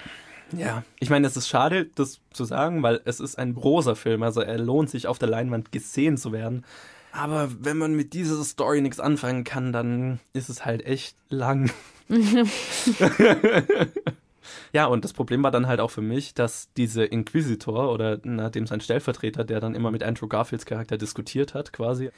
Ja, 0.56 0.84
ich 1.00 1.10
meine, 1.10 1.28
es 1.28 1.36
ist 1.36 1.50
schade, 1.50 1.90
das 1.96 2.22
zu 2.32 2.46
sagen, 2.46 2.84
weil 2.84 3.02
es 3.06 3.20
ist 3.20 3.38
ein 3.38 3.54
großer 3.54 3.96
Film, 3.96 4.24
also 4.24 4.42
er 4.42 4.58
lohnt 4.58 4.90
sich 4.90 5.08
auf 5.08 5.20
der 5.20 5.30
Leinwand 5.30 5.72
gesehen 5.72 6.18
zu 6.18 6.32
werden. 6.32 6.64
Aber 7.12 7.50
wenn 7.60 7.78
man 7.78 7.96
mit 7.96 8.14
dieser 8.14 8.42
Story 8.44 8.82
nichts 8.82 9.00
anfangen 9.00 9.44
kann, 9.44 9.74
dann 9.74 10.20
ist 10.34 10.50
es 10.50 10.64
halt 10.64 10.86
echt 10.86 11.18
lang. 11.30 11.72
ja, 14.74 14.86
und 14.86 15.04
das 15.04 15.14
Problem 15.14 15.44
war 15.44 15.52
dann 15.52 15.68
halt 15.68 15.80
auch 15.80 15.92
für 15.92 16.02
mich, 16.02 16.34
dass 16.34 16.72
diese 16.76 17.04
Inquisitor 17.06 17.92
oder 17.92 18.20
nachdem 18.24 18.68
sein 18.68 18.82
Stellvertreter, 18.82 19.44
der 19.44 19.60
dann 19.60 19.76
immer 19.76 19.92
mit 19.92 20.04
Andrew 20.04 20.28
Garfields 20.28 20.66
Charakter 20.66 20.98
diskutiert 20.98 21.54
hat, 21.54 21.74
quasi, 21.74 22.10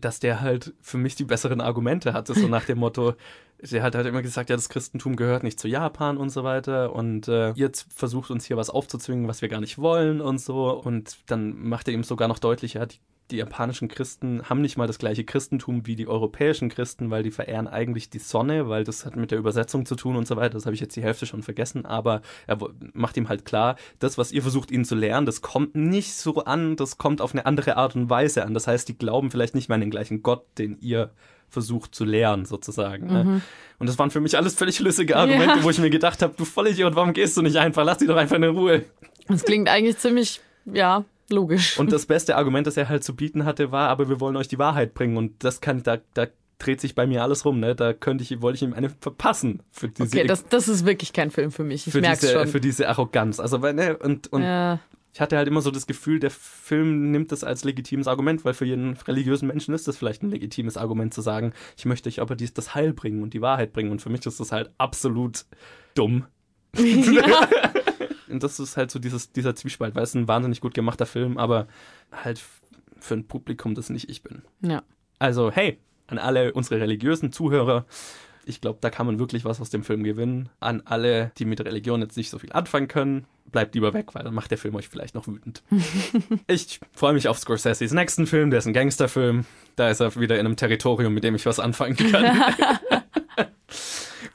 dass 0.00 0.20
der 0.20 0.40
halt 0.40 0.74
für 0.80 0.98
mich 0.98 1.16
die 1.16 1.24
besseren 1.24 1.60
Argumente 1.60 2.12
hatte, 2.12 2.34
so 2.34 2.48
nach 2.48 2.64
dem 2.64 2.78
Motto, 2.78 3.14
der 3.60 3.82
hat 3.82 3.94
halt 3.94 4.06
immer 4.06 4.22
gesagt, 4.22 4.50
ja, 4.50 4.56
das 4.56 4.68
Christentum 4.68 5.16
gehört 5.16 5.42
nicht 5.42 5.58
zu 5.58 5.66
Japan 5.66 6.16
und 6.16 6.30
so 6.30 6.44
weiter 6.44 6.92
und 6.92 7.26
äh, 7.28 7.52
ihr 7.52 7.70
versucht 7.94 8.30
uns 8.30 8.44
hier 8.44 8.56
was 8.56 8.70
aufzuzwingen, 8.70 9.26
was 9.26 9.42
wir 9.42 9.48
gar 9.48 9.60
nicht 9.60 9.78
wollen 9.78 10.20
und 10.20 10.40
so 10.40 10.70
und 10.70 11.18
dann 11.26 11.60
macht 11.62 11.88
er 11.88 11.94
ihm 11.94 12.04
sogar 12.04 12.28
noch 12.28 12.38
deutlicher, 12.38 12.86
die 12.86 12.98
die 13.30 13.36
japanischen 13.36 13.88
Christen 13.88 14.48
haben 14.48 14.60
nicht 14.60 14.76
mal 14.76 14.86
das 14.86 14.98
gleiche 14.98 15.24
Christentum 15.24 15.86
wie 15.86 15.96
die 15.96 16.08
europäischen 16.08 16.68
Christen, 16.68 17.10
weil 17.10 17.22
die 17.22 17.30
verehren 17.30 17.68
eigentlich 17.68 18.10
die 18.10 18.18
Sonne, 18.18 18.68
weil 18.68 18.84
das 18.84 19.04
hat 19.04 19.16
mit 19.16 19.30
der 19.30 19.38
Übersetzung 19.38 19.86
zu 19.86 19.96
tun 19.96 20.16
und 20.16 20.26
so 20.26 20.36
weiter. 20.36 20.54
Das 20.54 20.66
habe 20.66 20.74
ich 20.74 20.80
jetzt 20.80 20.96
die 20.96 21.02
Hälfte 21.02 21.26
schon 21.26 21.42
vergessen, 21.42 21.84
aber 21.84 22.22
er 22.46 22.58
macht 22.94 23.16
ihm 23.16 23.28
halt 23.28 23.44
klar, 23.44 23.76
das, 23.98 24.18
was 24.18 24.32
ihr 24.32 24.42
versucht 24.42 24.70
ihnen 24.70 24.84
zu 24.84 24.94
lernen, 24.94 25.26
das 25.26 25.42
kommt 25.42 25.74
nicht 25.74 26.14
so 26.14 26.44
an, 26.44 26.76
das 26.76 26.98
kommt 26.98 27.20
auf 27.20 27.32
eine 27.32 27.46
andere 27.46 27.76
Art 27.76 27.96
und 27.96 28.08
Weise 28.08 28.44
an. 28.44 28.54
Das 28.54 28.66
heißt, 28.66 28.88
die 28.88 28.96
glauben 28.96 29.30
vielleicht 29.30 29.54
nicht 29.54 29.68
mehr 29.68 29.74
an 29.74 29.82
den 29.82 29.90
gleichen 29.90 30.22
Gott, 30.22 30.44
den 30.56 30.78
ihr 30.80 31.10
versucht 31.50 31.94
zu 31.94 32.04
lehren, 32.04 32.44
sozusagen. 32.44 33.06
Ne? 33.06 33.24
Mhm. 33.24 33.42
Und 33.78 33.88
das 33.88 33.98
waren 33.98 34.10
für 34.10 34.20
mich 34.20 34.36
alles 34.36 34.54
völlig 34.54 34.76
schlüssige 34.76 35.16
Argumente, 35.16 35.58
ja. 35.58 35.62
wo 35.62 35.70
ich 35.70 35.78
mir 35.78 35.90
gedacht 35.90 36.22
habe, 36.22 36.34
du 36.36 36.44
Vollidiot, 36.44 36.94
warum 36.94 37.12
gehst 37.12 37.36
du 37.36 37.42
nicht 37.42 37.56
einfach? 37.56 37.84
Lass 37.84 37.98
sie 37.98 38.06
doch 38.06 38.16
einfach 38.16 38.36
in 38.36 38.44
Ruhe. 38.44 38.84
Das 39.28 39.44
klingt 39.44 39.68
eigentlich 39.68 39.98
ziemlich, 39.98 40.40
ja, 40.66 41.04
Logisch. 41.30 41.78
Und 41.78 41.92
das 41.92 42.06
beste 42.06 42.36
Argument, 42.36 42.66
das 42.66 42.76
er 42.76 42.88
halt 42.88 43.04
zu 43.04 43.14
bieten 43.14 43.44
hatte, 43.44 43.70
war, 43.70 43.88
aber 43.88 44.08
wir 44.08 44.20
wollen 44.20 44.36
euch 44.36 44.48
die 44.48 44.58
Wahrheit 44.58 44.94
bringen. 44.94 45.16
Und 45.16 45.44
das 45.44 45.60
kann, 45.60 45.82
da, 45.82 45.98
da 46.14 46.26
dreht 46.58 46.80
sich 46.80 46.94
bei 46.94 47.06
mir 47.06 47.22
alles 47.22 47.44
rum, 47.44 47.60
ne? 47.60 47.74
Da 47.74 47.92
könnte 47.92 48.24
ich, 48.24 48.40
wollte 48.40 48.56
ich 48.56 48.62
ihm 48.62 48.72
eine 48.72 48.88
verpassen 48.88 49.62
für 49.70 49.88
diese. 49.88 50.08
Okay, 50.08 50.26
das, 50.26 50.46
das 50.46 50.68
ist 50.68 50.86
wirklich 50.86 51.12
kein 51.12 51.30
Film 51.30 51.50
für 51.50 51.64
mich. 51.64 51.86
Ich 51.86 51.92
für 51.92 52.00
merk's 52.00 52.20
diese, 52.20 52.32
schon. 52.32 52.48
Für 52.48 52.60
diese 52.60 52.88
Arroganz. 52.88 53.40
Also, 53.40 53.58
ne, 53.58 53.96
und, 53.98 54.32
und 54.32 54.42
ja. 54.42 54.80
ich 55.12 55.20
hatte 55.20 55.36
halt 55.36 55.48
immer 55.48 55.60
so 55.60 55.70
das 55.70 55.86
Gefühl, 55.86 56.18
der 56.18 56.30
Film 56.30 57.10
nimmt 57.10 57.30
das 57.30 57.44
als 57.44 57.64
legitimes 57.64 58.08
Argument, 58.08 58.44
weil 58.46 58.54
für 58.54 58.64
jeden 58.64 58.94
religiösen 59.06 59.46
Menschen 59.48 59.74
ist 59.74 59.86
das 59.86 59.98
vielleicht 59.98 60.22
ein 60.22 60.30
legitimes 60.30 60.78
Argument 60.78 61.12
zu 61.12 61.20
sagen, 61.20 61.52
ich 61.76 61.84
möchte 61.84 62.08
euch 62.08 62.20
aber 62.20 62.36
dies, 62.36 62.54
das 62.54 62.74
Heil 62.74 62.94
bringen 62.94 63.22
und 63.22 63.34
die 63.34 63.42
Wahrheit 63.42 63.74
bringen. 63.74 63.90
Und 63.90 64.00
für 64.00 64.10
mich 64.10 64.24
ist 64.24 64.40
das 64.40 64.50
halt 64.50 64.70
absolut 64.78 65.44
dumm. 65.94 66.24
Ja. 66.74 67.48
Und 68.30 68.42
das 68.42 68.60
ist 68.60 68.76
halt 68.76 68.90
so 68.90 68.98
dieses, 68.98 69.32
dieser 69.32 69.54
Zwiespalt, 69.54 69.94
weil 69.94 70.04
es 70.04 70.14
ein 70.14 70.28
wahnsinnig 70.28 70.60
gut 70.60 70.74
gemachter 70.74 71.06
Film, 71.06 71.38
aber 71.38 71.68
halt 72.12 72.42
für 72.98 73.14
ein 73.14 73.26
Publikum, 73.26 73.74
das 73.74 73.90
nicht 73.90 74.10
ich 74.10 74.22
bin. 74.22 74.42
Ja. 74.60 74.82
Also, 75.18 75.50
hey, 75.50 75.78
an 76.06 76.18
alle 76.18 76.52
unsere 76.52 76.80
religiösen 76.80 77.32
Zuhörer, 77.32 77.86
ich 78.48 78.60
glaube, 78.60 78.78
da 78.80 78.88
kann 78.88 79.06
man 79.06 79.18
wirklich 79.18 79.44
was 79.44 79.60
aus 79.60 79.70
dem 79.70 79.84
Film 79.84 80.02
gewinnen. 80.02 80.48
An 80.58 80.82
alle, 80.86 81.32
die 81.36 81.44
mit 81.44 81.60
Religion 81.60 82.00
jetzt 82.00 82.16
nicht 82.16 82.30
so 82.30 82.38
viel 82.38 82.52
anfangen 82.52 82.88
können, 82.88 83.26
bleibt 83.52 83.74
lieber 83.74 83.92
weg, 83.92 84.14
weil 84.14 84.24
dann 84.24 84.34
macht 84.34 84.50
der 84.50 84.58
Film 84.58 84.74
euch 84.74 84.88
vielleicht 84.88 85.14
noch 85.14 85.26
wütend. 85.26 85.62
ich 86.46 86.80
freue 86.92 87.12
mich 87.12 87.28
auf 87.28 87.38
Scorseses 87.38 87.92
nächsten 87.92 88.26
Film, 88.26 88.50
der 88.50 88.58
ist 88.58 88.66
ein 88.66 88.72
Gangsterfilm. 88.72 89.44
Da 89.76 89.90
ist 89.90 90.00
er 90.00 90.16
wieder 90.16 90.38
in 90.38 90.46
einem 90.46 90.56
Territorium, 90.56 91.12
mit 91.12 91.24
dem 91.24 91.34
ich 91.34 91.44
was 91.44 91.60
anfangen 91.60 91.96
kann. 91.96 92.24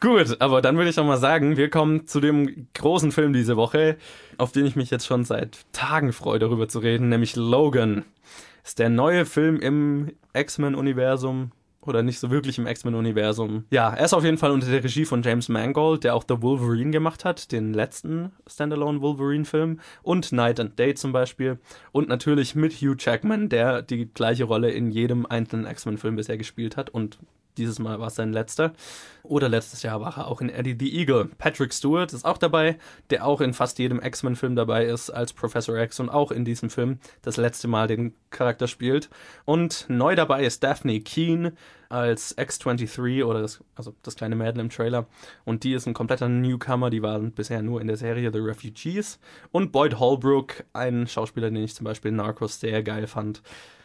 Gut, 0.04 0.42
aber 0.42 0.62
dann 0.62 0.76
würde 0.76 0.90
ich 0.90 1.00
auch 1.00 1.06
mal 1.06 1.16
sagen, 1.16 1.56
wir 1.56 1.70
kommen 1.70 2.08
zu 2.08 2.20
dem 2.20 2.68
großen 2.74 3.14
Film 3.14 3.32
diese 3.32 3.56
Woche, 3.56 3.96
auf 4.38 4.52
den 4.52 4.66
ich 4.66 4.76
mich 4.76 4.92
jetzt 4.92 5.06
schon 5.06 5.24
seit 5.24 5.60
Tagen 5.72 6.12
freue, 6.12 6.40
darüber 6.40 6.68
zu 6.68 6.80
reden, 6.80 7.08
nämlich 7.08 7.38
Logan. 7.38 8.04
Ist 8.66 8.80
der 8.80 8.90
neue 8.90 9.24
Film 9.24 9.62
im 9.62 10.12
X-Men-Universum 10.34 11.52
oder 11.80 12.04
nicht 12.04 12.20
so 12.20 12.32
wirklich 12.32 12.58
im 12.58 12.68
X-Men-Universum. 12.68 13.64
Ja, 13.70 13.94
er 13.94 14.04
ist 14.04 14.14
auf 14.14 14.26
jeden 14.26 14.38
Fall 14.38 14.52
unter 14.52 14.70
der 14.70 14.84
Regie 14.84 15.06
von 15.06 15.24
James 15.24 15.48
Mangold, 15.48 16.04
der 16.04 16.16
auch 16.16 16.26
The 16.28 16.42
Wolverine 16.42 16.92
gemacht 16.92 17.24
hat, 17.24 17.54
den 17.54 17.74
letzten 17.74 18.34
Standalone 18.46 19.00
Wolverine-Film 19.00 19.80
und 20.02 20.34
Night 20.34 20.60
and 20.60 20.78
Day 20.78 20.96
zum 20.96 21.14
Beispiel. 21.14 21.60
Und 21.94 22.10
natürlich 22.10 22.56
mit 22.56 22.74
Hugh 22.74 22.98
Jackman, 23.00 23.48
der 23.48 23.82
die 23.82 24.08
gleiche 24.14 24.44
Rolle 24.44 24.70
in 24.72 24.92
jedem 24.92 25.26
einzelnen 25.26 25.66
X-Men-Film 25.66 26.18
bisher 26.18 26.38
gespielt 26.38 26.76
hat 26.76 26.90
und 26.90 27.20
dieses 27.58 27.80
Mal 27.80 28.00
war 28.00 28.08
es 28.08 28.16
sein 28.16 28.34
letzter. 28.34 28.74
Oder 29.24 29.48
letztes 29.48 29.84
Jahr 29.84 30.02
war 30.02 30.18
er 30.18 30.28
auch 30.28 30.42
in 30.42 30.50
Eddie 30.50 30.76
the 30.78 31.00
Eagle. 31.00 31.30
Patrick 31.38 31.74
Stewart 31.74 32.12
ist 32.12 32.26
auch 32.26 32.38
dabei, 32.38 32.78
der 33.10 33.26
auch 33.26 33.40
in 33.40 33.54
fast 33.54 33.80
jedem 33.80 34.02
X-Men-Film 34.02 34.56
dabei 34.56 34.86
ist 34.86 35.10
als 35.10 35.32
Professor 35.32 35.78
X 35.78 36.00
und 36.00 36.10
auch 36.10 36.32
in 36.32 36.44
diesem 36.44 36.70
Film 36.70 37.00
das 37.22 37.38
letzte 37.38 37.68
Mal 37.68 37.88
den 37.88 38.14
Charakter 38.32 38.68
spielt. 38.68 39.10
Und 39.46 39.86
neu 39.88 40.16
dabei 40.16 40.44
ist 40.44 40.64
Daphne 40.64 41.00
Keen 41.00 41.54
als 41.88 42.36
X-23 42.38 43.24
oder 43.24 43.42
das, 43.42 43.64
also 43.76 43.94
das 44.02 44.16
kleine 44.16 44.36
Mädel 44.36 44.60
im 44.60 44.70
Trailer. 44.70 45.06
Und 45.46 45.64
die 45.64 45.74
ist 45.74 45.86
ein 45.86 45.94
kompletter 45.94 46.28
Newcomer, 46.28 46.90
die 46.90 47.04
waren 47.04 47.32
bisher 47.32 47.62
nur 47.62 47.80
in 47.80 47.88
der 47.88 47.98
Serie 47.98 48.32
The 48.34 48.40
Refugees. 48.40 49.20
Und 49.52 49.72
Boyd 49.72 50.00
Holbrook, 50.00 50.66
ein 50.74 51.08
Schauspieler, 51.08 51.50
den 51.50 51.64
ich 51.64 51.76
zum 51.76 51.86
Beispiel 51.86 52.10
in 52.10 52.18
Narcos 52.18 52.60
sehr 52.60 52.84
geil 52.84 53.08
fand 53.08 53.42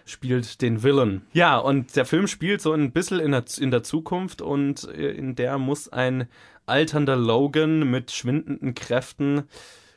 spielt 0.08 0.62
den 0.62 0.82
Villain. 0.82 1.22
Ja, 1.32 1.58
und 1.58 1.94
der 1.96 2.04
Film 2.04 2.26
spielt 2.26 2.60
so 2.60 2.72
ein 2.72 2.92
bisschen 2.92 3.20
in 3.20 3.32
der, 3.32 3.44
in 3.58 3.70
der 3.70 3.82
Zukunft 3.82 4.42
und 4.42 4.88
äh, 4.88 5.10
in 5.10 5.34
der 5.34 5.58
muss 5.58 5.88
ein 5.88 6.28
alternder 6.66 7.16
Logan 7.16 7.90
mit 7.90 8.10
schwindenden 8.10 8.74
Kräften 8.74 9.44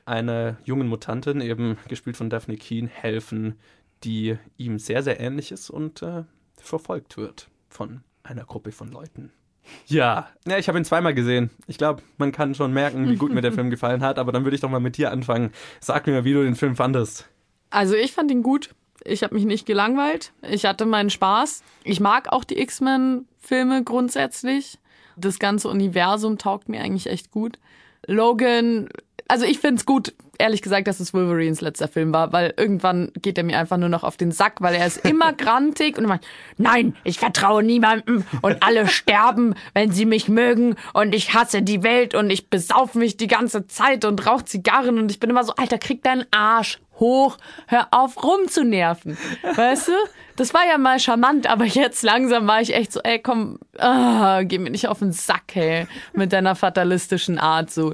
einer 0.05 0.57
jungen 0.63 0.87
Mutantin, 0.87 1.41
eben 1.41 1.77
gespielt 1.87 2.17
von 2.17 2.29
Daphne 2.29 2.57
Keen, 2.57 2.87
helfen, 2.87 3.59
die 4.03 4.37
ihm 4.57 4.79
sehr, 4.79 5.03
sehr 5.03 5.19
ähnlich 5.19 5.51
ist 5.51 5.69
und 5.69 6.01
äh, 6.01 6.23
verfolgt 6.57 7.17
wird 7.17 7.49
von 7.69 8.01
einer 8.23 8.45
Gruppe 8.45 8.71
von 8.71 8.91
Leuten. 8.91 9.31
Ja, 9.85 10.27
ja 10.47 10.57
ich 10.57 10.67
habe 10.67 10.77
ihn 10.77 10.85
zweimal 10.85 11.13
gesehen. 11.13 11.51
Ich 11.67 11.77
glaube, 11.77 12.01
man 12.17 12.31
kann 12.31 12.55
schon 12.55 12.73
merken, 12.73 13.09
wie 13.09 13.15
gut 13.15 13.33
mir 13.33 13.41
der 13.41 13.51
Film 13.53 13.69
gefallen 13.69 14.01
hat, 14.01 14.17
aber 14.17 14.31
dann 14.31 14.43
würde 14.43 14.55
ich 14.55 14.61
doch 14.61 14.69
mal 14.69 14.79
mit 14.79 14.97
dir 14.97 15.11
anfangen. 15.11 15.51
Sag 15.79 16.07
mir, 16.07 16.23
wie 16.23 16.33
du 16.33 16.43
den 16.43 16.55
Film 16.55 16.75
fandest. 16.75 17.29
Also 17.69 17.95
ich 17.95 18.11
fand 18.11 18.31
ihn 18.31 18.43
gut. 18.43 18.73
Ich 19.03 19.23
habe 19.23 19.33
mich 19.33 19.45
nicht 19.45 19.65
gelangweilt. 19.65 20.31
Ich 20.47 20.65
hatte 20.65 20.85
meinen 20.85 21.09
Spaß. 21.09 21.63
Ich 21.83 21.99
mag 21.99 22.31
auch 22.31 22.43
die 22.43 22.59
X-Men-Filme 22.59 23.83
grundsätzlich. 23.83 24.77
Das 25.17 25.39
ganze 25.39 25.69
Universum 25.69 26.37
taugt 26.37 26.69
mir 26.69 26.81
eigentlich 26.81 27.07
echt 27.07 27.31
gut. 27.31 27.57
Logan, 28.07 28.89
also 29.27 29.45
ich 29.45 29.59
finde 29.59 29.77
es 29.77 29.85
gut, 29.85 30.13
ehrlich 30.37 30.61
gesagt, 30.61 30.87
dass 30.87 30.99
es 30.99 31.13
Wolverines 31.13 31.61
letzter 31.61 31.87
Film 31.87 32.13
war, 32.13 32.33
weil 32.33 32.53
irgendwann 32.57 33.11
geht 33.21 33.37
er 33.37 33.43
mir 33.43 33.57
einfach 33.57 33.77
nur 33.77 33.89
noch 33.89 34.03
auf 34.03 34.17
den 34.17 34.31
Sack, 34.31 34.59
weil 34.59 34.75
er 34.75 34.87
ist 34.87 35.05
immer 35.05 35.33
grantig 35.37 35.97
und 35.97 36.05
meint, 36.05 36.25
nein, 36.57 36.95
ich 37.03 37.19
vertraue 37.19 37.63
niemandem 37.63 38.25
und 38.41 38.61
alle 38.63 38.87
sterben, 38.87 39.55
wenn 39.73 39.91
sie 39.91 40.05
mich 40.05 40.27
mögen 40.27 40.75
und 40.93 41.13
ich 41.13 41.33
hasse 41.33 41.61
die 41.61 41.83
Welt 41.83 42.15
und 42.15 42.29
ich 42.29 42.49
besauf 42.49 42.95
mich 42.95 43.17
die 43.17 43.27
ganze 43.27 43.67
Zeit 43.67 44.03
und 44.03 44.25
rauche 44.25 44.45
Zigarren 44.45 44.97
und 44.97 45.11
ich 45.11 45.19
bin 45.19 45.29
immer 45.29 45.43
so, 45.43 45.53
Alter, 45.55 45.77
krieg 45.77 46.03
deinen 46.03 46.25
Arsch 46.31 46.79
hoch, 47.01 47.37
hör 47.67 47.89
auf 47.91 48.23
rumzunerven. 48.23 49.17
Weißt 49.55 49.89
du? 49.89 49.93
Das 50.37 50.53
war 50.53 50.65
ja 50.65 50.77
mal 50.77 50.99
charmant, 50.99 51.47
aber 51.47 51.65
jetzt 51.65 52.03
langsam 52.03 52.47
war 52.47 52.61
ich 52.61 52.73
echt 52.73 52.93
so, 52.93 53.01
ey, 53.01 53.19
komm, 53.19 53.59
ah, 53.77 54.43
geh 54.43 54.57
mir 54.57 54.69
nicht 54.69 54.87
auf 54.87 54.99
den 54.99 55.11
Sack, 55.11 55.51
hey, 55.53 55.87
mit 56.13 56.31
deiner 56.31 56.55
fatalistischen 56.55 57.37
Art 57.37 57.69
so. 57.69 57.93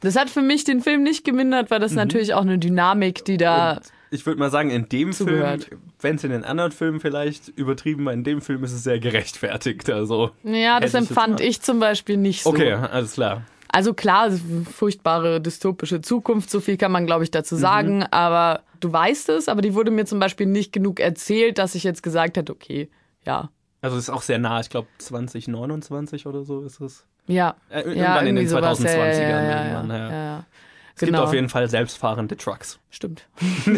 Das 0.00 0.16
hat 0.16 0.30
für 0.30 0.42
mich 0.42 0.64
den 0.64 0.80
Film 0.80 1.02
nicht 1.02 1.24
gemindert, 1.24 1.70
weil 1.70 1.80
das 1.80 1.92
mhm. 1.92 1.98
natürlich 1.98 2.34
auch 2.34 2.42
eine 2.42 2.58
Dynamik, 2.58 3.24
die 3.24 3.36
da. 3.36 3.74
Und 3.74 3.92
ich 4.10 4.24
würde 4.24 4.38
mal 4.38 4.50
sagen, 4.50 4.70
in 4.70 4.88
dem 4.88 5.12
zugehört. 5.12 5.64
Film, 5.64 5.80
wenn 6.00 6.16
es 6.16 6.24
in 6.24 6.30
den 6.30 6.44
anderen 6.44 6.72
Filmen 6.72 7.00
vielleicht 7.00 7.48
übertrieben 7.48 8.04
war, 8.04 8.12
in 8.12 8.24
dem 8.24 8.40
Film 8.40 8.62
ist 8.64 8.72
es 8.72 8.84
sehr 8.84 8.98
gerechtfertigt. 8.98 9.90
Also 9.90 10.30
ja, 10.44 10.80
das 10.80 10.94
empfand 10.94 11.40
ich, 11.40 11.48
ich 11.48 11.62
zum 11.62 11.80
Beispiel 11.80 12.16
nicht 12.16 12.42
so. 12.42 12.50
Okay, 12.50 12.72
alles 12.72 13.14
klar. 13.14 13.42
Also 13.68 13.94
klar, 13.94 14.30
furchtbare 14.30 15.40
dystopische 15.40 16.00
Zukunft, 16.00 16.50
so 16.50 16.60
viel 16.60 16.76
kann 16.76 16.92
man, 16.92 17.06
glaube 17.06 17.24
ich, 17.24 17.30
dazu 17.30 17.56
mhm. 17.56 17.60
sagen. 17.60 17.96
Mhm. 17.98 18.06
Aber 18.10 18.62
du 18.80 18.92
weißt 18.92 19.28
es, 19.30 19.48
aber 19.48 19.62
die 19.62 19.74
wurde 19.74 19.90
mir 19.90 20.06
zum 20.06 20.18
Beispiel 20.18 20.46
nicht 20.46 20.72
genug 20.72 21.00
erzählt, 21.00 21.58
dass 21.58 21.74
ich 21.74 21.84
jetzt 21.84 22.02
gesagt 22.02 22.36
hätte, 22.36 22.52
okay, 22.52 22.90
ja. 23.24 23.50
Also 23.82 23.96
es 23.96 24.04
ist 24.04 24.10
auch 24.10 24.22
sehr 24.22 24.38
nah, 24.38 24.60
ich 24.60 24.70
glaube 24.70 24.88
2029 24.98 26.26
oder 26.26 26.42
so 26.42 26.62
ist 26.62 26.80
es. 26.80 27.06
Ja. 27.26 27.56
Äh, 27.70 27.80
irgendwann 27.80 27.98
ja, 27.98 28.20
in 28.20 28.36
den 28.36 28.48
2020ern. 28.48 28.86
Ja, 28.86 29.20
ja, 29.20 29.64
ja, 29.64 29.84
ja, 29.84 30.10
ja. 30.10 30.44
Es 30.94 31.00
genau. 31.00 31.18
gibt 31.18 31.28
auf 31.28 31.34
jeden 31.34 31.48
Fall 31.50 31.68
selbstfahrende 31.68 32.36
Trucks. 32.38 32.78
Stimmt. 32.88 33.26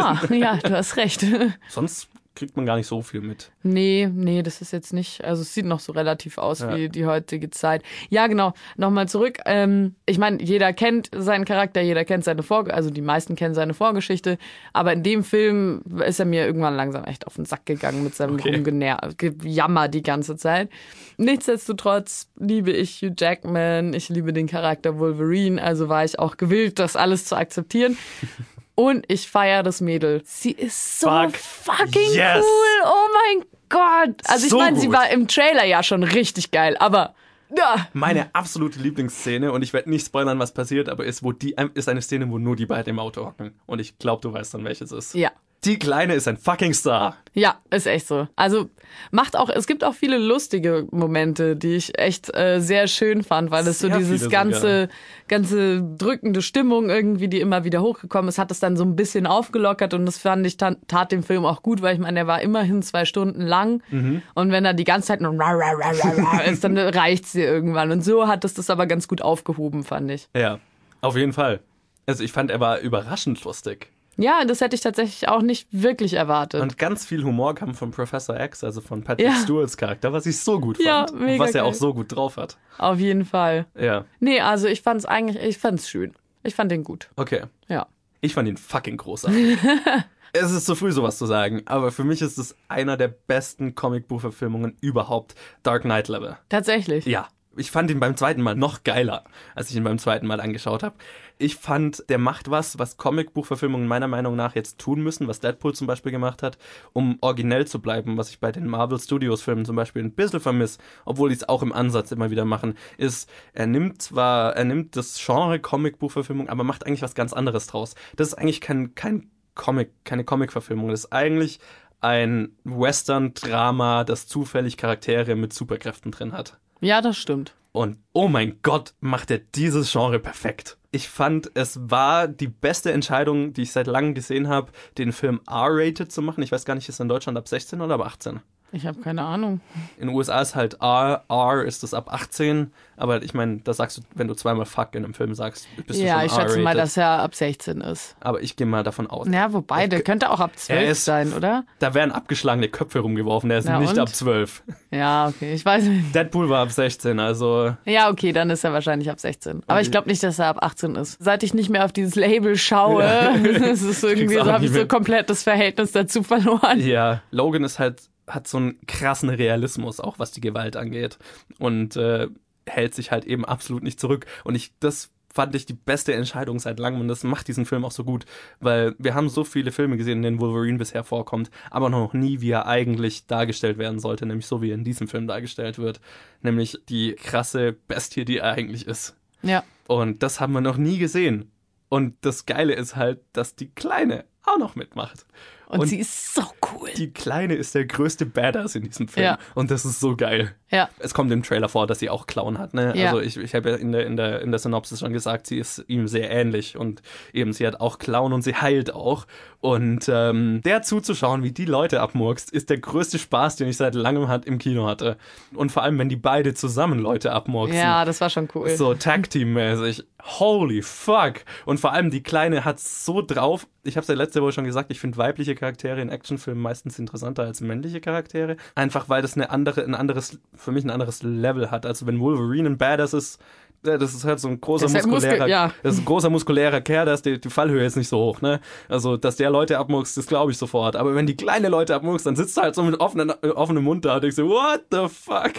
ah, 0.00 0.18
ja, 0.30 0.56
du 0.56 0.70
hast 0.70 0.96
recht. 0.96 1.24
Sonst 1.68 2.08
kriegt 2.38 2.56
man 2.56 2.64
gar 2.66 2.76
nicht 2.76 2.86
so 2.86 3.02
viel 3.02 3.20
mit. 3.20 3.50
Nee, 3.62 4.08
nee, 4.12 4.42
das 4.42 4.60
ist 4.62 4.72
jetzt 4.72 4.92
nicht. 4.92 5.24
Also 5.24 5.42
es 5.42 5.52
sieht 5.52 5.66
noch 5.66 5.80
so 5.80 5.92
relativ 5.92 6.38
aus 6.38 6.60
Ja. 6.60 6.74
wie 6.76 6.88
die 6.88 7.04
heutige 7.04 7.50
Zeit. 7.50 7.82
Ja, 8.08 8.26
genau. 8.28 8.54
Nochmal 8.76 9.08
zurück. 9.08 9.38
Ähm, 9.44 9.96
ich 10.06 10.18
meine, 10.18 10.40
jeder 10.42 10.72
kennt 10.72 11.10
seinen 11.14 11.44
Charakter, 11.44 11.80
jeder 11.80 12.04
kennt 12.04 12.22
seine 12.24 12.42
Vor, 12.42 12.72
also 12.72 12.90
die 12.90 13.02
meisten 13.02 13.34
kennen 13.36 13.54
seine 13.54 13.74
Vorgeschichte. 13.74 14.38
Aber 14.72 14.92
in 14.92 15.02
dem 15.02 15.24
Film 15.24 15.82
ist 16.06 16.20
er 16.20 16.26
mir 16.26 16.46
irgendwann 16.46 16.76
langsam 16.76 17.04
echt 17.04 17.26
auf 17.26 17.34
den 17.34 17.44
Sack 17.44 17.66
gegangen 17.66 18.04
mit 18.04 18.14
seinem 18.14 18.34
Okay. 18.34 18.54
Rumgener- 18.54 18.98
Gejammer 19.16 19.88
die 19.88 20.02
ganze 20.02 20.36
Zeit. 20.36 20.70
Nichtsdestotrotz 21.16 22.28
liebe 22.38 22.70
ich 22.70 23.02
Hugh 23.02 23.12
Jackman, 23.18 23.92
ich 23.94 24.08
liebe 24.08 24.32
den 24.32 24.46
Charakter 24.46 24.98
Wolverine, 24.98 25.60
also 25.62 25.88
war 25.88 26.04
ich 26.04 26.18
auch 26.18 26.36
gewillt, 26.36 26.78
das 26.78 26.94
alles 26.96 27.24
zu 27.24 27.36
akzeptieren. 27.36 27.98
Und 28.78 29.06
ich 29.08 29.28
feiere 29.28 29.64
das 29.64 29.80
Mädel. 29.80 30.22
Sie 30.24 30.52
ist 30.52 31.00
so 31.00 31.08
Fuck. 31.10 31.34
fucking 31.36 32.12
Yes. 32.12 32.44
cool. 32.44 32.84
Oh 32.86 33.08
mein 33.12 33.44
Gott. 33.68 34.20
Also 34.28 34.44
ich 34.44 34.50
So 34.50 34.58
meine, 34.58 34.78
sie 34.78 34.92
war 34.92 35.10
im 35.10 35.26
Trailer 35.26 35.64
ja 35.64 35.82
schon 35.82 36.04
richtig 36.04 36.52
geil, 36.52 36.76
aber 36.78 37.12
ja, 37.56 37.88
Meine 37.92 38.32
absolute 38.36 38.78
Lieblingsszene, 38.78 39.50
und 39.50 39.62
ich 39.62 39.72
werde 39.72 39.90
nicht 39.90 40.06
spoilern, 40.06 40.38
was 40.38 40.54
passiert, 40.54 40.88
aber 40.88 41.04
ist, 41.06 41.24
wo 41.24 41.32
die, 41.32 41.56
ist 41.74 41.88
eine 41.88 42.02
Szene, 42.02 42.30
wo 42.30 42.38
nur 42.38 42.54
die 42.54 42.66
beiden 42.66 42.90
im 42.90 43.00
Auto 43.00 43.24
hocken. 43.26 43.58
Und 43.66 43.80
ich 43.80 43.98
glaube, 43.98 44.22
du 44.22 44.32
weißt 44.32 44.54
dann, 44.54 44.64
welches 44.64 44.92
ist. 44.92 45.12
ja. 45.14 45.32
Die 45.64 45.76
Kleine 45.78 46.14
ist 46.14 46.28
ein 46.28 46.36
fucking 46.36 46.72
Star. 46.72 47.16
Ja, 47.34 47.56
ist 47.70 47.86
echt 47.86 48.06
so. 48.06 48.28
Also 48.36 48.70
macht 49.10 49.36
auch, 49.36 49.50
es 49.50 49.66
gibt 49.66 49.82
auch 49.82 49.94
viele 49.94 50.16
lustige 50.16 50.86
Momente, 50.92 51.56
die 51.56 51.74
ich 51.74 51.98
echt 51.98 52.32
äh, 52.36 52.60
sehr 52.60 52.86
schön 52.86 53.24
fand, 53.24 53.50
weil 53.50 53.66
es 53.66 53.80
so 53.80 53.88
dieses 53.88 54.28
ganze, 54.30 54.88
ganze 55.26 55.82
drückende 55.82 56.42
Stimmung 56.42 56.90
irgendwie, 56.90 57.26
die 57.28 57.40
immer 57.40 57.64
wieder 57.64 57.82
hochgekommen 57.82 58.28
ist, 58.28 58.38
hat 58.38 58.50
es 58.52 58.60
dann 58.60 58.76
so 58.76 58.84
ein 58.84 58.94
bisschen 58.94 59.26
aufgelockert 59.26 59.94
und 59.94 60.06
das 60.06 60.18
fand 60.18 60.46
ich, 60.46 60.56
tat, 60.58 61.12
dem 61.12 61.22
Film 61.24 61.44
auch 61.44 61.62
gut, 61.62 61.82
weil 61.82 61.94
ich 61.94 62.00
meine, 62.00 62.14
der 62.14 62.26
war 62.28 62.40
immerhin 62.40 62.82
zwei 62.82 63.04
Stunden 63.04 63.42
lang 63.42 63.82
Mhm. 63.90 64.22
und 64.34 64.52
wenn 64.52 64.64
er 64.64 64.74
die 64.74 64.84
ganze 64.84 65.08
Zeit 65.08 65.20
nur 65.20 65.32
ist, 66.46 66.64
dann 66.64 66.78
reicht's 66.78 67.32
dir 67.32 67.44
irgendwann 67.46 67.90
und 67.90 68.02
so 68.02 68.28
hat 68.28 68.44
es 68.44 68.54
das 68.54 68.70
aber 68.70 68.86
ganz 68.86 69.08
gut 69.08 69.22
aufgehoben, 69.22 69.82
fand 69.84 70.10
ich. 70.10 70.28
Ja, 70.36 70.60
auf 71.00 71.16
jeden 71.16 71.32
Fall. 71.32 71.60
Also 72.06 72.22
ich 72.24 72.32
fand, 72.32 72.50
er 72.50 72.60
war 72.60 72.78
überraschend 72.78 73.42
lustig. 73.44 73.90
Ja, 74.20 74.44
das 74.44 74.60
hätte 74.60 74.74
ich 74.74 74.80
tatsächlich 74.82 75.28
auch 75.28 75.42
nicht 75.42 75.68
wirklich 75.70 76.14
erwartet. 76.14 76.60
Und 76.60 76.76
ganz 76.76 77.06
viel 77.06 77.22
Humor 77.24 77.54
kam 77.54 77.74
von 77.74 77.92
Professor 77.92 78.38
X, 78.38 78.64
also 78.64 78.80
von 78.80 79.04
Patrick 79.04 79.26
Ja. 79.28 79.34
Stewarts 79.34 79.76
Charakter, 79.76 80.12
was 80.12 80.26
ich 80.26 80.38
so 80.40 80.58
gut 80.60 80.78
Ja, 80.82 81.06
fand. 81.06 81.12
und 81.20 81.38
was 81.38 81.54
er 81.54 81.62
geil. 81.62 81.70
auch 81.70 81.74
so 81.74 81.94
gut 81.94 82.14
drauf 82.14 82.36
hat. 82.36 82.58
Auf 82.78 82.98
jeden 82.98 83.24
Fall. 83.24 83.66
Ja, 83.78 84.04
Nee, 84.20 84.40
also 84.40 84.66
ich 84.66 84.82
fand's 84.82 85.04
eigentlich, 85.04 85.40
ich 85.42 85.58
fand's 85.58 85.88
schön. 85.88 86.14
Ich 86.42 86.54
fand 86.54 86.70
den 86.72 86.82
gut. 86.84 87.08
okay. 87.16 87.42
Ja. 87.68 87.86
Ich 88.20 88.34
fand 88.34 88.48
ihn 88.48 88.56
fucking 88.56 88.96
großartig. 88.96 89.56
es 90.32 90.50
ist 90.50 90.66
zu 90.66 90.74
früh, 90.74 90.90
sowas 90.90 91.18
zu 91.18 91.26
sagen, 91.26 91.62
aber 91.66 91.92
für 91.92 92.02
mich 92.02 92.20
ist 92.20 92.36
es 92.38 92.56
einer 92.66 92.96
der 92.96 93.06
besten 93.08 93.76
Comicbuchverfilmungen 93.76 94.76
überhaupt. 94.80 95.36
Dark 95.62 95.82
Knight 95.82 96.08
Level. 96.08 96.36
Tatsächlich. 96.48 97.06
Ja, 97.06 97.28
ich 97.56 97.70
fand 97.70 97.90
ihn 97.92 98.00
beim 98.00 98.16
zweiten 98.16 98.42
Mal 98.42 98.56
noch 98.56 98.82
geiler, 98.82 99.22
als 99.54 99.70
ich 99.70 99.76
ihn 99.76 99.84
beim 99.84 99.98
zweiten 99.98 100.26
Mal 100.26 100.40
angeschaut 100.40 100.82
habe. 100.82 100.96
Ich 101.40 101.54
fand, 101.54 102.04
der 102.08 102.18
macht 102.18 102.50
was, 102.50 102.80
was 102.80 102.96
Comicbuchverfilmungen 102.96 103.86
meiner 103.86 104.08
Meinung 104.08 104.34
nach 104.34 104.56
jetzt 104.56 104.78
tun 104.78 105.02
müssen, 105.02 105.28
was 105.28 105.38
Deadpool 105.38 105.72
zum 105.72 105.86
Beispiel 105.86 106.10
gemacht 106.10 106.42
hat, 106.42 106.58
um 106.92 107.16
originell 107.20 107.64
zu 107.66 107.80
bleiben, 107.80 108.16
was 108.16 108.30
ich 108.30 108.40
bei 108.40 108.50
den 108.50 108.66
Marvel 108.66 108.98
Studios 108.98 109.42
Filmen 109.42 109.64
zum 109.64 109.76
Beispiel 109.76 110.02
ein 110.02 110.12
bisschen 110.12 110.40
vermisse, 110.40 110.78
obwohl 111.04 111.28
die 111.28 111.36
es 111.36 111.48
auch 111.48 111.62
im 111.62 111.72
Ansatz 111.72 112.10
immer 112.10 112.30
wieder 112.30 112.44
machen, 112.44 112.74
ist, 112.96 113.30
er 113.52 113.68
nimmt 113.68 114.02
zwar, 114.02 114.56
er 114.56 114.64
nimmt 114.64 114.96
das 114.96 115.16
Genre 115.24 115.60
Comicbuchverfilmung, 115.60 116.48
aber 116.48 116.64
macht 116.64 116.84
eigentlich 116.84 117.02
was 117.02 117.14
ganz 117.14 117.32
anderes 117.32 117.68
draus. 117.68 117.94
Das 118.16 118.28
ist 118.28 118.34
eigentlich 118.34 118.60
kein, 118.60 118.96
kein 118.96 119.30
Comic, 119.54 119.90
keine 120.04 120.24
Comicverfilmung, 120.24 120.88
das 120.88 121.04
ist 121.04 121.12
eigentlich 121.12 121.60
ein 122.00 122.56
Western-Drama, 122.64 124.04
das 124.04 124.26
zufällig 124.26 124.76
Charaktere 124.76 125.36
mit 125.36 125.52
Superkräften 125.52 126.10
drin 126.10 126.32
hat. 126.32 126.58
Ja, 126.80 127.00
das 127.00 127.16
stimmt. 127.16 127.54
Und 127.78 127.96
oh 128.12 128.26
mein 128.26 128.58
Gott, 128.64 128.94
macht 128.98 129.30
er 129.30 129.38
dieses 129.38 129.92
Genre 129.92 130.18
perfekt. 130.18 130.78
Ich 130.90 131.08
fand, 131.08 131.52
es 131.54 131.78
war 131.88 132.26
die 132.26 132.48
beste 132.48 132.90
Entscheidung, 132.90 133.52
die 133.52 133.62
ich 133.62 133.70
seit 133.70 133.86
langem 133.86 134.14
gesehen 134.14 134.48
habe, 134.48 134.72
den 134.98 135.12
Film 135.12 135.40
R-rated 135.48 136.10
zu 136.10 136.20
machen. 136.20 136.42
Ich 136.42 136.50
weiß 136.50 136.64
gar 136.64 136.74
nicht, 136.74 136.88
ist 136.88 136.98
in 136.98 137.06
Deutschland 137.06 137.38
ab 137.38 137.46
16 137.46 137.80
oder 137.80 137.94
ab 137.94 138.00
18? 138.00 138.40
Ich 138.72 138.84
habe 138.84 139.00
keine 139.00 139.22
Ahnung. 139.22 139.60
In 139.96 140.08
den 140.08 140.16
USA 140.16 140.40
ist 140.40 140.56
halt 140.56 140.82
R, 140.82 141.22
R 141.28 141.64
ist 141.64 141.84
es 141.84 141.94
ab 141.94 142.12
18, 142.12 142.72
aber 142.98 143.22
ich 143.22 143.32
meine, 143.34 143.58
da 143.58 143.72
sagst 143.72 143.98
du, 143.98 144.02
wenn 144.14 144.28
du 144.28 144.34
zweimal 144.34 144.66
Fuck 144.66 144.94
in 144.94 145.04
einem 145.04 145.14
Film 145.14 145.34
sagst, 145.34 145.66
bist 145.86 146.00
Ja, 146.00 146.20
du 146.20 146.26
ich 146.26 146.32
schon 146.32 146.40
schätze 146.40 146.48
R-rated. 146.54 146.64
mal, 146.64 146.74
dass 146.76 146.96
er 146.96 147.08
ab 147.20 147.34
16 147.34 147.80
ist. 147.80 148.16
aber 148.20 148.42
ich 148.42 148.56
gehe 148.56 148.66
mal 148.66 148.82
davon 148.82 149.06
aus. 149.06 149.26
Ja, 149.30 149.52
wobei, 149.52 149.86
der 149.86 150.02
könnte 150.02 150.30
auch 150.30 150.40
ab 150.40 150.52
12 150.56 150.78
Er 150.80 150.90
ist- 150.90 151.04
sein, 151.04 151.32
oder? 151.32 151.64
Da 151.78 151.94
werden 151.94 152.12
abgeschlagene 152.12 152.68
Köpfe 152.68 152.98
rumgeworfen, 153.00 153.48
der 153.48 153.58
ist 153.58 153.64
Na 153.66 153.78
nicht 153.78 153.92
und? 153.92 153.98
ab 153.98 154.08
12. 154.08 154.62
Ja, 154.90 155.28
okay, 155.28 155.52
ich 155.54 155.64
weiß 155.64 155.84
nicht. 155.84 156.14
Deadpool 156.14 156.48
war 156.48 156.62
ab 156.62 156.72
16, 156.72 157.18
also 157.20 157.74
Ja, 157.84 158.10
okay, 158.10 158.32
dann 158.32 158.50
ist 158.50 158.64
er 158.64 158.72
wahrscheinlich 158.72 159.10
ab 159.10 159.20
16. 159.20 159.62
Aber 159.66 159.80
ich 159.80 159.90
glaube 159.90 160.08
nicht, 160.08 160.22
dass 160.22 160.38
er 160.38 160.46
ab 160.48 160.58
18 160.62 160.94
ist. 160.96 161.16
Seit 161.22 161.42
ich 161.42 161.54
nicht 161.54 161.70
mehr 161.70 161.84
auf 161.84 161.92
dieses 161.92 162.14
Label 162.14 162.56
schaue, 162.56 163.04
es 163.04 163.82
ist 163.82 164.02
irgendwie 164.04 164.26
Krieg's 164.26 164.40
auch 164.40 164.44
so, 164.46 164.52
habe 164.52 164.64
ich 164.64 164.72
so 164.72 164.86
komplett 164.86 165.30
das 165.30 165.42
Verhältnis 165.42 165.92
dazu 165.92 166.22
verloren. 166.22 166.80
Ja, 166.80 167.22
Logan 167.30 167.64
ist 167.64 167.78
halt, 167.78 168.02
hat 168.26 168.46
so 168.48 168.58
einen 168.58 168.78
krassen 168.86 169.30
Realismus, 169.30 170.00
auch 170.00 170.18
was 170.18 170.32
die 170.32 170.40
Gewalt 170.40 170.76
angeht. 170.76 171.18
Und 171.58 171.96
äh, 171.96 172.28
hält 172.68 172.94
sich 172.94 173.10
halt 173.10 173.24
eben 173.24 173.44
absolut 173.44 173.82
nicht 173.82 174.00
zurück. 174.00 174.26
Und 174.44 174.54
ich, 174.54 174.72
das 174.80 175.10
fand 175.32 175.54
ich 175.54 175.66
die 175.66 175.74
beste 175.74 176.14
Entscheidung 176.14 176.58
seit 176.58 176.78
langem 176.78 177.00
und 177.00 177.08
das 177.08 177.22
macht 177.22 177.48
diesen 177.48 177.66
Film 177.66 177.84
auch 177.84 177.92
so 177.92 178.02
gut, 178.02 178.24
weil 178.60 178.94
wir 178.98 179.14
haben 179.14 179.28
so 179.28 179.44
viele 179.44 179.70
Filme 179.70 179.96
gesehen, 179.96 180.18
in 180.18 180.22
denen 180.22 180.40
Wolverine 180.40 180.78
bisher 180.78 181.04
vorkommt, 181.04 181.50
aber 181.70 181.90
noch 181.90 182.12
nie, 182.12 182.40
wie 182.40 182.50
er 182.50 182.66
eigentlich 182.66 183.26
dargestellt 183.26 183.78
werden 183.78 184.00
sollte, 184.00 184.26
nämlich 184.26 184.46
so, 184.46 184.62
wie 184.62 184.70
er 184.70 184.74
in 184.74 184.84
diesem 184.84 185.06
Film 185.06 185.26
dargestellt 185.26 185.78
wird, 185.78 186.00
nämlich 186.42 186.78
die 186.88 187.14
krasse 187.14 187.72
Bestie, 187.72 188.24
die 188.24 188.38
er 188.38 188.52
eigentlich 188.52 188.86
ist. 188.86 189.16
Ja. 189.42 189.62
Und 189.86 190.22
das 190.22 190.40
haben 190.40 190.54
wir 190.54 190.60
noch 190.60 190.76
nie 190.76 190.98
gesehen. 190.98 191.52
Und 191.88 192.16
das 192.22 192.44
Geile 192.44 192.74
ist 192.74 192.96
halt, 192.96 193.20
dass 193.32 193.54
die 193.54 193.70
Kleine 193.70 194.24
auch 194.44 194.58
noch 194.58 194.76
mitmacht. 194.76 195.26
Und, 195.68 195.80
Und 195.80 195.86
sie 195.88 195.98
ist 195.98 196.34
so 196.34 196.42
cool. 196.72 196.88
Die 196.96 197.12
Kleine 197.12 197.54
ist 197.54 197.74
der 197.74 197.84
größte 197.84 198.24
Badass 198.24 198.74
in 198.74 198.84
diesem 198.84 199.06
Film. 199.06 199.24
Ja. 199.24 199.38
Und 199.54 199.70
das 199.70 199.84
ist 199.84 200.00
so 200.00 200.16
geil. 200.16 200.54
Ja. 200.70 200.88
Es 200.98 201.12
kommt 201.12 201.30
im 201.30 201.42
Trailer 201.42 201.68
vor, 201.68 201.86
dass 201.86 201.98
sie 201.98 202.08
auch 202.08 202.26
Clown 202.26 202.58
hat. 202.58 202.72
Ne? 202.72 202.94
Ja. 202.96 203.08
Also 203.08 203.20
ich, 203.20 203.36
ich 203.36 203.54
habe 203.54 203.70
ja 203.70 203.76
in 203.76 203.92
der, 203.92 204.06
in, 204.06 204.16
der, 204.16 204.40
in 204.40 204.50
der 204.50 204.58
Synopsis 204.58 205.00
schon 205.00 205.12
gesagt, 205.12 205.46
sie 205.46 205.58
ist 205.58 205.84
ihm 205.86 206.08
sehr 206.08 206.30
ähnlich. 206.30 206.78
Und 206.78 207.02
eben, 207.34 207.52
sie 207.52 207.66
hat 207.66 207.80
auch 207.80 207.98
Clown 207.98 208.32
und 208.32 208.42
sie 208.42 208.54
heilt 208.54 208.94
auch. 208.94 209.26
Und 209.60 210.08
ähm, 210.10 210.62
der 210.64 210.82
zuzuschauen, 210.82 211.42
wie 211.42 211.52
die 211.52 211.66
Leute 211.66 212.00
abmurkst, 212.00 212.50
ist 212.50 212.70
der 212.70 212.78
größte 212.78 213.18
Spaß, 213.18 213.56
den 213.56 213.68
ich 213.68 213.76
seit 213.76 213.94
langem 213.94 214.28
hat, 214.28 214.46
im 214.46 214.58
Kino 214.58 214.86
hatte. 214.86 215.18
Und 215.54 215.70
vor 215.70 215.82
allem, 215.82 215.98
wenn 215.98 216.08
die 216.08 216.16
beide 216.16 216.54
zusammen 216.54 216.98
Leute 216.98 217.32
abmurksen. 217.32 217.78
Ja, 217.78 218.06
das 218.06 218.22
war 218.22 218.30
schon 218.30 218.48
cool. 218.54 218.70
So 218.70 218.94
Tag-Team-mäßig. 218.94 220.06
Holy 220.22 220.82
fuck. 220.82 221.44
Und 221.64 221.78
vor 221.80 221.92
allem 221.92 222.10
die 222.10 222.22
Kleine 222.22 222.64
hat 222.64 222.80
so 222.80 223.22
drauf. 223.22 223.66
Ich 223.82 223.96
habe 223.96 224.02
es 224.02 224.08
ja 224.08 224.14
letzte 224.14 224.42
Woche 224.42 224.52
schon 224.52 224.64
gesagt, 224.64 224.90
ich 224.90 225.00
finde 225.00 225.16
weibliche 225.16 225.54
Charaktere 225.58 226.00
in 226.00 226.08
Actionfilmen 226.08 226.62
meistens 226.62 226.98
interessanter 226.98 227.42
als 227.42 227.60
männliche 227.60 228.00
Charaktere. 228.00 228.56
Einfach 228.74 229.08
weil 229.08 229.22
das 229.22 229.34
eine 229.34 229.50
andere, 229.50 229.84
ein 229.84 229.94
anderes, 229.94 230.38
für 230.54 230.72
mich 230.72 230.84
ein 230.84 230.90
anderes 230.90 231.22
Level 231.22 231.70
hat. 231.70 231.84
Also 231.84 232.06
wenn 232.06 232.20
Wolverine 232.20 232.70
ein 232.70 232.78
Badass 232.78 233.12
ist, 233.12 233.40
das 233.82 234.14
ist 234.14 234.24
halt 234.24 234.40
so 234.40 234.48
ein 234.48 234.60
großer 234.60 234.86
halt 234.86 235.06
Muskel- 235.06 235.10
muskulärer, 235.10 235.46
ja. 235.48 235.72
das 235.82 235.94
ist 235.94 236.00
ein 236.00 236.04
großer 236.04 236.30
muskulärer 236.30 236.80
Kerl, 236.80 237.06
da 237.06 237.14
ist 237.14 237.24
die, 237.24 237.40
die 237.40 237.50
Fallhöhe 237.50 237.82
jetzt 237.82 237.96
nicht 237.96 238.08
so 238.08 238.18
hoch, 238.18 238.40
ne? 238.40 238.60
Also, 238.88 239.16
dass 239.16 239.36
der 239.36 239.50
Leute 239.50 239.78
abmurkst, 239.78 240.16
das 240.16 240.26
glaube 240.26 240.50
ich 240.52 240.58
sofort. 240.58 240.96
Aber 240.96 241.14
wenn 241.14 241.26
die 241.26 241.36
kleine 241.36 241.68
Leute 241.68 241.94
abmurkst, 241.94 242.26
dann 242.26 242.36
sitzt 242.36 242.56
du 242.56 242.62
halt 242.62 242.74
so 242.74 242.82
mit 242.82 242.98
offenen, 243.00 243.32
äh, 243.42 243.48
offenem 243.48 243.84
Mund 243.84 244.04
da 244.04 244.16
und 244.16 244.22
denkst 244.22 244.36
so, 244.36 244.48
what 244.48 244.84
the 244.90 245.06
fuck? 245.08 245.52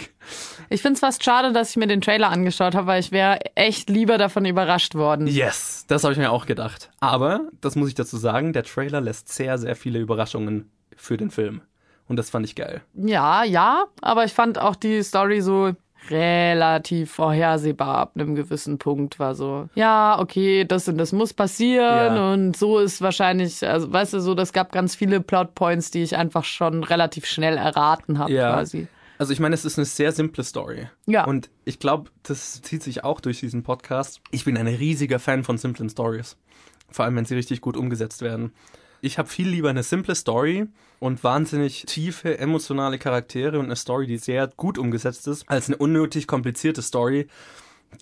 Ich 0.68 0.82
finde 0.82 0.94
es 0.94 1.00
fast 1.00 1.24
schade, 1.24 1.52
dass 1.52 1.70
ich 1.70 1.76
mir 1.76 1.86
den 1.86 2.00
Trailer 2.00 2.30
angeschaut 2.30 2.74
habe, 2.74 2.86
weil 2.86 3.00
ich 3.00 3.10
wäre 3.12 3.38
echt 3.54 3.90
lieber 3.90 4.18
davon 4.18 4.44
überrascht 4.44 4.94
worden. 4.94 5.26
Yes, 5.26 5.84
das 5.88 6.04
habe 6.04 6.12
ich 6.12 6.18
mir 6.18 6.30
auch 6.30 6.46
gedacht. 6.46 6.90
Aber, 7.00 7.40
das 7.60 7.76
muss 7.76 7.88
ich 7.88 7.94
dazu 7.94 8.16
sagen, 8.16 8.52
der 8.52 8.64
Trailer 8.64 9.00
lässt 9.00 9.32
sehr, 9.32 9.58
sehr 9.58 9.76
viele 9.76 9.98
Überraschungen 9.98 10.70
für 10.96 11.16
den 11.16 11.30
Film. 11.30 11.62
Und 12.08 12.16
das 12.16 12.28
fand 12.28 12.44
ich 12.44 12.56
geil. 12.56 12.82
Ja, 12.94 13.44
ja, 13.44 13.84
aber 14.02 14.24
ich 14.24 14.32
fand 14.32 14.58
auch 14.58 14.74
die 14.74 15.00
Story 15.02 15.40
so 15.40 15.72
relativ 16.08 17.12
vorhersehbar 17.12 17.98
ab 17.98 18.12
einem 18.14 18.34
gewissen 18.34 18.78
Punkt 18.78 19.18
war 19.18 19.34
so, 19.34 19.68
ja, 19.74 20.18
okay, 20.18 20.64
das 20.64 20.88
und 20.88 20.98
das 20.98 21.12
muss 21.12 21.34
passieren 21.34 22.16
Ja. 22.16 22.32
und 22.32 22.56
so 22.56 22.78
ist 22.78 23.00
wahrscheinlich, 23.02 23.66
also 23.66 23.92
weißt 23.92 24.14
du, 24.14 24.20
so, 24.20 24.34
das 24.34 24.52
gab 24.52 24.72
ganz 24.72 24.94
viele 24.94 25.20
Plotpoints, 25.20 25.90
die 25.90 26.02
ich 26.02 26.16
einfach 26.16 26.44
schon 26.44 26.84
relativ 26.84 27.26
schnell 27.26 27.56
erraten 27.56 28.18
habe 28.18 28.32
Ja. 28.32 28.52
quasi. 28.52 28.88
Also 29.18 29.34
ich 29.34 29.40
meine, 29.40 29.54
es 29.54 29.66
ist 29.66 29.78
eine 29.78 29.84
sehr 29.84 30.12
simple 30.12 30.42
Story. 30.44 30.88
Ja. 31.06 31.24
Und 31.26 31.50
ich 31.66 31.78
glaube, 31.78 32.10
das 32.22 32.62
zieht 32.62 32.82
sich 32.82 33.04
auch 33.04 33.20
durch 33.20 33.40
diesen 33.40 33.62
Podcast. 33.62 34.22
Ich 34.30 34.46
bin 34.46 34.56
ein 34.56 34.66
riesiger 34.66 35.18
Fan 35.18 35.44
von 35.44 35.58
simplen 35.58 35.90
Stories. 35.90 36.38
Vor 36.90 37.04
allem, 37.04 37.16
wenn 37.16 37.26
sie 37.26 37.34
richtig 37.34 37.60
gut 37.60 37.76
umgesetzt 37.76 38.22
werden. 38.22 38.52
Ich 39.00 39.18
habe 39.18 39.28
viel 39.28 39.48
lieber 39.48 39.70
eine 39.70 39.82
simple 39.82 40.14
Story 40.14 40.66
und 40.98 41.24
wahnsinnig 41.24 41.84
tiefe, 41.86 42.38
emotionale 42.38 42.98
Charaktere 42.98 43.58
und 43.58 43.66
eine 43.66 43.76
Story, 43.76 44.06
die 44.06 44.18
sehr 44.18 44.48
gut 44.56 44.78
umgesetzt 44.78 45.26
ist, 45.26 45.48
als 45.48 45.68
eine 45.68 45.76
unnötig 45.78 46.26
komplizierte 46.26 46.82
Story, 46.82 47.26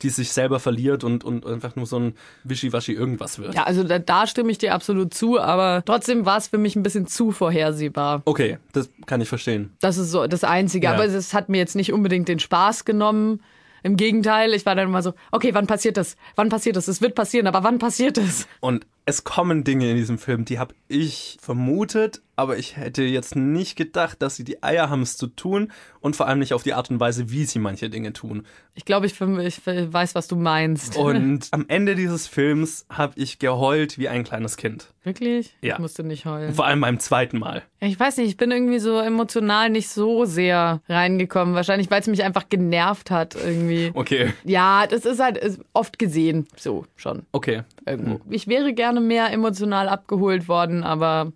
die 0.03 0.11
sich 0.11 0.33
selber 0.33 0.61
verliert 0.61 1.05
und, 1.05 1.25
und 1.25 1.47
einfach 1.47 1.77
nur 1.77 1.87
so 1.87 1.99
ein 1.99 2.15
Wischiwaschi 2.45 2.93
irgendwas 2.93 3.39
wird. 3.39 3.55
Ja, 3.55 3.65
also 3.65 3.85
da, 3.85 3.99
da 3.99 4.27
stimme 4.27 4.51
ich 4.51 4.59
dir 4.59 4.75
absolut 4.75 5.15
zu, 5.15 5.41
aber 5.41 5.83
trotzdem 5.85 6.27
war 6.27 6.37
es 6.37 6.49
für 6.49 6.59
mich 6.59 6.77
ein 6.77 6.83
bisschen 6.83 7.07
zu 7.07 7.31
vorhersehbar. 7.31 8.23
Okay, 8.25 8.59
das 8.73 8.91
kann 9.07 9.21
ich 9.21 9.29
verstehen. 9.29 9.73
Das 9.81 9.97
ist 9.97 10.11
so 10.11 10.27
das 10.27 10.45
Einzige. 10.45 10.87
Ja. 10.87 10.95
Aber 10.95 11.05
es 11.05 11.35
hat 11.35 11.49
mir 11.49 11.59
jetzt 11.59 11.77
nicht 11.77 11.93
unbedingt 11.93 12.29
den 12.29 12.39
Spaß 12.39 12.85
genommen. 12.85 13.41
Im 13.83 13.97
Gegenteil, 13.97 14.55
ich 14.55 14.67
war 14.67 14.75
dann 14.75 14.89
immer 14.89 15.03
so, 15.03 15.15
okay, 15.31 15.55
wann 15.55 15.67
passiert 15.67 15.97
das? 15.97 16.17
Wann 16.35 16.49
passiert 16.49 16.77
das? 16.77 16.89
Es 16.89 17.01
wird 17.01 17.15
passieren, 17.15 17.47
aber 17.47 17.63
wann 17.63 17.79
passiert 17.79 18.19
es? 18.19 18.47
Und 18.61 18.87
es 19.09 19.25
kommen 19.25 19.65
Dinge 19.65 19.91
in 19.91 19.97
diesem 19.97 20.19
Film, 20.19 20.45
die 20.45 20.59
habe 20.59 20.75
ich 20.87 21.39
vermutet, 21.41 22.21
aber 22.37 22.59
ich 22.59 22.77
hätte 22.77 23.03
jetzt 23.03 23.37
nicht 23.37 23.75
gedacht, 23.75 24.21
dass 24.21 24.37
sie 24.37 24.45
die 24.45 24.63
Eier 24.63 24.91
haben, 24.91 25.01
es 25.01 25.17
zu 25.17 25.29
tun 25.29 25.73
und 26.01 26.15
vor 26.15 26.27
allem 26.27 26.39
nicht 26.41 26.53
auf 26.53 26.63
die 26.63 26.75
Art 26.75 26.91
und 26.91 27.01
Weise, 27.01 27.31
wie 27.31 27.45
sie 27.47 27.59
manche 27.59 27.89
Dinge 27.89 28.13
tun. 28.13 28.45
Ich 28.75 28.85
glaube, 28.85 29.07
ich, 29.07 29.19
ich 29.19 29.67
weiß, 29.67 30.15
was 30.15 30.29
du 30.29 30.37
meinst. 30.37 30.97
Und 30.97 31.49
am 31.53 31.65
Ende 31.69 31.95
dieses 31.95 32.27
Films 32.27 32.85
habe 32.91 33.15
ich 33.17 33.39
geheult 33.39 33.99
wie 33.99 34.09
ein 34.09 34.25
kleines 34.25 34.59
Kind. 34.59 34.93
Wirklich? 35.03 35.57
Ja. 35.63 35.75
Ich 35.75 35.81
musste 35.81 36.05
nicht 36.05 36.27
heulen. 36.27 36.53
Vor 36.53 36.67
allem 36.67 36.83
beim 36.83 37.01
zweiten 37.01 37.39
Mal. 37.39 37.63
Ich 37.81 37.99
weiß 37.99 38.19
nicht, 38.19 38.29
ich 38.29 38.37
bin 38.37 38.51
irgendwie 38.51 38.79
so 38.79 38.99
emotional 38.99 39.71
nicht 39.71 39.89
so 39.89 40.27
sehr 40.27 40.83
reingekommen. 40.89 41.55
Wahrscheinlich, 41.55 41.91
weil 41.91 42.03
es 42.03 42.09
mich 42.09 42.23
einfach 42.23 42.49
genervt 42.51 43.11
hat 43.11 43.35
irgendwie. 43.35 43.91
Okay, 43.95 44.35
Ja, 44.45 44.87
das 44.87 45.07
ist 45.07 45.19
halt 45.19 45.39
ist 45.39 45.61
oft 45.73 45.99
gesehen, 45.99 46.47
so 46.57 46.85
schon 46.97 47.23
okay. 47.33 47.63
Irgendwo. 47.91 48.21
Ich 48.31 48.47
wäre 48.47 48.73
gerne 48.73 49.01
mehr 49.01 49.33
emotional 49.33 49.89
abgeholt 49.89 50.49
worden, 50.49 50.85
aber 50.85 51.33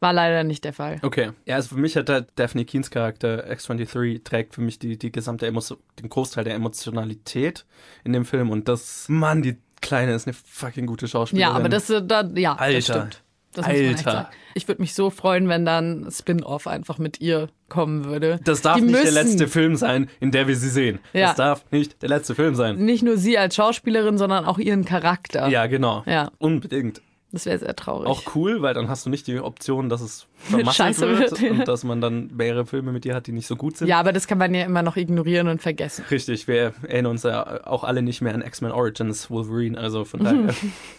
war 0.00 0.12
leider 0.12 0.44
nicht 0.44 0.64
der 0.64 0.72
Fall. 0.72 0.98
Okay. 1.02 1.32
Ja, 1.44 1.56
also 1.56 1.74
für 1.74 1.80
mich 1.80 1.96
hat 1.96 2.08
der 2.08 2.26
Daphne 2.36 2.64
Keens 2.64 2.90
Charakter 2.90 3.50
X23 3.50 4.22
trägt 4.22 4.54
für 4.54 4.60
mich 4.60 4.78
die, 4.78 4.96
die 4.96 5.10
gesamte 5.10 5.46
Emotion, 5.46 5.78
den 6.00 6.08
Großteil 6.08 6.44
der 6.44 6.54
Emotionalität 6.54 7.64
in 8.04 8.12
dem 8.12 8.24
Film 8.24 8.50
und 8.50 8.68
das, 8.68 9.08
Mann, 9.08 9.42
die 9.42 9.56
Kleine 9.80 10.14
ist 10.14 10.26
eine 10.26 10.34
fucking 10.34 10.86
gute 10.86 11.06
Schauspielerin. 11.06 11.52
Ja, 11.52 11.56
aber 11.56 11.68
das, 11.68 11.88
äh, 11.90 12.02
da, 12.04 12.22
ja, 12.34 12.54
Alter. 12.54 12.76
das 12.76 12.84
stimmt. 12.84 13.22
Das 13.54 13.66
Alter. 13.66 13.98
sagen. 14.10 14.28
Ich 14.54 14.68
würde 14.68 14.80
mich 14.82 14.94
so 14.94 15.10
freuen, 15.10 15.48
wenn 15.48 15.64
dann 15.64 16.08
Spin-off 16.10 16.66
einfach 16.66 16.98
mit 16.98 17.20
ihr 17.20 17.48
kommen 17.68 18.04
würde. 18.04 18.40
Das 18.44 18.62
darf 18.62 18.76
Die 18.76 18.82
nicht 18.82 18.94
der 18.94 19.04
müssen 19.04 19.14
letzte 19.14 19.48
Film 19.48 19.76
sein, 19.76 20.08
in 20.20 20.30
der 20.30 20.48
wir 20.48 20.56
sie 20.56 20.68
sehen. 20.68 20.98
Ja. 21.12 21.28
Das 21.28 21.36
darf 21.36 21.64
nicht 21.70 22.02
der 22.02 22.08
letzte 22.08 22.34
Film 22.34 22.54
sein. 22.54 22.76
Nicht 22.76 23.02
nur 23.02 23.16
sie 23.16 23.38
als 23.38 23.54
Schauspielerin, 23.54 24.18
sondern 24.18 24.44
auch 24.44 24.58
ihren 24.58 24.84
Charakter. 24.84 25.48
Ja, 25.48 25.66
genau. 25.66 26.02
Ja. 26.06 26.30
Unbedingt. 26.38 27.00
Das 27.30 27.44
wäre 27.44 27.58
sehr 27.58 27.76
traurig. 27.76 28.08
Auch 28.08 28.34
cool, 28.34 28.62
weil 28.62 28.72
dann 28.72 28.88
hast 28.88 29.04
du 29.04 29.10
nicht 29.10 29.26
die 29.26 29.38
Option, 29.38 29.90
dass 29.90 30.00
es 30.00 30.26
vermasselt 30.38 30.98
wird, 31.00 31.40
wird, 31.42 31.50
und 31.50 31.68
dass 31.68 31.84
man 31.84 32.00
dann 32.00 32.30
mehrere 32.34 32.64
Filme 32.64 32.90
mit 32.90 33.04
dir 33.04 33.14
hat, 33.14 33.26
die 33.26 33.32
nicht 33.32 33.46
so 33.46 33.54
gut 33.54 33.76
sind. 33.76 33.86
ja, 33.86 34.00
aber 34.00 34.14
das 34.14 34.26
kann 34.26 34.38
man 34.38 34.54
ja 34.54 34.64
immer 34.64 34.82
noch 34.82 34.96
ignorieren 34.96 35.48
und 35.48 35.60
vergessen. 35.60 36.06
Richtig, 36.10 36.48
wir 36.48 36.72
erinnern 36.82 37.12
uns 37.12 37.24
ja 37.24 37.66
auch 37.66 37.84
alle 37.84 38.00
nicht 38.00 38.22
mehr 38.22 38.32
an 38.32 38.40
X-Men 38.40 38.72
Origins 38.72 39.28
Wolverine, 39.30 39.78
also 39.78 40.06
von 40.06 40.24
daher. 40.24 40.54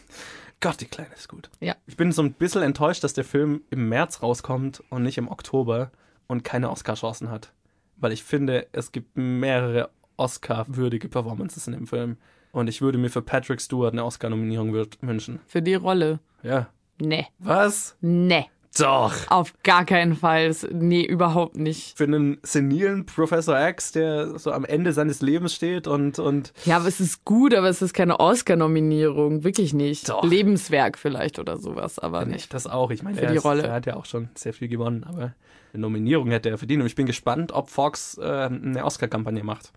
Gott, 0.62 0.82
die 0.82 0.86
Kleine 0.86 1.14
ist 1.16 1.30
gut. 1.30 1.49
Ja. 1.62 1.76
Ich 1.88 1.95
bin 1.95 2.12
so 2.12 2.22
ein 2.22 2.34
bisschen 2.34 2.64
enttäuscht, 2.64 3.03
dass 3.03 3.14
der 3.14 3.24
Film 3.24 3.62
im 3.70 3.88
März 3.88 4.22
rauskommt 4.22 4.84
und 4.89 5.03
nicht 5.03 5.18
im 5.18 5.30
Oktober 5.30 5.91
und 6.28 6.43
keine 6.43 6.70
Oscar-Chancen 6.70 7.32
hat. 7.32 7.53
Weil 7.95 8.12
ich 8.12 8.24
finde, 8.24 8.68
es 8.74 8.91
gibt 8.91 9.18
mehrere 9.18 9.89
Oscar-würdige 10.18 11.07
Performances 11.07 11.68
in 11.68 11.74
dem 11.74 11.88
Film. 11.88 12.18
Und 12.51 12.68
ich 12.68 12.82
würde 12.82 12.97
mir 12.97 13.10
für 13.10 13.22
Patrick 13.22 13.62
Stewart 13.62 13.93
eine 13.93 14.03
Oscar-Nominierung 14.03 14.74
wünschen. 15.01 15.39
Für 15.47 15.62
die 15.62 15.76
Rolle. 15.76 16.20
Ja. 16.43 16.70
Nee. 16.99 17.28
Was? 17.38 17.95
Nee. 18.01 18.49
Doch. 18.80 19.13
Auf 19.30 19.53
gar 19.63 19.86
keinen 19.86 20.15
Fall. 20.15 20.47
Das- 20.47 20.67
Nee, 20.71 21.03
überhaupt 21.03 21.57
nicht. 21.57 21.97
Für 21.97 22.05
einen 22.05 22.38
senilen 22.43 23.05
Professor 23.05 23.59
X, 23.69 23.91
der 23.91 24.38
so 24.39 24.51
am 24.51 24.65
Ende 24.65 24.93
seines 24.93 25.21
Lebens 25.21 25.53
steht 25.53 25.88
und, 25.88 26.19
und 26.19 26.53
Ja, 26.65 26.77
aber 26.77 26.88
es 26.88 26.99
ist 26.99 27.25
gut, 27.25 27.53
aber 27.53 27.69
es 27.69 27.82
ist 27.82 27.93
keine 27.93 28.19
Oscar-Nominierung. 28.19 29.43
Wirklich 29.43 29.73
nicht. 29.73 30.09
Doch. 30.09 30.23
Lebenswerk 30.23 30.97
vielleicht 30.97 31.39
oder 31.39 31.57
sowas, 31.57 31.99
aber 31.99 32.25
nicht. 32.25 32.34
nicht 32.36 32.53
das 32.53 32.67
auch. 32.67 32.91
Ich 32.91 33.03
meine, 33.03 33.17
Für 33.17 33.23
er, 33.23 33.32
die 33.32 33.38
ist, 33.38 33.45
Rolle. 33.45 33.63
er 33.63 33.73
hat 33.73 33.86
ja 33.86 33.95
auch 33.95 34.05
schon 34.05 34.30
sehr 34.36 34.53
viel 34.53 34.67
gewonnen, 34.67 35.03
aber 35.07 35.34
eine 35.73 35.82
Nominierung 35.82 36.30
hätte 36.32 36.49
er 36.49 36.57
verdient. 36.57 36.82
Und 36.82 36.88
ich 36.88 36.95
bin 36.95 37.05
gespannt, 37.05 37.51
ob 37.51 37.69
Fox 37.69 38.17
äh, 38.17 38.23
eine 38.23 38.84
Oscar-Kampagne 38.86 39.43
macht. 39.43 39.71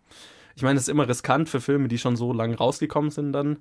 Ich 0.55 0.63
meine, 0.63 0.77
es 0.77 0.83
ist 0.83 0.89
immer 0.89 1.09
riskant 1.09 1.49
für 1.49 1.61
Filme, 1.61 1.89
die 1.89 1.99
schon 1.99 2.17
so 2.17 2.33
lange 2.33 2.57
rausgekommen 2.57 3.11
sind 3.11 3.33
dann. 3.33 3.59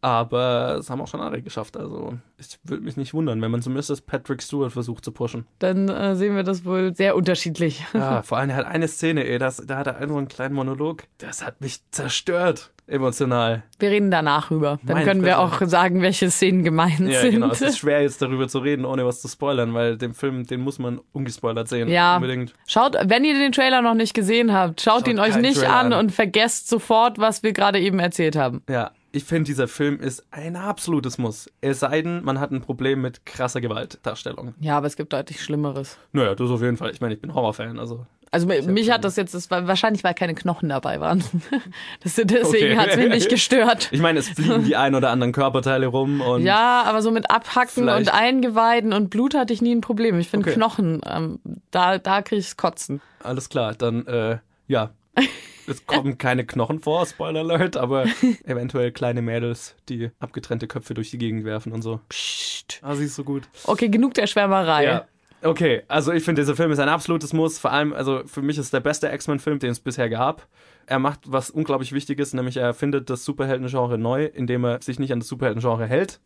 Aber 0.00 0.76
es 0.78 0.90
haben 0.90 1.00
auch 1.00 1.08
schon 1.08 1.20
andere 1.20 1.42
geschafft. 1.42 1.76
Also 1.76 2.14
ich 2.38 2.58
würde 2.62 2.84
mich 2.84 2.96
nicht 2.96 3.14
wundern, 3.14 3.42
wenn 3.42 3.50
man 3.50 3.62
zumindest 3.62 4.06
Patrick 4.06 4.42
Stewart 4.42 4.72
versucht 4.72 5.04
zu 5.04 5.10
pushen. 5.10 5.46
Dann 5.58 5.88
äh, 5.88 6.14
sehen 6.14 6.36
wir 6.36 6.44
das 6.44 6.64
wohl 6.64 6.94
sehr 6.94 7.16
unterschiedlich. 7.16 7.84
Ja, 7.94 8.22
vor 8.22 8.38
allem, 8.38 8.50
er 8.50 8.56
hat 8.56 8.66
eine 8.66 8.86
Szene, 8.86 9.24
ey, 9.26 9.38
das, 9.38 9.56
da 9.66 9.78
hat 9.78 9.86
er 9.88 9.96
einen 9.96 10.10
so 10.10 10.16
einen 10.16 10.28
kleinen 10.28 10.54
Monolog. 10.54 11.02
Das 11.18 11.44
hat 11.44 11.60
mich 11.60 11.80
zerstört, 11.90 12.70
emotional. 12.86 13.64
Wir 13.80 13.90
reden 13.90 14.10
danach 14.12 14.50
rüber. 14.52 14.78
Dann 14.84 14.94
Meine 14.94 15.06
können 15.06 15.24
wir 15.24 15.40
auch 15.40 15.60
sagen, 15.66 16.00
welche 16.00 16.30
Szenen 16.30 16.62
gemeint 16.62 17.00
Ja, 17.00 17.20
sind. 17.22 17.32
genau. 17.32 17.50
Es 17.50 17.60
ist 17.60 17.78
schwer, 17.78 18.02
jetzt 18.02 18.22
darüber 18.22 18.46
zu 18.46 18.60
reden, 18.60 18.84
ohne 18.84 19.04
was 19.04 19.20
zu 19.20 19.26
spoilern, 19.28 19.74
weil 19.74 19.96
den 19.96 20.14
Film, 20.14 20.46
den 20.46 20.60
muss 20.60 20.78
man 20.78 21.00
ungespoilert 21.12 21.68
sehen. 21.68 21.88
Ja. 21.88 22.16
Unbedingt. 22.16 22.54
Schaut, 22.66 22.96
wenn 23.04 23.24
ihr 23.24 23.34
den 23.34 23.50
Trailer 23.52 23.82
noch 23.82 23.94
nicht 23.94 24.14
gesehen 24.14 24.52
habt, 24.52 24.80
schaut, 24.80 25.00
Schaut 25.00 25.08
ihn 25.08 25.18
euch 25.18 25.36
nicht 25.36 25.64
an 25.64 25.92
an. 25.92 25.98
und 25.98 26.12
vergesst 26.12 26.68
sofort, 26.68 27.18
was 27.18 27.42
wir 27.42 27.52
gerade 27.52 27.80
eben 27.80 27.98
erzählt 27.98 28.36
haben. 28.36 28.62
Ja, 28.68 28.92
ich 29.12 29.24
finde, 29.24 29.44
dieser 29.44 29.68
Film 29.68 30.00
ist 30.00 30.26
ein 30.30 30.56
absolutes 30.56 31.18
Muss. 31.18 31.50
Es 31.60 31.80
sei 31.80 32.02
denn, 32.02 32.22
man 32.24 32.38
hat 32.40 32.50
ein 32.50 32.60
Problem 32.60 33.00
mit 33.00 33.24
krasser 33.26 33.60
Gewaltdarstellung. 33.60 34.54
Ja, 34.60 34.76
aber 34.76 34.86
es 34.86 34.96
gibt 34.96 35.12
deutlich 35.12 35.42
Schlimmeres. 35.42 35.96
Naja, 36.12 36.34
das 36.34 36.50
auf 36.50 36.60
jeden 36.62 36.76
Fall. 36.76 36.90
Ich 36.90 37.00
meine, 37.00 37.14
ich 37.14 37.20
bin 37.20 37.32
Horrorfan, 37.34 37.78
also. 37.78 38.06
Also 38.30 38.46
mich 38.46 38.90
hat 38.90 39.04
das 39.04 39.16
jetzt, 39.16 39.32
das 39.32 39.50
war 39.50 39.66
wahrscheinlich, 39.66 40.04
weil 40.04 40.12
keine 40.12 40.34
Knochen 40.34 40.68
dabei 40.68 41.00
waren. 41.00 41.24
Das, 42.02 42.14
deswegen 42.16 42.44
Okay. 42.46 42.76
hat 42.76 42.88
es 42.90 42.96
mich 42.98 43.08
nicht 43.08 43.28
gestört. 43.30 43.88
Ich 43.90 44.00
meine, 44.00 44.18
es 44.18 44.28
fliegen 44.28 44.64
die 44.64 44.76
ein 44.76 44.94
oder 44.94 45.08
anderen 45.10 45.32
Körperteile 45.32 45.86
rum 45.86 46.20
und. 46.20 46.42
Ja, 46.42 46.82
aber 46.86 47.00
so 47.00 47.10
mit 47.10 47.30
Abhacken 47.30 47.84
Vielleicht- 47.84 48.08
und 48.08 48.14
Eingeweiden 48.14 48.92
und 48.92 49.08
Blut 49.08 49.34
hatte 49.34 49.54
ich 49.54 49.62
nie 49.62 49.74
ein 49.74 49.80
Problem. 49.80 50.18
Ich 50.18 50.28
finde 50.28 50.46
Okay. 50.46 50.54
Knochen, 50.54 51.00
ähm, 51.06 51.40
da, 51.70 51.96
da 51.96 52.20
kriege 52.20 52.40
ich's 52.40 52.58
Kotzen. 52.58 53.00
Alles 53.22 53.48
klar, 53.48 53.74
dann, 53.74 54.06
äh, 54.06 54.38
ja. 54.66 54.90
Es 55.68 55.86
kommen 55.86 56.18
keine 56.18 56.46
Knochen 56.46 56.80
vor, 56.80 57.04
Spoiler 57.06 57.40
Alert, 57.40 57.76
aber 57.76 58.06
eventuell 58.44 58.92
kleine 58.92 59.22
Mädels, 59.22 59.76
die 59.88 60.10
abgetrennte 60.18 60.66
Köpfe 60.66 60.94
durch 60.94 61.10
die 61.10 61.18
Gegend 61.18 61.44
werfen 61.44 61.72
und 61.72 61.82
so. 61.82 62.00
Psst. 62.08 62.80
Ah, 62.82 62.94
sie 62.94 63.04
ist 63.04 63.16
so 63.16 63.24
gut. 63.24 63.48
Okay, 63.64 63.88
genug 63.88 64.14
der 64.14 64.26
Schwärmerei. 64.26 64.84
Ja. 64.84 65.06
Okay, 65.42 65.82
also 65.86 66.12
ich 66.12 66.24
finde, 66.24 66.42
dieser 66.42 66.56
Film 66.56 66.72
ist 66.72 66.80
ein 66.80 66.88
absolutes 66.88 67.32
Muss. 67.32 67.58
Vor 67.58 67.70
allem, 67.70 67.92
also 67.92 68.22
für 68.26 68.42
mich 68.42 68.58
ist 68.58 68.66
es 68.66 68.70
der 68.70 68.80
beste 68.80 69.08
X-Men-Film, 69.08 69.60
den 69.60 69.70
es 69.70 69.78
bisher 69.78 70.08
gab. 70.08 70.48
Er 70.86 70.98
macht 70.98 71.20
was 71.26 71.50
unglaublich 71.50 71.92
Wichtiges, 71.92 72.32
nämlich 72.32 72.56
er 72.56 72.66
erfindet 72.66 73.08
das 73.08 73.24
Superhelden-Genre 73.24 73.98
neu, 73.98 74.24
indem 74.24 74.64
er 74.64 74.82
sich 74.82 74.98
nicht 74.98 75.12
an 75.12 75.20
das 75.20 75.28
Superhelden-Genre 75.28 75.86
hält 75.86 76.20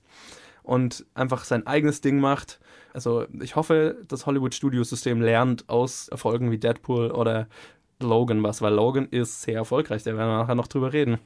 und 0.62 1.05
einfach 1.14 1.45
sein 1.45 1.66
eigenes 1.66 2.01
Ding 2.01 2.20
macht. 2.20 2.61
Also 2.95 3.26
ich 3.40 3.57
hoffe, 3.57 3.99
das 4.09 4.26
Hollywood-Studiosystem 4.26 5.20
lernt 5.20 5.68
aus 5.68 6.09
Erfolgen 6.09 6.51
wie 6.51 6.59
Deadpool 6.59 7.11
oder 7.11 7.49
Logan 8.03 8.42
was, 8.42 8.61
weil 8.62 8.72
Logan 8.74 9.07
ist 9.11 9.42
sehr 9.42 9.57
erfolgreich, 9.57 10.03
da 10.03 10.16
werden 10.16 10.28
wir 10.30 10.38
nachher 10.38 10.55
noch 10.55 10.68
drüber 10.68 10.92
reden. 10.92 11.18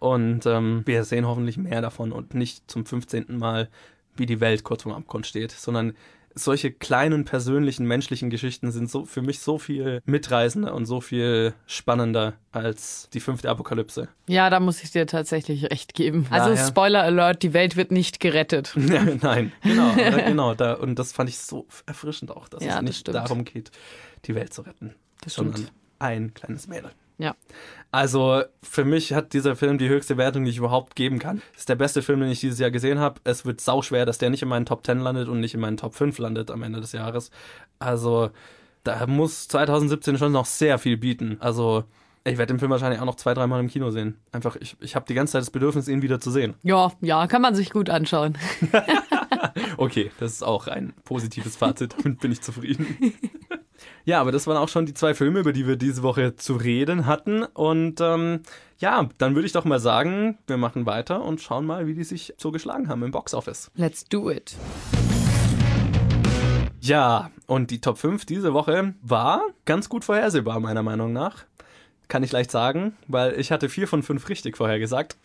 Und 0.00 0.46
ähm, 0.46 0.82
wir 0.84 1.04
sehen 1.04 1.26
hoffentlich 1.26 1.56
mehr 1.56 1.80
davon 1.82 2.12
und 2.12 2.34
nicht 2.34 2.70
zum 2.70 2.86
15. 2.86 3.36
Mal, 3.38 3.68
wie 4.16 4.26
die 4.26 4.40
Welt 4.40 4.62
kurz 4.64 4.82
vorm 4.84 4.94
Abgrund 4.94 5.26
steht, 5.26 5.50
sondern 5.50 5.94
solche 6.34 6.70
kleinen 6.70 7.24
persönlichen 7.24 7.84
menschlichen 7.84 8.30
Geschichten 8.30 8.70
sind 8.70 8.88
so 8.88 9.04
für 9.04 9.22
mich 9.22 9.40
so 9.40 9.58
viel 9.58 10.02
mitreißender 10.04 10.72
und 10.72 10.86
so 10.86 11.00
viel 11.00 11.52
spannender 11.66 12.34
als 12.52 13.08
die 13.12 13.18
fünfte 13.18 13.50
Apokalypse. 13.50 14.06
Ja, 14.28 14.48
da 14.48 14.60
muss 14.60 14.84
ich 14.84 14.92
dir 14.92 15.08
tatsächlich 15.08 15.64
recht 15.72 15.94
geben. 15.94 16.26
Also 16.30 16.50
Daher- 16.50 16.66
Spoiler 16.68 17.02
Alert, 17.02 17.42
die 17.42 17.54
Welt 17.54 17.74
wird 17.74 17.90
nicht 17.90 18.20
gerettet. 18.20 18.72
Ja, 18.88 19.04
Nein, 19.20 19.50
genau, 19.64 19.92
genau. 20.26 20.54
Da, 20.54 20.74
und 20.74 20.96
das 20.96 21.10
fand 21.12 21.28
ich 21.28 21.38
so 21.38 21.66
erfrischend 21.86 22.30
auch, 22.30 22.48
dass 22.48 22.62
Ja, 22.62 22.68
es 22.68 22.74
das 22.76 22.84
nicht 22.84 22.98
stimmt. 23.00 23.16
darum 23.16 23.44
geht, 23.44 23.72
die 24.26 24.36
Welt 24.36 24.54
zu 24.54 24.62
retten, 24.62 24.94
Das 25.22 25.32
stimmt. 25.32 25.72
Ein 25.98 26.34
kleines 26.34 26.68
Mädel. 26.68 26.90
Ja. 27.18 27.34
Also 27.90 28.42
für 28.62 28.84
mich 28.84 29.12
hat 29.12 29.32
dieser 29.32 29.56
Film 29.56 29.78
die 29.78 29.88
höchste 29.88 30.16
Wertung, 30.16 30.44
die 30.44 30.50
ich 30.50 30.58
überhaupt 30.58 30.94
geben 30.94 31.18
kann. 31.18 31.42
Das 31.52 31.62
ist 31.62 31.68
der 31.68 31.74
beste 31.74 32.02
Film, 32.02 32.20
den 32.20 32.30
ich 32.30 32.40
dieses 32.40 32.58
Jahr 32.58 32.70
gesehen 32.70 32.98
habe. 32.98 33.20
Es 33.24 33.44
wird 33.44 33.60
sauschwer, 33.60 34.06
dass 34.06 34.18
der 34.18 34.30
nicht 34.30 34.42
in 34.42 34.48
meinen 34.48 34.66
Top 34.66 34.86
10 34.86 35.00
landet 35.00 35.28
und 35.28 35.40
nicht 35.40 35.54
in 35.54 35.60
meinen 35.60 35.76
Top 35.76 35.94
5 35.94 36.18
landet 36.18 36.50
am 36.50 36.62
Ende 36.62 36.80
des 36.80 36.92
Jahres. 36.92 37.30
Also 37.78 38.30
da 38.84 39.06
muss 39.06 39.48
2017 39.48 40.18
schon 40.18 40.32
noch 40.32 40.46
sehr 40.46 40.78
viel 40.78 40.96
bieten. 40.96 41.38
Also 41.40 41.84
ich 42.24 42.38
werde 42.38 42.52
den 42.52 42.58
Film 42.58 42.70
wahrscheinlich 42.70 43.00
auch 43.00 43.06
noch 43.06 43.16
zwei, 43.16 43.34
dreimal 43.34 43.58
im 43.58 43.68
Kino 43.68 43.90
sehen. 43.90 44.18
Einfach, 44.32 44.56
ich, 44.56 44.76
ich 44.80 44.94
habe 44.94 45.06
die 45.08 45.14
ganze 45.14 45.32
Zeit 45.32 45.42
das 45.42 45.50
Bedürfnis, 45.50 45.88
ihn 45.88 46.02
wieder 46.02 46.20
zu 46.20 46.30
sehen. 46.30 46.54
Ja, 46.62 46.92
ja, 47.00 47.26
kann 47.26 47.42
man 47.42 47.54
sich 47.54 47.70
gut 47.70 47.90
anschauen. 47.90 48.36
Okay, 49.76 50.10
das 50.18 50.32
ist 50.32 50.42
auch 50.42 50.66
ein 50.66 50.92
positives 51.04 51.56
Fazit, 51.56 51.94
damit 52.02 52.20
bin 52.20 52.32
ich 52.32 52.40
zufrieden. 52.40 52.96
Ja, 54.04 54.20
aber 54.20 54.32
das 54.32 54.46
waren 54.46 54.56
auch 54.56 54.68
schon 54.68 54.86
die 54.86 54.94
zwei 54.94 55.14
Filme, 55.14 55.40
über 55.40 55.52
die 55.52 55.66
wir 55.66 55.76
diese 55.76 56.02
Woche 56.02 56.36
zu 56.36 56.54
reden 56.56 57.06
hatten. 57.06 57.42
Und 57.42 58.00
ähm, 58.00 58.42
ja, 58.78 59.08
dann 59.18 59.34
würde 59.34 59.46
ich 59.46 59.52
doch 59.52 59.64
mal 59.64 59.80
sagen, 59.80 60.38
wir 60.46 60.56
machen 60.56 60.86
weiter 60.86 61.22
und 61.22 61.40
schauen 61.40 61.66
mal, 61.66 61.86
wie 61.86 61.94
die 61.94 62.04
sich 62.04 62.34
so 62.38 62.50
geschlagen 62.50 62.88
haben 62.88 63.02
im 63.02 63.10
Boxoffice. 63.10 63.70
Let's 63.74 64.04
do 64.04 64.30
it. 64.30 64.56
Ja, 66.80 67.30
und 67.46 67.70
die 67.70 67.80
Top 67.80 67.98
5 67.98 68.24
diese 68.24 68.54
Woche 68.54 68.94
war 69.02 69.42
ganz 69.64 69.88
gut 69.88 70.04
vorhersehbar, 70.04 70.60
meiner 70.60 70.82
Meinung 70.82 71.12
nach. 71.12 71.44
kann 72.08 72.22
ich 72.22 72.32
leicht 72.32 72.50
sagen, 72.50 72.96
weil 73.06 73.38
ich 73.38 73.52
hatte 73.52 73.68
vier 73.68 73.86
von 73.86 74.02
fünf 74.02 74.28
richtig 74.28 74.56
vorher 74.56 74.78
gesagt. 74.78 75.18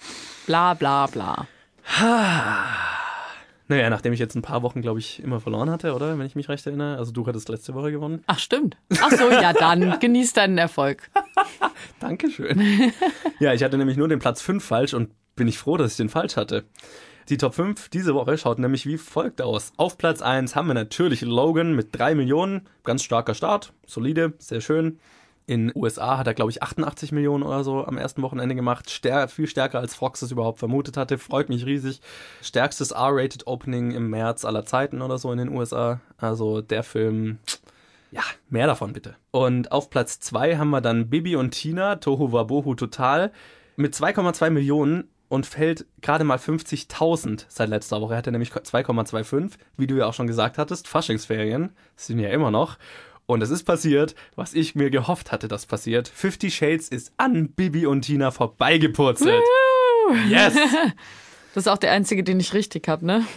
Bla 0.46 0.74
bla 0.74 1.08
bla. 1.08 1.48
Naja, 3.68 3.90
nachdem 3.90 4.14
ich 4.14 4.20
jetzt 4.20 4.36
ein 4.36 4.42
paar 4.42 4.62
Wochen, 4.62 4.82
glaube 4.82 5.00
ich, 5.00 5.24
immer 5.24 5.40
verloren 5.40 5.70
hatte, 5.70 5.94
oder? 5.94 6.18
Wenn 6.18 6.26
ich 6.26 6.36
mich 6.36 6.50
recht 6.50 6.66
erinnere. 6.66 6.98
Also 6.98 7.12
du 7.12 7.26
hattest 7.26 7.50
letzte 7.50 7.74
Woche 7.74 7.92
gewonnen. 7.92 8.24
Ach, 8.28 8.40
stimmt. 8.40 8.78
Ach 9.02 9.12
so, 9.12 9.30
ja, 9.30 9.54
dann 9.54 10.00
genieß 10.02 10.34
deinen 10.34 10.58
Erfolg. 10.58 11.10
Dankeschön. 12.00 12.92
ja, 13.40 13.54
ich 13.54 13.64
hatte 13.64 13.78
nämlich 13.78 13.98
nur 13.98 14.08
den 14.08 14.20
Platz 14.20 14.42
5 14.42 14.64
falsch 14.64 14.94
und 14.94 15.12
bin 15.36 15.48
ich 15.48 15.58
froh, 15.58 15.78
dass 15.78 15.92
ich 15.92 15.98
den 15.98 16.10
falsch 16.10 16.36
hatte. 16.36 16.66
Die 17.30 17.38
Top 17.38 17.54
5 17.54 17.88
diese 17.90 18.14
Woche 18.16 18.38
schaut 18.38 18.60
nämlich 18.60 18.86
wie 18.86 18.98
folgt 18.98 19.42
aus. 19.42 19.72
Auf 19.78 19.98
Platz 19.98 20.22
1 20.22 20.56
haben 20.56 20.68
wir 20.68 20.74
natürlich 20.74 21.22
Logan 21.22 21.74
mit 21.74 21.98
3 21.98 22.16
Millionen. 22.16 22.68
Ganz 22.84 23.04
starker 23.04 23.34
Start. 23.34 23.72
Solide, 23.86 24.34
sehr 24.40 24.60
schön. 24.60 25.00
In 25.46 25.72
USA 25.76 26.18
hat 26.18 26.28
er, 26.28 26.34
glaube 26.34 26.52
ich, 26.52 26.64
88 26.64 27.12
Millionen 27.12 27.44
oder 27.44 27.64
so 27.64 27.86
am 27.86 27.98
ersten 27.98 28.22
Wochenende 28.22 28.56
gemacht. 28.56 28.90
Stär 28.90 29.28
viel 29.28 29.48
stärker 29.48 29.80
als 29.80 29.94
Fox 29.94 30.22
es 30.22 30.32
überhaupt 30.32 30.60
vermutet 30.60 30.96
hatte. 30.96 31.18
Freut 31.18 31.50
mich 31.50 31.66
riesig. 31.66 32.00
Stärkstes 32.42 32.92
R-Rated 32.92 33.46
Opening 33.46 33.92
im 33.92 34.10
März 34.10 34.46
aller 34.46 34.66
Zeiten 34.66 35.02
oder 35.02 35.18
so 35.18 35.32
in 35.32 35.38
den 35.38 35.50
USA. 35.50 36.00
Also 36.18 36.62
der 36.62 36.84
Film, 36.84 37.40
ja, 38.12 38.22
mehr 38.50 38.68
davon 38.68 38.94
bitte. 38.94 39.16
Und 39.32 39.72
auf 39.72 39.90
Platz 39.90 40.20
2 40.22 40.58
haben 40.58 40.70
wir 40.70 40.82
dann 40.82 41.10
Bibi 41.10 41.36
und 41.36 41.52
Tina, 41.52 41.98
Tohu 41.98 42.32
Wabohu 42.32 42.76
Total, 42.76 43.32
mit 43.76 43.94
2,2 43.96 44.50
Millionen 44.50 45.10
und 45.34 45.48
fällt 45.48 45.88
gerade 46.02 46.24
mal 46.24 46.38
50.000 46.38 47.46
seit 47.48 47.68
letzter 47.68 48.00
Woche. 48.02 48.14
Er 48.14 48.18
hatte 48.18 48.32
nämlich 48.32 48.52
2,25, 48.52 49.54
wie 49.78 49.88
du 49.88 49.96
ja 49.96 50.06
auch 50.06 50.14
schon 50.14 50.28
gesagt 50.28 50.60
hattest, 50.60 50.88
Faschingsferien, 50.88 51.72
sind 51.96 52.20
ja 52.20 52.30
immer 52.30 52.52
noch. 52.52 52.78
Und 53.26 53.42
es 53.42 53.50
ist 53.50 53.64
passiert, 53.64 54.16
was 54.36 54.54
ich 54.54 54.76
mir 54.76 54.90
gehofft 54.90 55.32
hatte, 55.32 55.48
dass 55.48 55.66
passiert. 55.66 56.08
Fifty 56.08 56.52
Shades 56.52 56.90
ist 56.90 57.14
an 57.18 57.50
Bibi 57.50 57.86
und 57.86 58.02
Tina 58.02 58.32
vorbeigepurzelt. 58.32 59.44
Yes! 60.30 60.56
Das 61.54 61.68
ist 61.68 61.72
auch 61.72 61.78
der 61.78 61.92
einzige, 61.92 62.24
den 62.24 62.40
ich 62.40 62.56
richtig 62.56 62.88
habe, 62.88 63.06
ne? 63.06 63.28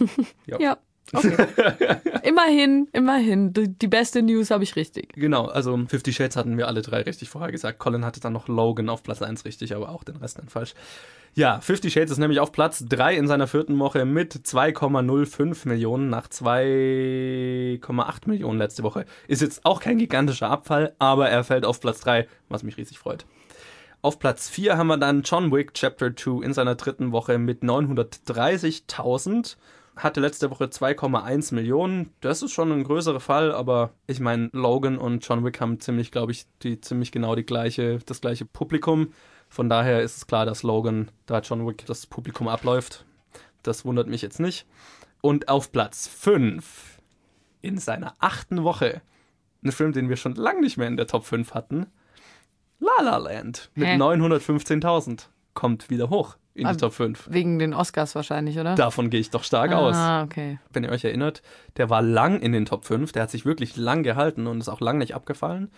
Ja. 0.47 0.59
ja. 0.59 0.77
Okay. 1.13 1.47
immerhin, 2.23 2.87
immerhin. 2.91 3.53
Die, 3.53 3.69
die 3.69 3.87
beste 3.87 4.21
News 4.21 4.51
habe 4.51 4.63
ich 4.63 4.75
richtig. 4.75 5.13
Genau, 5.13 5.45
also 5.45 5.79
Fifty 5.87 6.11
Shades 6.11 6.35
hatten 6.35 6.57
wir 6.57 6.67
alle 6.67 6.81
drei 6.81 7.01
richtig 7.01 7.29
vorher 7.29 7.51
gesagt. 7.51 7.79
Colin 7.79 8.03
hatte 8.03 8.19
dann 8.19 8.33
noch 8.33 8.47
Logan 8.47 8.89
auf 8.89 9.03
Platz 9.03 9.21
1 9.21 9.45
richtig, 9.45 9.75
aber 9.75 9.89
auch 9.89 10.03
den 10.03 10.17
Rest 10.17 10.37
dann 10.37 10.49
falsch. 10.49 10.73
Ja, 11.33 11.61
Fifty 11.61 11.91
Shades 11.91 12.11
ist 12.11 12.17
nämlich 12.17 12.39
auf 12.39 12.51
Platz 12.51 12.83
3 12.89 13.15
in 13.15 13.27
seiner 13.27 13.47
vierten 13.47 13.77
Woche 13.79 14.05
mit 14.05 14.33
2,05 14.33 15.67
Millionen 15.67 16.09
nach 16.09 16.27
2,8 16.27 18.27
Millionen 18.27 18.57
letzte 18.57 18.83
Woche. 18.83 19.05
Ist 19.27 19.41
jetzt 19.41 19.63
auch 19.63 19.79
kein 19.79 19.99
gigantischer 19.99 20.49
Abfall, 20.49 20.93
aber 20.99 21.29
er 21.29 21.43
fällt 21.43 21.63
auf 21.63 21.79
Platz 21.79 22.01
3, 22.01 22.27
was 22.49 22.63
mich 22.63 22.77
riesig 22.77 22.97
freut. 22.97 23.25
Auf 24.01 24.19
Platz 24.19 24.49
4 24.49 24.77
haben 24.77 24.87
wir 24.87 24.97
dann 24.97 25.23
John 25.23 25.51
Wick 25.51 25.73
Chapter 25.73 26.15
2 26.15 26.43
in 26.43 26.53
seiner 26.53 26.75
dritten 26.75 27.11
Woche 27.11 27.37
mit 27.37 27.61
930.000. 27.61 29.57
Hatte 29.97 30.19
letzte 30.19 30.51
Woche 30.51 30.65
2,1 30.65 31.55
Millionen. 31.55 32.13
Das 32.21 32.43
ist 32.43 32.51
schon 32.51 32.71
ein 32.71 32.83
größerer 32.83 33.19
Fall, 33.19 33.51
aber 33.51 33.91
ich 34.05 34.19
meine, 34.19 34.49
Logan 34.53 34.97
und 34.97 35.27
John 35.27 35.43
Wick 35.43 35.59
haben 35.59 35.79
ziemlich, 35.79 36.11
glaube 36.11 36.31
ich, 36.31 36.45
die 36.61 36.79
ziemlich 36.79 37.11
genau 37.11 37.35
die 37.35 37.45
gleiche, 37.45 37.97
das 38.05 38.21
gleiche 38.21 38.45
Publikum. 38.45 39.11
Von 39.49 39.69
daher 39.69 40.03
ist 40.03 40.17
es 40.17 40.27
klar, 40.27 40.45
dass 40.45 40.61
Logan 40.61 41.09
da 41.25 41.39
John 41.39 41.67
Wick 41.67 41.85
das 41.87 42.05
Publikum 42.05 42.47
abläuft. 42.47 43.05
Das 43.63 43.85
wundert 43.85 44.07
mich 44.07 44.21
jetzt 44.21 44.39
nicht. 44.39 44.67
Und 45.21 45.49
auf 45.49 45.71
Platz 45.71 46.07
5 46.07 46.99
in 47.61 47.79
seiner 47.79 48.13
achten 48.19 48.63
Woche, 48.63 49.01
ein 49.63 49.71
Film, 49.71 49.93
den 49.93 50.09
wir 50.09 50.15
schon 50.15 50.35
lange 50.35 50.61
nicht 50.61 50.77
mehr 50.77 50.87
in 50.87 50.97
der 50.97 51.07
Top 51.07 51.25
5 51.25 51.53
hatten, 51.55 51.87
La 52.79 53.01
La 53.01 53.17
Land 53.17 53.71
mit 53.73 53.87
Hä? 53.87 53.95
915.000 53.95 55.27
kommt 55.55 55.89
wieder 55.89 56.11
hoch 56.11 56.37
in 56.57 56.63
die 56.63 56.73
Ah, 56.73 56.75
Top 56.75 56.93
5. 56.93 57.29
Wegen 57.31 57.59
den 57.59 57.73
Oscars 57.73 58.15
wahrscheinlich, 58.15 58.59
oder? 58.59 58.75
Davon 58.75 59.09
gehe 59.09 59.19
ich 59.19 59.29
doch 59.29 59.43
stark 59.43 59.71
aus. 59.71 59.95
Ah, 59.95 60.23
okay. 60.23 60.59
Wenn 60.73 60.83
ihr 60.83 60.89
euch 60.91 61.03
erinnert, 61.05 61.41
der 61.77 61.89
war 61.89 62.01
lang 62.01 62.39
in 62.41 62.51
den 62.51 62.65
Top 62.65 62.85
5, 62.85 63.11
der 63.11 63.23
hat 63.23 63.31
sich 63.31 63.45
wirklich 63.45 63.77
lang 63.77 64.03
gehalten 64.03 64.47
und 64.47 64.59
ist 64.59 64.69
auch 64.69 64.81
lang 64.81 64.97
nicht 64.97 65.15
abgefallen. 65.15 65.69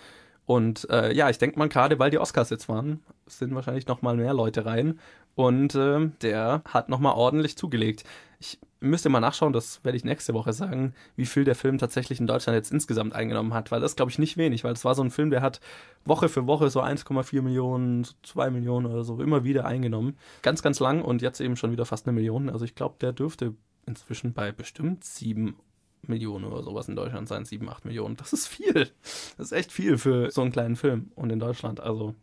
Und 0.45 0.89
äh, 0.89 1.13
ja, 1.13 1.30
ich 1.30 1.38
denke 1.38 1.59
mal, 1.59 1.69
gerade 1.69 1.99
weil 1.99 2.09
die 2.09 2.17
Oscars 2.17 2.49
jetzt 2.49 2.67
waren, 2.69 3.03
sind 3.27 3.53
wahrscheinlich 3.53 3.86
noch 3.88 4.01
mal 4.01 4.15
mehr 4.15 4.34
Leute 4.34 4.65
rein. 4.65 4.99
Und 5.36 5.75
ähm, 5.75 6.13
der 6.21 6.63
hat 6.65 6.89
noch 6.89 6.99
mal 6.99 7.11
ordentlich 7.11 7.55
zugelegt. 7.55 8.03
Ich 8.39 8.57
müsste 8.80 9.09
mal 9.09 9.19
nachschauen, 9.19 9.53
das 9.53 9.84
werde 9.84 9.97
ich 9.97 10.03
nächste 10.03 10.34
Woche 10.34 10.53
sagen, 10.53 10.93
wie 11.15 11.25
viel 11.25 11.43
der 11.43 11.55
Film 11.55 11.77
tatsächlich 11.77 12.19
in 12.19 12.27
Deutschland 12.27 12.55
jetzt 12.55 12.71
insgesamt 12.71 13.13
eingenommen 13.13 13.53
hat. 13.53 13.71
Weil 13.71 13.82
das 13.82 13.95
glaube 13.95 14.11
ich 14.11 14.19
nicht 14.19 14.38
wenig, 14.38 14.63
weil 14.63 14.73
es 14.73 14.86
war 14.86 14.95
so 14.95 15.03
ein 15.03 15.11
Film, 15.11 15.30
der 15.30 15.41
hat 15.41 15.59
Woche 16.05 16.30
für 16.30 16.47
Woche 16.47 16.69
so 16.69 16.82
1,4 16.82 17.41
Millionen, 17.41 18.03
so 18.03 18.13
2 18.23 18.49
Millionen 18.51 18.86
oder 18.86 19.03
so 19.03 19.21
immer 19.21 19.43
wieder 19.43 19.65
eingenommen. 19.65 20.17
Ganz, 20.41 20.61
ganz 20.61 20.80
lang 20.80 21.01
und 21.01 21.21
jetzt 21.21 21.41
eben 21.41 21.57
schon 21.57 21.71
wieder 21.71 21.86
fast 21.86 22.07
eine 22.07 22.13
Million. 22.13 22.49
Also 22.49 22.65
ich 22.65 22.75
glaube, 22.75 22.95
der 23.01 23.11
dürfte 23.11 23.53
inzwischen 23.86 24.34
bei 24.34 24.51
bestimmt 24.51 25.03
sieben 25.03 25.57
Millionen 26.03 26.45
oder 26.45 26.63
sowas 26.63 26.88
in 26.88 26.95
Deutschland 26.95 27.27
sein, 27.27 27.45
sieben, 27.45 27.69
acht 27.69 27.86
Millionen. 27.86 28.15
Das 28.15 28.32
ist 28.32 28.47
viel. 28.47 28.89
Das 29.38 29.47
ist 29.47 29.51
echt 29.51 29.71
viel 29.71 29.97
für 29.97 30.32
so 30.32 30.41
einen 30.41 30.51
kleinen 30.51 30.75
Film 30.75 31.11
und 31.15 31.32
in 31.32 31.39
Deutschland. 31.39 31.82
Also, 31.82 32.15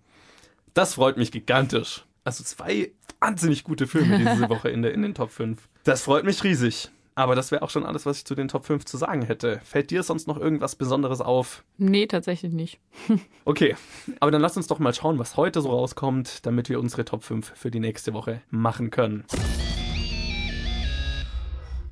das 0.72 0.94
freut 0.94 1.18
mich 1.18 1.32
gigantisch. 1.32 2.04
Also 2.24 2.42
zwei 2.42 2.92
wahnsinnig 3.20 3.64
gute 3.64 3.86
Filme 3.86 4.18
diese 4.18 4.48
Woche 4.48 4.68
in, 4.68 4.82
der, 4.82 4.94
in 4.94 5.02
den 5.02 5.14
Top 5.14 5.30
5. 5.30 5.68
Das 5.84 6.02
freut 6.02 6.24
mich 6.24 6.42
riesig. 6.44 6.90
Aber 7.18 7.34
das 7.34 7.50
wäre 7.50 7.62
auch 7.62 7.70
schon 7.70 7.86
alles, 7.86 8.04
was 8.04 8.18
ich 8.18 8.24
zu 8.26 8.34
den 8.34 8.48
Top 8.48 8.66
5 8.66 8.84
zu 8.84 8.98
sagen 8.98 9.22
hätte. 9.22 9.58
Fällt 9.64 9.90
dir 9.90 10.02
sonst 10.02 10.28
noch 10.28 10.38
irgendwas 10.38 10.76
Besonderes 10.76 11.22
auf? 11.22 11.64
Nee, 11.78 12.06
tatsächlich 12.06 12.52
nicht. 12.52 12.78
Okay, 13.46 13.76
aber 14.18 14.32
dann 14.32 14.42
lass 14.42 14.56
uns 14.56 14.66
doch 14.66 14.80
mal 14.80 14.92
schauen, 14.92 15.20
was 15.20 15.36
heute 15.36 15.60
so 15.60 15.70
rauskommt, 15.70 16.44
damit 16.44 16.68
wir 16.68 16.80
unsere 16.80 17.04
Top 17.04 17.22
5 17.22 17.52
für 17.54 17.70
die 17.70 17.78
nächste 17.78 18.12
Woche 18.12 18.42
machen 18.50 18.90
können. 18.90 19.24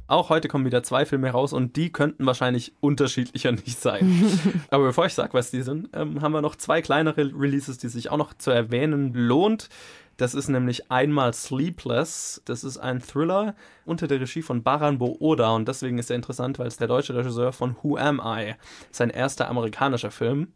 Auch 0.06 0.28
heute 0.28 0.48
kommen 0.48 0.66
wieder 0.66 0.82
zwei 0.82 1.06
Filme 1.06 1.30
raus 1.30 1.52
und 1.52 1.76
die 1.76 1.90
könnten 1.90 2.26
wahrscheinlich 2.26 2.74
unterschiedlicher 2.80 3.52
nicht 3.52 3.80
sein. 3.80 4.22
Aber 4.70 4.84
bevor 4.84 5.06
ich 5.06 5.14
sage, 5.14 5.32
was 5.32 5.50
die 5.50 5.62
sind, 5.62 5.88
ähm, 5.94 6.20
haben 6.20 6.32
wir 6.32 6.42
noch 6.42 6.56
zwei 6.56 6.82
kleinere 6.82 7.32
Releases, 7.34 7.78
die 7.78 7.88
sich 7.88 8.10
auch 8.10 8.18
noch 8.18 8.34
zu 8.34 8.50
erwähnen 8.50 9.14
lohnt. 9.14 9.68
Das 10.16 10.34
ist 10.34 10.48
nämlich 10.48 10.90
einmal 10.90 11.32
Sleepless. 11.32 12.42
Das 12.44 12.64
ist 12.64 12.78
ein 12.78 13.00
Thriller 13.00 13.54
unter 13.84 14.06
der 14.06 14.20
Regie 14.20 14.42
von 14.42 14.62
Baran 14.62 14.98
Booda 14.98 15.54
und 15.54 15.66
deswegen 15.68 15.98
ist 15.98 16.10
er 16.10 16.16
interessant, 16.16 16.58
weil 16.58 16.68
es 16.68 16.76
der 16.76 16.88
deutsche 16.88 17.14
Regisseur 17.14 17.52
von 17.52 17.76
Who 17.82 17.96
Am 17.96 18.20
I? 18.24 18.54
Sein 18.90 19.10
erster 19.10 19.48
amerikanischer 19.48 20.10
Film 20.10 20.52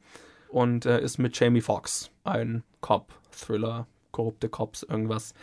und 0.48 0.86
äh, 0.86 1.00
ist 1.00 1.18
mit 1.18 1.38
Jamie 1.38 1.60
Foxx. 1.60 2.10
Ein 2.24 2.62
Cop-Thriller, 2.80 3.86
korrupte 4.12 4.48
Cops, 4.48 4.82
irgendwas. 4.82 5.34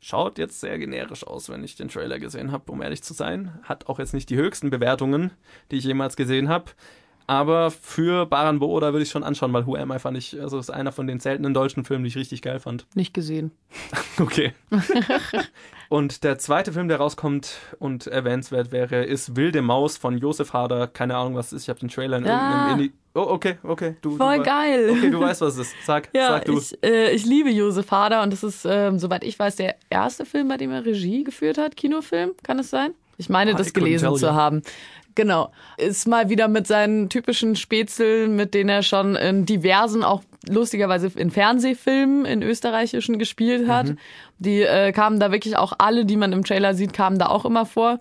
Schaut 0.00 0.38
jetzt 0.38 0.60
sehr 0.60 0.78
generisch 0.78 1.24
aus, 1.24 1.48
wenn 1.48 1.62
ich 1.62 1.76
den 1.76 1.88
Trailer 1.88 2.18
gesehen 2.18 2.50
habe, 2.50 2.72
um 2.72 2.82
ehrlich 2.82 3.02
zu 3.04 3.14
sein. 3.14 3.60
Hat 3.62 3.86
auch 3.86 4.00
jetzt 4.00 4.14
nicht 4.14 4.30
die 4.30 4.36
höchsten 4.36 4.68
Bewertungen, 4.68 5.30
die 5.70 5.76
ich 5.76 5.84
jemals 5.84 6.16
gesehen 6.16 6.48
habe. 6.48 6.72
Aber 7.32 7.70
für 7.70 8.26
Baran 8.26 8.58
Booda 8.58 8.92
würde 8.92 9.04
ich 9.04 9.10
schon 9.10 9.24
anschauen, 9.24 9.52
weil 9.54 9.66
Who 9.66 9.74
Am 9.76 9.90
I 9.90 9.98
fand 9.98 10.18
ich, 10.18 10.38
also 10.38 10.58
ist 10.58 10.68
einer 10.70 10.92
von 10.92 11.06
den 11.06 11.18
seltenen 11.18 11.54
deutschen 11.54 11.82
Filmen, 11.84 12.04
die 12.04 12.08
ich 12.08 12.16
richtig 12.16 12.42
geil 12.42 12.60
fand. 12.60 12.86
Nicht 12.94 13.14
gesehen. 13.14 13.52
Okay. 14.20 14.52
und 15.88 16.22
der 16.22 16.38
zweite 16.38 16.72
Film, 16.72 16.88
der 16.88 16.98
rauskommt 16.98 17.54
und 17.78 18.06
erwähnenswert 18.06 18.70
wäre, 18.72 19.04
ist 19.04 19.36
Wilde 19.36 19.62
Maus 19.62 19.96
von 19.96 20.18
Josef 20.18 20.52
Hader. 20.52 20.86
Keine 20.86 21.16
Ahnung, 21.16 21.34
was 21.34 21.46
es 21.46 21.52
ist. 21.54 21.62
Ich 21.62 21.68
habe 21.70 21.80
den 21.80 21.88
Trailer 21.88 22.18
in 22.18 22.26
Ah. 22.26 22.28
irgendeinem 22.28 22.78
Indie. 22.78 22.92
Oh, 23.14 23.20
okay, 23.28 23.56
okay. 23.62 23.96
Du, 24.02 24.16
Voll 24.18 24.36
du, 24.38 24.42
geil. 24.42 24.90
Okay, 24.90 25.10
du 25.10 25.20
weißt, 25.20 25.40
was 25.40 25.54
es 25.54 25.68
ist. 25.68 25.74
Sag, 25.86 26.10
Ja, 26.14 26.28
sag 26.28 26.44
du. 26.44 26.58
ich, 26.58 26.76
äh, 26.84 27.12
ich 27.12 27.24
liebe 27.24 27.50
Josef 27.50 27.90
Hader 27.90 28.22
und 28.22 28.32
das 28.34 28.42
ist, 28.42 28.66
ähm, 28.68 28.98
soweit 28.98 29.24
ich 29.24 29.38
weiß, 29.38 29.56
der 29.56 29.76
erste 29.88 30.26
Film, 30.26 30.48
bei 30.48 30.58
dem 30.58 30.70
er 30.70 30.84
Regie 30.84 31.24
geführt 31.24 31.56
hat, 31.56 31.74
Kinofilm, 31.76 32.32
kann 32.42 32.58
es 32.58 32.68
sein? 32.70 32.92
Ich 33.18 33.28
meine, 33.28 33.52
Ah, 33.52 33.56
das 33.56 33.72
gelesen 33.72 34.14
zu 34.16 34.34
haben. 34.34 34.62
Genau. 35.14 35.52
Ist 35.76 36.06
mal 36.08 36.28
wieder 36.28 36.48
mit 36.48 36.66
seinen 36.66 37.08
typischen 37.08 37.56
Spätzeln, 37.56 38.36
mit 38.36 38.54
denen 38.54 38.70
er 38.70 38.82
schon 38.82 39.16
in 39.16 39.46
diversen, 39.46 40.02
auch 40.02 40.22
lustigerweise 40.48 41.10
in 41.16 41.30
Fernsehfilmen, 41.30 42.24
in 42.24 42.42
österreichischen 42.42 43.18
gespielt 43.18 43.68
hat. 43.68 43.88
Mhm. 43.90 43.98
Die 44.38 44.62
äh, 44.62 44.92
kamen 44.92 45.20
da 45.20 45.30
wirklich 45.30 45.56
auch 45.56 45.74
alle, 45.78 46.04
die 46.04 46.16
man 46.16 46.32
im 46.32 46.44
Trailer 46.44 46.74
sieht, 46.74 46.92
kamen 46.92 47.18
da 47.18 47.26
auch 47.26 47.44
immer 47.44 47.66
vor 47.66 47.98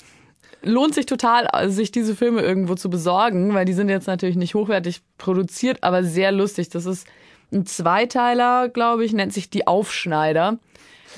lohnt 0.64 0.94
sich 0.94 1.06
total, 1.06 1.50
sich 1.72 1.92
diese 1.92 2.16
Filme 2.16 2.42
irgendwo 2.42 2.76
zu 2.76 2.90
besorgen, 2.90 3.54
weil 3.54 3.66
die 3.66 3.74
sind 3.74 3.90
jetzt 3.90 4.08
natürlich 4.08 4.36
nicht 4.36 4.54
hochwertig 4.54 5.02
produziert, 5.18 5.80
aber 5.82 6.04
sehr 6.04 6.32
lustig. 6.32 6.70
Das 6.70 6.86
ist 6.86 7.08
ein 7.52 7.66
Zweiteiler, 7.66 8.70
glaube 8.70 9.04
ich, 9.04 9.14
nennt 9.14 9.34
sich 9.34 9.50
Die 9.50 9.68
Aufschneider. 9.68 10.60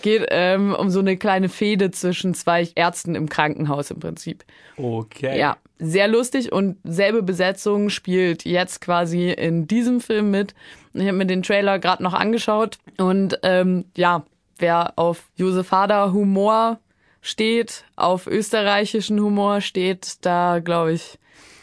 Geht 0.02 0.26
ähm, 0.30 0.74
um 0.74 0.90
so 0.90 1.00
eine 1.00 1.18
kleine 1.18 1.50
Fehde 1.50 1.92
zwischen 1.92 2.34
zwei 2.34 2.68
Ärzten 2.76 3.16
im 3.16 3.30
Krankenhaus 3.30 3.92
im 3.92 4.00
Prinzip. 4.00 4.44
Okay. 4.78 5.40
Ja, 5.40 5.58
sehr 5.80 6.08
lustig 6.08 6.52
und 6.52 6.78
selbe 6.84 7.24
Besetzung 7.24 7.90
spielt 7.90 8.46
jetzt 8.46 8.82
quasi 8.82 9.32
in 9.32 9.68
diesem 9.68 10.02
Film 10.02 10.32
mit. 10.32 10.54
Ich 10.94 11.02
habe 11.02 11.14
mir 11.14 11.26
den 11.26 11.44
Trailer 11.44 11.80
gerade 11.80 12.04
noch 12.04 12.14
angeschaut 12.14 12.78
und 12.98 13.40
ähm, 13.44 13.86
ja, 13.96 14.26
wer 14.60 14.94
auf 14.98 15.30
Josef 15.36 15.72
Hader 15.72 16.14
Humor 16.14 16.80
steht, 17.22 17.86
auf 17.96 18.28
österreichischen 18.28 19.20
Humor 19.20 19.62
steht, 19.62 20.26
da 20.26 20.60
glaube 20.60 20.94
ich, 20.94 21.18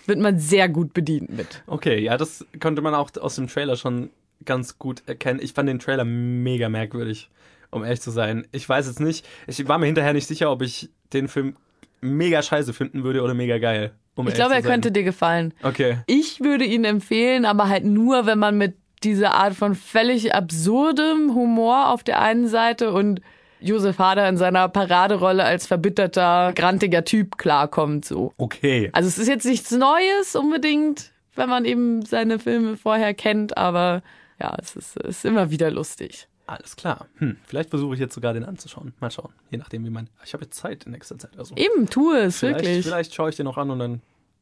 wird 0.06 0.18
man 0.18 0.38
sehr 0.38 0.68
gut 0.68 0.92
bedient 0.92 1.30
mit. 1.30 1.62
Okay, 1.66 2.00
ja, 2.00 2.16
das 2.16 2.44
konnte 2.60 2.82
man 2.82 2.94
auch 2.94 3.10
aus 3.20 3.36
dem 3.36 3.46
Trailer 3.46 3.76
schon 3.76 4.10
ganz 4.44 4.78
gut 4.78 5.02
erkennen. 5.06 5.40
Ich 5.42 5.52
fand 5.52 5.68
den 5.68 5.78
Trailer 5.78 6.04
mega 6.04 6.68
merkwürdig, 6.68 7.28
um 7.70 7.84
ehrlich 7.84 8.00
zu 8.00 8.10
sein. 8.10 8.46
Ich 8.52 8.68
weiß 8.68 8.86
jetzt 8.86 9.00
nicht, 9.00 9.26
ich 9.46 9.66
war 9.68 9.78
mir 9.78 9.86
hinterher 9.86 10.12
nicht 10.12 10.26
sicher, 10.26 10.50
ob 10.50 10.62
ich 10.62 10.90
den 11.12 11.28
Film 11.28 11.56
mega 12.00 12.42
scheiße 12.42 12.72
finden 12.72 13.04
würde 13.04 13.22
oder 13.22 13.34
mega 13.34 13.58
geil. 13.58 13.92
Um 14.14 14.28
Ich 14.28 14.34
glaube, 14.34 14.54
er 14.54 14.62
könnte 14.62 14.92
dir 14.92 15.02
gefallen. 15.02 15.54
Okay. 15.62 15.98
Ich 16.06 16.40
würde 16.40 16.64
ihn 16.64 16.84
empfehlen, 16.84 17.44
aber 17.44 17.68
halt 17.68 17.84
nur, 17.84 18.26
wenn 18.26 18.38
man 18.38 18.58
mit 18.58 18.76
dieser 19.02 19.34
Art 19.34 19.54
von 19.54 19.74
völlig 19.74 20.34
absurdem 20.34 21.34
Humor 21.34 21.88
auf 21.88 22.02
der 22.02 22.20
einen 22.20 22.48
Seite 22.48 22.92
und 22.92 23.20
Josef 23.60 23.98
Hader 23.98 24.28
in 24.28 24.36
seiner 24.36 24.68
Paraderolle 24.68 25.44
als 25.44 25.66
verbitterter, 25.66 26.52
grantiger 26.54 27.04
Typ 27.04 27.36
klarkommt, 27.36 28.04
so. 28.04 28.32
Okay. 28.36 28.90
Also 28.92 29.08
es 29.08 29.18
ist 29.18 29.28
jetzt 29.28 29.44
nichts 29.44 29.70
Neues 29.70 30.34
unbedingt, 30.34 31.12
wenn 31.34 31.48
man 31.48 31.64
eben 31.64 32.02
seine 32.02 32.38
Filme 32.38 32.76
vorher 32.76 33.14
kennt, 33.14 33.56
aber 33.56 34.02
ja, 34.40 34.56
es 34.60 34.76
ist, 34.76 34.96
es 34.96 35.18
ist 35.18 35.24
immer 35.24 35.50
wieder 35.50 35.70
lustig. 35.70 36.26
Alles 36.50 36.74
klar. 36.74 37.06
Hm, 37.18 37.36
vielleicht 37.46 37.70
versuche 37.70 37.94
ich 37.94 38.00
jetzt 38.00 38.14
sogar 38.14 38.32
den 38.34 38.44
anzuschauen. 38.44 38.92
Mal 38.98 39.10
schauen. 39.10 39.32
Je 39.50 39.58
nachdem, 39.58 39.84
wie 39.84 39.90
man. 39.90 40.08
Ich 40.24 40.32
habe 40.34 40.44
jetzt 40.44 40.56
Zeit 40.56 40.84
in 40.84 40.90
nächster 40.92 41.16
Zeit. 41.16 41.38
Also. 41.38 41.54
Eben, 41.56 41.88
tu 41.88 42.12
es, 42.12 42.38
Vielleicht, 42.40 42.56
wirklich. 42.64 42.84
vielleicht 42.86 43.14
schaue 43.14 43.30
ich 43.30 43.36
den 43.36 43.44
noch 43.44 43.56
an 43.56 43.70
und 43.70 43.78
dann 43.78 44.00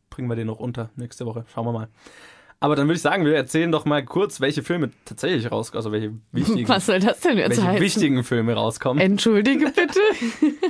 bringen 0.09 0.29
wir 0.29 0.37
den 0.37 0.47
noch 0.47 0.59
unter 0.59 0.89
nächste 0.97 1.27
Woche. 1.27 1.45
Schauen 1.53 1.67
wir 1.67 1.73
mal. 1.73 1.89
Aber 2.61 2.75
dann 2.75 2.87
würde 2.89 2.97
ich 2.97 3.03
sagen, 3.03 3.25
wir 3.25 3.37
erzählen 3.37 3.71
doch 3.71 3.85
mal 3.85 4.05
kurz, 4.05 4.41
welche 4.41 4.63
Filme 4.65 4.91
tatsächlich 5.05 5.53
rauskommen, 5.53 5.79
also 5.79 5.93
welche 5.93 6.13
wichtigen, 6.33 6.69
Was 6.69 6.87
soll 6.87 6.99
das 6.99 7.21
denn 7.21 7.39
jetzt 7.39 7.51
welche 7.51 7.63
heißen? 7.65 7.81
wichtigen 7.83 8.25
Filme 8.25 8.55
rauskommen, 8.55 9.01
Entschuldige 9.01 9.67
bitte. 9.67 10.01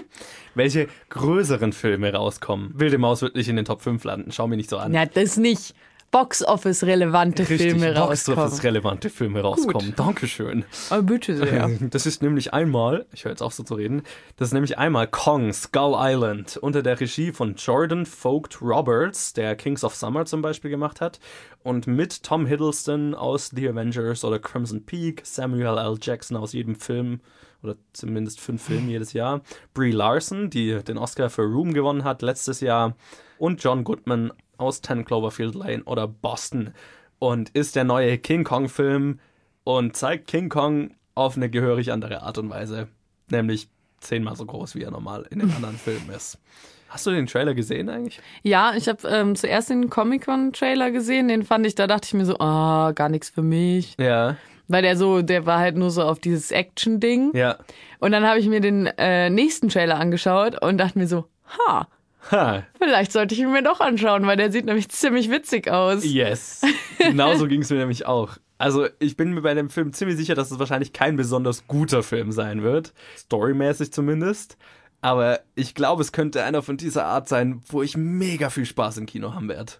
welche 0.54 0.88
größeren 1.08 1.72
Filme 1.72 2.12
rauskommen. 2.12 2.72
Wilde 2.78 2.98
Maus 2.98 3.22
wird 3.22 3.36
nicht 3.36 3.48
in 3.48 3.56
den 3.56 3.64
Top 3.64 3.80
5 3.80 4.04
landen, 4.04 4.32
schau 4.32 4.46
mir 4.48 4.56
nicht 4.56 4.68
so 4.68 4.76
an. 4.76 4.92
ja, 4.92 5.06
das 5.06 5.38
nicht. 5.38 5.74
Box-Office-relevante 6.10 7.44
Filme 7.44 7.94
rauskommen. 7.94 8.38
Office 8.38 8.64
relevante 8.64 9.10
Filme 9.10 9.40
rauskommen. 9.42 9.94
Dankeschön. 9.94 10.64
Oh, 10.90 11.02
bitte 11.02 11.36
sehr. 11.36 11.68
Das 11.90 12.06
ist 12.06 12.22
nämlich 12.22 12.54
einmal, 12.54 13.06
ich 13.12 13.24
höre 13.24 13.32
jetzt 13.32 13.42
auf 13.42 13.52
so 13.52 13.62
zu 13.62 13.74
reden, 13.74 14.02
das 14.36 14.48
ist 14.48 14.54
nämlich 14.54 14.78
einmal 14.78 15.06
Kong, 15.06 15.52
Skull 15.52 15.94
Island, 15.98 16.56
unter 16.56 16.82
der 16.82 16.98
Regie 16.98 17.32
von 17.32 17.56
Jordan 17.56 18.06
Vogt 18.06 18.62
Roberts, 18.62 19.34
der 19.34 19.54
Kings 19.54 19.84
of 19.84 19.94
Summer 19.94 20.24
zum 20.24 20.40
Beispiel 20.40 20.70
gemacht 20.70 21.00
hat, 21.02 21.20
und 21.62 21.86
mit 21.86 22.22
Tom 22.22 22.46
Hiddleston 22.46 23.14
aus 23.14 23.50
The 23.54 23.68
Avengers 23.68 24.24
oder 24.24 24.38
Crimson 24.38 24.86
Peak, 24.86 25.22
Samuel 25.24 25.76
L. 25.76 25.96
Jackson 26.00 26.38
aus 26.38 26.54
jedem 26.54 26.76
Film, 26.76 27.20
oder 27.62 27.76
zumindest 27.92 28.40
fünf 28.40 28.62
Filmen 28.62 28.88
jedes 28.88 29.12
Jahr, 29.12 29.42
Brie 29.74 29.90
Larson, 29.90 30.48
die 30.48 30.82
den 30.82 30.96
Oscar 30.96 31.28
für 31.28 31.42
Room 31.42 31.74
gewonnen 31.74 32.04
hat 32.04 32.22
letztes 32.22 32.60
Jahr, 32.60 32.96
und 33.36 33.62
John 33.62 33.84
Goodman 33.84 34.32
aus 34.58 34.82
10 34.82 35.04
Cloverfield 35.04 35.54
Lane 35.54 35.82
oder 35.84 36.06
Boston. 36.06 36.74
Und 37.18 37.50
ist 37.50 37.74
der 37.74 37.84
neue 37.84 38.18
King 38.18 38.44
Kong-Film 38.44 39.18
und 39.64 39.96
zeigt 39.96 40.28
King 40.28 40.48
Kong 40.48 40.94
auf 41.14 41.36
eine 41.36 41.50
gehörig 41.50 41.90
andere 41.90 42.22
Art 42.22 42.38
und 42.38 42.50
Weise. 42.50 42.88
Nämlich 43.30 43.68
zehnmal 44.00 44.36
so 44.36 44.46
groß, 44.46 44.74
wie 44.74 44.82
er 44.82 44.90
normal 44.90 45.26
in 45.30 45.40
den 45.40 45.50
anderen 45.52 45.76
Filmen 45.78 46.10
ist. 46.10 46.38
Hast 46.88 47.06
du 47.06 47.10
den 47.10 47.26
Trailer 47.26 47.54
gesehen 47.54 47.90
eigentlich? 47.90 48.20
Ja, 48.42 48.72
ich 48.74 48.88
habe 48.88 49.06
ähm, 49.08 49.36
zuerst 49.36 49.68
den 49.68 49.90
Comic-Con-Trailer 49.90 50.90
gesehen, 50.90 51.28
den 51.28 51.44
fand 51.44 51.66
ich, 51.66 51.74
da 51.74 51.86
dachte 51.86 52.06
ich 52.06 52.14
mir 52.14 52.24
so, 52.24 52.38
ah, 52.38 52.92
gar 52.94 53.10
nichts 53.10 53.28
für 53.28 53.42
mich. 53.42 53.94
Ja. 53.98 54.36
Weil 54.68 54.82
der 54.82 54.96
so, 54.96 55.20
der 55.20 55.44
war 55.44 55.58
halt 55.58 55.76
nur 55.76 55.90
so 55.90 56.02
auf 56.02 56.18
dieses 56.18 56.50
Action-Ding. 56.50 57.36
Ja. 57.36 57.58
Und 57.98 58.12
dann 58.12 58.24
habe 58.26 58.38
ich 58.38 58.46
mir 58.48 58.60
den 58.60 58.86
äh, 58.86 59.28
nächsten 59.28 59.68
Trailer 59.68 59.98
angeschaut 59.98 60.62
und 60.62 60.78
dachte 60.78 60.98
mir 60.98 61.08
so, 61.08 61.26
ha, 61.58 61.88
Ha. 62.30 62.64
vielleicht 62.78 63.12
sollte 63.12 63.34
ich 63.34 63.40
ihn 63.40 63.52
mir 63.52 63.62
doch 63.62 63.80
anschauen, 63.80 64.26
weil 64.26 64.36
der 64.36 64.52
sieht 64.52 64.64
nämlich 64.66 64.88
ziemlich 64.88 65.30
witzig 65.30 65.70
aus. 65.70 66.04
Yes. 66.04 66.62
Genauso 66.98 67.46
ging 67.46 67.62
es 67.62 67.70
mir 67.70 67.78
nämlich 67.78 68.06
auch. 68.06 68.36
Also 68.58 68.88
ich 68.98 69.16
bin 69.16 69.34
mir 69.34 69.42
bei 69.42 69.54
dem 69.54 69.70
Film 69.70 69.92
ziemlich 69.92 70.16
sicher, 70.16 70.34
dass 70.34 70.50
es 70.50 70.58
wahrscheinlich 70.58 70.92
kein 70.92 71.16
besonders 71.16 71.66
guter 71.68 72.02
Film 72.02 72.32
sein 72.32 72.62
wird. 72.62 72.92
Storymäßig 73.16 73.92
zumindest. 73.92 74.56
Aber 75.00 75.40
ich 75.54 75.74
glaube, 75.74 76.02
es 76.02 76.10
könnte 76.10 76.42
einer 76.42 76.62
von 76.62 76.76
dieser 76.76 77.04
Art 77.04 77.28
sein, 77.28 77.62
wo 77.68 77.82
ich 77.82 77.96
mega 77.96 78.50
viel 78.50 78.66
Spaß 78.66 78.96
im 78.98 79.06
Kino 79.06 79.32
haben 79.32 79.48
werde. 79.48 79.74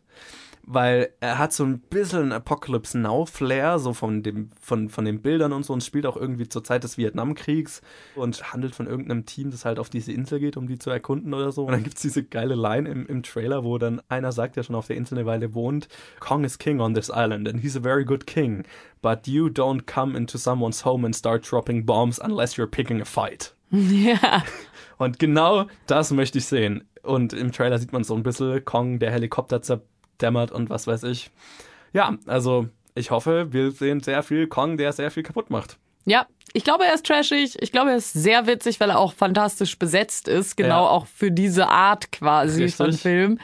Weil 0.70 1.14
er 1.20 1.38
hat 1.38 1.54
so 1.54 1.64
ein 1.64 1.78
bisschen 1.78 2.30
Apocalypse 2.30 2.98
Now 2.98 3.24
Flair, 3.24 3.78
so 3.78 3.94
von 3.94 4.22
dem, 4.22 4.50
von, 4.60 4.90
von 4.90 5.06
den 5.06 5.22
Bildern 5.22 5.54
und 5.54 5.64
so, 5.64 5.72
und 5.72 5.82
spielt 5.82 6.04
auch 6.04 6.18
irgendwie 6.18 6.46
zur 6.46 6.62
Zeit 6.62 6.84
des 6.84 6.98
Vietnamkriegs 6.98 7.80
und 8.16 8.52
handelt 8.52 8.74
von 8.74 8.86
irgendeinem 8.86 9.24
Team, 9.24 9.50
das 9.50 9.64
halt 9.64 9.78
auf 9.78 9.88
diese 9.88 10.12
Insel 10.12 10.40
geht, 10.40 10.58
um 10.58 10.68
die 10.68 10.78
zu 10.78 10.90
erkunden 10.90 11.32
oder 11.32 11.52
so. 11.52 11.64
Und 11.64 11.72
dann 11.72 11.84
gibt's 11.84 12.02
diese 12.02 12.22
geile 12.22 12.54
Line 12.54 12.86
im, 12.86 13.06
im 13.06 13.22
Trailer, 13.22 13.64
wo 13.64 13.78
dann 13.78 14.02
einer 14.10 14.30
sagt, 14.30 14.56
der 14.56 14.62
schon 14.62 14.76
auf 14.76 14.86
der 14.86 14.96
Insel 14.96 15.16
eine 15.16 15.26
Weile 15.26 15.54
wohnt, 15.54 15.88
Kong 16.20 16.44
is 16.44 16.58
king 16.58 16.80
on 16.80 16.92
this 16.92 17.08
island 17.08 17.48
and 17.48 17.60
he's 17.60 17.74
a 17.74 17.80
very 17.80 18.04
good 18.04 18.26
king, 18.26 18.64
but 19.00 19.26
you 19.26 19.46
don't 19.46 19.86
come 19.86 20.18
into 20.18 20.36
someone's 20.36 20.84
home 20.84 21.06
and 21.06 21.16
start 21.16 21.50
dropping 21.50 21.86
bombs 21.86 22.18
unless 22.18 22.56
you're 22.58 22.66
picking 22.66 23.00
a 23.00 23.06
fight. 23.06 23.54
Ja. 23.70 24.44
Und 24.98 25.18
genau 25.18 25.66
das 25.86 26.10
möchte 26.10 26.38
ich 26.38 26.46
sehen. 26.46 26.84
Und 27.02 27.32
im 27.32 27.52
Trailer 27.52 27.78
sieht 27.78 27.92
man 27.92 28.04
so 28.04 28.14
ein 28.14 28.22
bisschen 28.22 28.64
Kong, 28.64 28.98
der 28.98 29.12
Helikopter 29.12 29.62
zerdämmert 30.18 30.50
und 30.52 30.70
was 30.70 30.86
weiß 30.86 31.04
ich. 31.04 31.30
Ja, 31.92 32.16
also 32.26 32.68
ich 32.94 33.10
hoffe, 33.10 33.52
wir 33.52 33.70
sehen 33.70 34.00
sehr 34.00 34.22
viel 34.22 34.46
Kong, 34.46 34.76
der 34.76 34.92
sehr 34.92 35.10
viel 35.10 35.22
kaputt 35.22 35.50
macht. 35.50 35.78
Ja, 36.04 36.26
ich 36.52 36.64
glaube, 36.64 36.84
er 36.84 36.94
ist 36.94 37.06
trashig. 37.06 37.56
Ich 37.60 37.72
glaube, 37.72 37.90
er 37.90 37.96
ist 37.96 38.12
sehr 38.12 38.46
witzig, 38.46 38.80
weil 38.80 38.90
er 38.90 38.98
auch 38.98 39.12
fantastisch 39.12 39.78
besetzt 39.78 40.26
ist. 40.28 40.56
Genau 40.56 40.84
Ja. 40.84 40.90
auch 40.90 41.06
für 41.06 41.30
diese 41.30 41.68
Art 41.68 42.10
quasi 42.12 42.64
Richtig. 42.64 42.76
von 42.76 42.92
Film. 42.92 43.38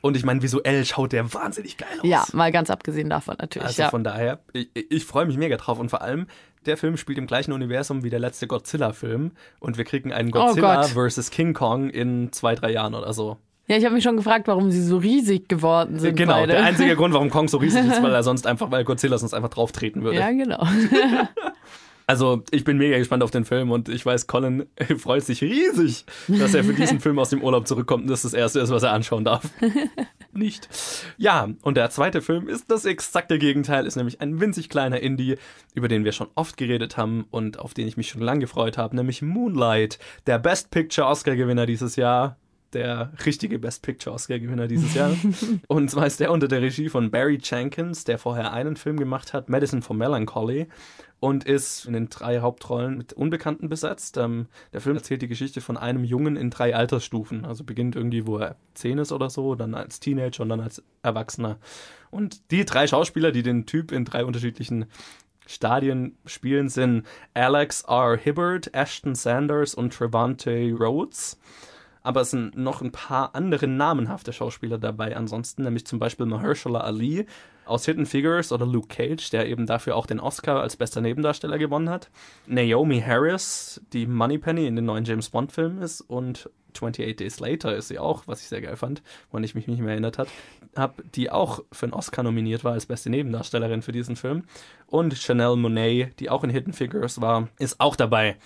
Und 0.00 0.16
ich 0.16 0.24
meine, 0.24 0.42
visuell 0.42 0.84
schaut 0.84 1.12
der 1.12 1.32
wahnsinnig 1.32 1.78
geil 1.78 2.00
aus. 2.00 2.06
Ja, 2.06 2.24
mal 2.32 2.52
ganz 2.52 2.68
abgesehen 2.68 3.08
davon 3.08 3.36
natürlich. 3.38 3.66
Also 3.68 3.82
ja. 3.82 3.90
von 3.90 4.04
daher, 4.04 4.40
ich, 4.52 4.68
ich 4.74 5.04
freue 5.04 5.24
mich 5.24 5.38
mega 5.38 5.56
drauf. 5.56 5.78
Und 5.78 5.88
vor 5.88 6.02
allem, 6.02 6.26
der 6.66 6.76
Film 6.76 6.96
spielt 6.98 7.16
im 7.16 7.26
gleichen 7.26 7.52
Universum 7.52 8.02
wie 8.02 8.10
der 8.10 8.18
letzte 8.20 8.46
Godzilla-Film. 8.46 9.30
Und 9.60 9.78
wir 9.78 9.84
kriegen 9.84 10.12
einen 10.12 10.28
Oh 10.34 10.46
Godzilla 10.46 10.82
Gott. 10.82 10.90
versus 10.90 11.30
King 11.30 11.54
Kong 11.54 11.88
in 11.88 12.32
zwei, 12.32 12.54
drei 12.54 12.72
Jahren 12.72 12.94
oder 12.94 13.14
so. 13.14 13.38
Ja, 13.66 13.76
ich 13.76 13.84
habe 13.84 13.94
mich 13.94 14.04
schon 14.04 14.16
gefragt, 14.16 14.46
warum 14.46 14.70
sie 14.70 14.82
so 14.82 14.98
riesig 14.98 15.48
geworden 15.48 15.98
sind. 15.98 16.16
genau, 16.16 16.34
beide. 16.34 16.52
der 16.52 16.64
einzige 16.64 16.96
Grund, 16.96 17.14
warum 17.14 17.30
Kong 17.30 17.48
so 17.48 17.58
riesig 17.58 17.86
ist, 17.86 18.02
weil 18.02 18.12
er 18.12 18.22
sonst 18.22 18.46
einfach, 18.46 18.70
weil 18.70 18.84
Godzilla 18.84 19.18
sonst 19.18 19.34
einfach 19.34 19.50
drauf 19.50 19.72
treten 19.72 20.02
würde. 20.02 20.18
Ja, 20.18 20.30
genau. 20.30 20.66
Also 22.06 22.42
ich 22.50 22.64
bin 22.64 22.76
mega 22.76 22.98
gespannt 22.98 23.22
auf 23.22 23.30
den 23.30 23.46
Film 23.46 23.70
und 23.70 23.88
ich 23.88 24.04
weiß, 24.04 24.26
Colin 24.26 24.66
freut 24.98 25.24
sich 25.24 25.42
riesig, 25.42 26.04
dass 26.28 26.52
er 26.52 26.62
für 26.62 26.74
diesen 26.74 27.00
Film 27.00 27.18
aus 27.18 27.30
dem 27.30 27.42
Urlaub 27.42 27.66
zurückkommt 27.66 28.02
und 28.02 28.10
das 28.10 28.22
das 28.22 28.34
erste 28.34 28.60
ist, 28.60 28.70
was 28.70 28.82
er 28.82 28.92
anschauen 28.92 29.24
darf. 29.24 29.48
Nicht. 30.32 30.68
Ja, 31.16 31.48
und 31.62 31.76
der 31.76 31.88
zweite 31.90 32.20
Film 32.20 32.48
ist 32.48 32.70
das 32.70 32.84
exakte 32.84 33.38
Gegenteil, 33.38 33.86
ist 33.86 33.96
nämlich 33.96 34.20
ein 34.20 34.38
winzig 34.38 34.68
kleiner 34.68 35.00
Indie, 35.00 35.36
über 35.72 35.88
den 35.88 36.04
wir 36.04 36.12
schon 36.12 36.28
oft 36.34 36.58
geredet 36.58 36.98
haben 36.98 37.24
und 37.30 37.58
auf 37.58 37.72
den 37.72 37.88
ich 37.88 37.96
mich 37.96 38.10
schon 38.10 38.20
lange 38.20 38.40
gefreut 38.40 38.76
habe, 38.76 38.96
nämlich 38.96 39.22
Moonlight, 39.22 39.98
der 40.26 40.38
Best 40.38 40.70
Picture 40.70 41.06
Oscar-Gewinner 41.06 41.64
dieses 41.64 41.96
Jahr. 41.96 42.36
Der 42.74 43.12
richtige 43.24 43.58
Best 43.58 43.82
Picture 43.82 44.14
Oscar-Gewinner 44.14 44.66
dieses 44.66 44.94
Jahr. 44.94 45.16
und 45.68 45.90
zwar 45.90 46.06
ist 46.06 46.20
der 46.20 46.32
unter 46.32 46.48
der 46.48 46.60
Regie 46.60 46.88
von 46.88 47.10
Barry 47.10 47.38
Jenkins, 47.42 48.04
der 48.04 48.18
vorher 48.18 48.52
einen 48.52 48.76
Film 48.76 48.98
gemacht 48.98 49.32
hat, 49.32 49.48
Medicine 49.48 49.80
for 49.80 49.96
Melancholy 49.96 50.66
und 51.24 51.44
ist 51.44 51.86
in 51.86 51.94
den 51.94 52.10
drei 52.10 52.40
Hauptrollen 52.40 52.98
mit 52.98 53.14
Unbekannten 53.14 53.70
besetzt. 53.70 54.18
Ähm, 54.18 54.46
der 54.74 54.82
Film 54.82 54.96
erzählt 54.96 55.22
die 55.22 55.28
Geschichte 55.28 55.62
von 55.62 55.78
einem 55.78 56.04
Jungen 56.04 56.36
in 56.36 56.50
drei 56.50 56.76
Altersstufen. 56.76 57.46
Also 57.46 57.64
beginnt 57.64 57.96
irgendwie, 57.96 58.26
wo 58.26 58.36
er 58.36 58.56
zehn 58.74 58.98
ist 58.98 59.10
oder 59.10 59.30
so, 59.30 59.54
dann 59.54 59.74
als 59.74 60.00
Teenager 60.00 60.42
und 60.42 60.50
dann 60.50 60.60
als 60.60 60.82
Erwachsener. 61.02 61.56
Und 62.10 62.50
die 62.50 62.66
drei 62.66 62.86
Schauspieler, 62.86 63.32
die 63.32 63.42
den 63.42 63.64
Typ 63.64 63.90
in 63.90 64.04
drei 64.04 64.26
unterschiedlichen 64.26 64.84
Stadien 65.46 66.18
spielen, 66.26 66.68
sind 66.68 67.06
Alex 67.32 67.84
R. 67.88 68.18
Hibbert, 68.18 68.74
Ashton 68.74 69.14
Sanders 69.14 69.74
und 69.74 69.94
Trevante 69.94 70.74
Rhodes. 70.78 71.38
Aber 72.04 72.20
es 72.20 72.30
sind 72.30 72.56
noch 72.56 72.82
ein 72.82 72.92
paar 72.92 73.34
andere 73.34 73.66
namenhafte 73.66 74.32
Schauspieler 74.32 74.78
dabei 74.78 75.16
ansonsten, 75.16 75.64
nämlich 75.64 75.86
zum 75.86 75.98
Beispiel 75.98 76.26
Mahershala 76.26 76.80
Ali 76.80 77.26
aus 77.64 77.86
Hidden 77.86 78.04
Figures 78.04 78.52
oder 78.52 78.66
Luke 78.66 78.88
Cage, 78.88 79.30
der 79.30 79.48
eben 79.48 79.66
dafür 79.66 79.96
auch 79.96 80.06
den 80.06 80.20
Oscar 80.20 80.60
als 80.60 80.76
bester 80.76 81.00
Nebendarsteller 81.00 81.58
gewonnen 81.58 81.88
hat. 81.88 82.10
Naomi 82.46 83.00
Harris, 83.00 83.80
die 83.94 84.06
Moneypenny 84.06 84.66
in 84.66 84.76
den 84.76 84.84
neuen 84.84 85.06
James 85.06 85.30
Bond 85.30 85.50
Filmen 85.50 85.78
ist 85.78 86.02
und 86.02 86.50
28 86.74 87.16
Days 87.16 87.40
Later 87.40 87.74
ist 87.74 87.88
sie 87.88 87.98
auch, 87.98 88.24
was 88.26 88.42
ich 88.42 88.48
sehr 88.48 88.60
geil 88.60 88.76
fand, 88.76 89.02
woran 89.30 89.44
ich 89.44 89.54
mich 89.54 89.66
nicht 89.66 89.80
mehr 89.80 89.92
erinnert 89.92 90.18
hat, 90.18 90.28
hab, 90.76 91.00
die 91.12 91.30
auch 91.30 91.64
für 91.72 91.86
einen 91.86 91.94
Oscar 91.94 92.22
nominiert 92.22 92.64
war 92.64 92.72
als 92.72 92.86
beste 92.86 93.08
Nebendarstellerin 93.08 93.80
für 93.80 93.92
diesen 93.92 94.16
Film. 94.16 94.44
Und 94.86 95.14
Chanel 95.14 95.56
Monet, 95.56 96.20
die 96.20 96.28
auch 96.28 96.44
in 96.44 96.50
Hidden 96.50 96.72
Figures 96.74 97.20
war, 97.20 97.48
ist 97.58 97.80
auch 97.80 97.96
dabei. 97.96 98.36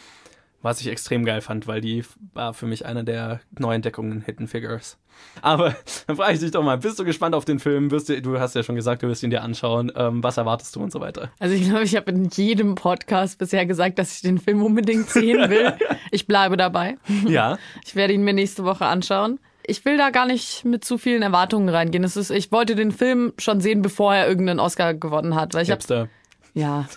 Was 0.60 0.80
ich 0.80 0.88
extrem 0.88 1.24
geil 1.24 1.40
fand, 1.40 1.68
weil 1.68 1.80
die 1.80 2.04
war 2.34 2.52
für 2.52 2.66
mich 2.66 2.84
eine 2.84 3.04
der 3.04 3.40
Neuentdeckungen 3.58 4.22
Hidden 4.22 4.48
Figures. 4.48 4.98
Aber 5.40 5.76
dann 6.06 6.16
frage 6.16 6.34
ich 6.34 6.40
dich 6.40 6.50
doch 6.50 6.64
mal, 6.64 6.78
bist 6.78 6.98
du 6.98 7.04
gespannt 7.04 7.34
auf 7.36 7.44
den 7.44 7.60
Film? 7.60 7.92
Wirst 7.92 8.08
du, 8.08 8.20
du 8.20 8.40
hast 8.40 8.54
ja 8.56 8.64
schon 8.64 8.74
gesagt, 8.74 9.02
du 9.02 9.08
wirst 9.08 9.22
ihn 9.22 9.30
dir 9.30 9.42
anschauen. 9.42 9.92
Ähm, 9.94 10.22
was 10.22 10.36
erwartest 10.36 10.74
du 10.74 10.80
und 10.80 10.90
so 10.90 11.00
weiter? 11.00 11.30
Also 11.38 11.54
ich 11.54 11.64
glaube, 11.64 11.84
ich 11.84 11.94
habe 11.94 12.10
in 12.10 12.28
jedem 12.30 12.74
Podcast 12.74 13.38
bisher 13.38 13.66
gesagt, 13.66 13.98
dass 14.00 14.16
ich 14.16 14.22
den 14.22 14.38
Film 14.38 14.62
unbedingt 14.62 15.08
sehen 15.10 15.48
will. 15.50 15.74
Ich 16.10 16.26
bleibe 16.26 16.56
dabei. 16.56 16.96
Ja, 17.26 17.58
Ich 17.84 17.94
werde 17.94 18.14
ihn 18.14 18.22
mir 18.24 18.32
nächste 18.32 18.64
Woche 18.64 18.86
anschauen. 18.86 19.38
Ich 19.66 19.84
will 19.84 19.98
da 19.98 20.08
gar 20.08 20.24
nicht 20.26 20.64
mit 20.64 20.82
zu 20.84 20.96
vielen 20.96 21.20
Erwartungen 21.22 21.68
reingehen. 21.68 22.02
Es 22.02 22.16
ist, 22.16 22.30
ich 22.30 22.50
wollte 22.50 22.74
den 22.74 22.90
Film 22.90 23.34
schon 23.38 23.60
sehen, 23.60 23.82
bevor 23.82 24.14
er 24.14 24.26
irgendeinen 24.26 24.58
Oscar 24.58 24.94
gewonnen 24.94 25.34
hat, 25.34 25.52
weil 25.52 25.64
ich 25.64 25.68
Hipster. 25.68 26.08
Ja. 26.54 26.88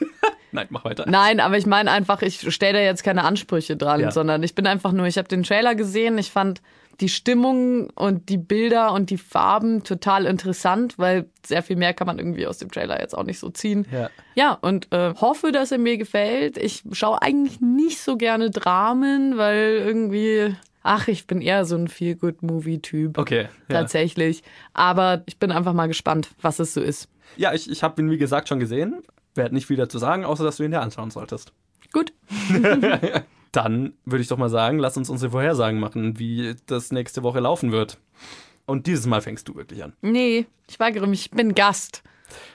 Nein, 0.51 0.67
mach 0.69 0.83
weiter. 0.85 1.05
Nein, 1.07 1.39
aber 1.39 1.57
ich 1.57 1.65
meine 1.65 1.91
einfach, 1.91 2.21
ich 2.21 2.53
stelle 2.53 2.79
da 2.79 2.83
jetzt 2.83 3.03
keine 3.03 3.23
Ansprüche 3.23 3.77
dran, 3.77 4.01
Ja. 4.01 4.11
sondern 4.11 4.43
ich 4.43 4.55
bin 4.55 4.67
einfach 4.67 4.91
nur, 4.91 5.05
ich 5.07 5.17
habe 5.17 5.27
den 5.27 5.43
Trailer 5.43 5.75
gesehen, 5.75 6.17
ich 6.17 6.31
fand 6.31 6.61
die 6.99 7.09
Stimmung 7.09 7.89
und 7.91 8.29
die 8.29 8.37
Bilder 8.37 8.93
und 8.93 9.09
die 9.09 9.17
Farben 9.17 9.83
total 9.83 10.25
interessant, 10.25 10.99
weil 10.99 11.25
sehr 11.43 11.63
viel 11.63 11.75
mehr 11.75 11.93
kann 11.95 12.05
man 12.05 12.19
irgendwie 12.19 12.45
aus 12.45 12.59
dem 12.59 12.69
Trailer 12.69 12.99
jetzt 13.01 13.17
auch 13.17 13.23
nicht 13.23 13.39
so 13.39 13.49
ziehen. 13.49 13.87
Ja. 13.91 14.09
Ja, 14.35 14.53
und 14.61 14.91
äh, 14.91 15.13
hoffe, 15.15 15.51
dass 15.51 15.71
er 15.71 15.79
mir 15.79 15.97
gefällt. 15.97 16.57
Ich 16.57 16.83
schaue 16.91 17.19
eigentlich 17.21 17.59
nicht 17.59 17.99
so 18.01 18.17
gerne 18.17 18.51
Dramen, 18.51 19.37
weil 19.37 19.81
irgendwie, 19.83 20.55
ach, 20.83 21.07
ich 21.07 21.25
bin 21.25 21.41
eher 21.41 21.65
so 21.65 21.75
ein 21.75 21.87
Feel-Good-Movie-Typ. 21.87 23.17
Okay. 23.17 23.47
Ja, 23.67 23.79
Tatsächlich. 23.79 24.43
Aber 24.73 25.23
ich 25.25 25.37
bin 25.37 25.51
einfach 25.51 25.73
mal 25.73 25.87
gespannt, 25.87 26.29
was 26.41 26.59
es 26.59 26.73
so 26.73 26.81
ist. 26.81 27.09
ja 27.37 27.53
ich, 27.53 27.69
ich 27.69 27.81
habe 27.83 28.01
ihn, 28.01 28.11
wie 28.11 28.17
gesagt, 28.17 28.47
schon 28.49 28.59
gesehen. 28.59 29.01
Werde 29.36 29.55
nicht 29.55 29.67
viel 29.67 29.77
dazu 29.77 29.97
sagen, 29.97 30.25
außer 30.25 30.43
dass 30.43 30.57
du 30.57 30.63
ihn 30.63 30.71
dir 30.71 30.82
anschauen 30.82 31.11
solltest. 31.11 31.53
Gut. 31.93 32.13
Dann 33.51 33.93
würde 34.05 34.21
ich 34.21 34.27
doch 34.27 34.38
mal 34.38 34.49
sagen, 34.49 34.79
lass 34.79 34.97
uns 34.97 35.09
unsere 35.09 35.32
Vorhersagen 35.32 35.79
machen, 35.79 36.19
wie 36.19 36.55
das 36.67 36.91
nächste 36.91 37.23
Woche 37.23 37.39
laufen 37.39 37.71
wird. 37.71 37.97
Und 38.65 38.88
dieses 38.88 39.05
Mal 39.05 39.21
fängst 39.21 39.47
du 39.49 39.55
wirklich 39.55 39.84
an. 39.84 39.93
Nee, 40.01 40.45
ich 40.69 40.79
weigere 40.79 41.07
mich, 41.07 41.25
ich 41.25 41.32
bin 41.32 41.55
Gast. 41.55 42.03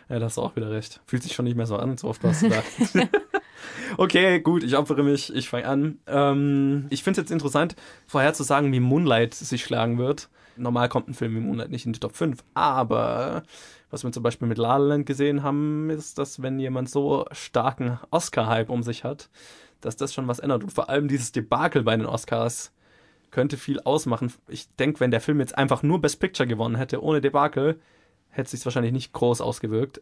Ja, 0.08 0.18
da 0.18 0.26
hast 0.26 0.38
du 0.38 0.42
auch 0.42 0.56
wieder 0.56 0.70
recht. 0.70 1.00
Fühlt 1.06 1.22
sich 1.22 1.34
schon 1.34 1.44
nicht 1.44 1.56
mehr 1.56 1.66
so 1.66 1.76
an, 1.76 1.98
so 1.98 2.08
oft 2.08 2.22
warst 2.24 2.42
du 2.42 2.48
da. 2.48 2.62
okay, 3.98 4.40
gut, 4.40 4.62
ich 4.62 4.76
opfere 4.76 5.02
mich, 5.02 5.34
ich 5.34 5.50
fange 5.50 5.66
an. 5.66 5.98
Ähm, 6.06 6.86
ich 6.88 7.02
finde 7.02 7.20
es 7.20 7.24
jetzt 7.24 7.32
interessant, 7.32 7.76
vorherzusagen, 8.06 8.72
wie 8.72 8.80
Moonlight 8.80 9.34
sich 9.34 9.64
schlagen 9.64 9.98
wird. 9.98 10.30
Normal 10.56 10.88
kommt 10.88 11.08
ein 11.08 11.14
Film 11.14 11.34
wie 11.34 11.40
Moonlight 11.40 11.70
nicht 11.70 11.86
in 11.86 11.92
die 11.92 12.00
Top 12.00 12.14
5, 12.14 12.42
aber 12.54 13.42
was 13.90 14.04
wir 14.04 14.12
zum 14.12 14.22
Beispiel 14.22 14.48
mit 14.48 14.58
La 14.58 14.76
La 14.76 14.88
Land 14.88 15.06
gesehen 15.06 15.42
haben, 15.42 15.90
ist, 15.90 16.18
dass 16.18 16.42
wenn 16.42 16.58
jemand 16.58 16.90
so 16.90 17.26
starken 17.32 17.98
Oscar-Hype 18.10 18.70
um 18.70 18.82
sich 18.82 19.04
hat, 19.04 19.30
dass 19.80 19.96
das 19.96 20.12
schon 20.12 20.28
was 20.28 20.38
ändert. 20.38 20.64
Und 20.64 20.72
vor 20.72 20.88
allem 20.88 21.08
dieses 21.08 21.32
Debakel 21.32 21.82
bei 21.82 21.96
den 21.96 22.06
Oscars 22.06 22.72
könnte 23.30 23.56
viel 23.56 23.80
ausmachen. 23.80 24.32
Ich 24.48 24.68
denke, 24.76 25.00
wenn 25.00 25.10
der 25.10 25.20
Film 25.20 25.40
jetzt 25.40 25.56
einfach 25.56 25.82
nur 25.82 26.00
Best 26.00 26.20
Picture 26.20 26.46
gewonnen 26.46 26.76
hätte, 26.76 27.02
ohne 27.02 27.20
Debakel, 27.20 27.78
hätte 28.30 28.50
sich 28.50 28.64
wahrscheinlich 28.64 28.92
nicht 28.92 29.12
groß 29.12 29.40
ausgewirkt. 29.40 30.00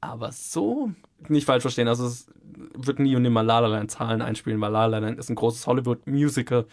Aber 0.00 0.32
so, 0.32 0.90
nicht 1.28 1.46
falsch 1.46 1.62
verstehen, 1.62 1.88
also 1.88 2.06
es 2.06 2.26
wird 2.74 2.98
nie 2.98 3.16
und 3.16 3.22
nimmer 3.22 3.42
La 3.42 3.60
La 3.60 3.68
Land 3.68 3.90
Zahlen 3.90 4.22
einspielen, 4.22 4.60
weil 4.60 4.72
La 4.72 4.86
La 4.86 4.98
Land 4.98 5.18
ist 5.18 5.30
ein 5.30 5.34
großes 5.34 5.66
Hollywood-Musical 5.66 6.66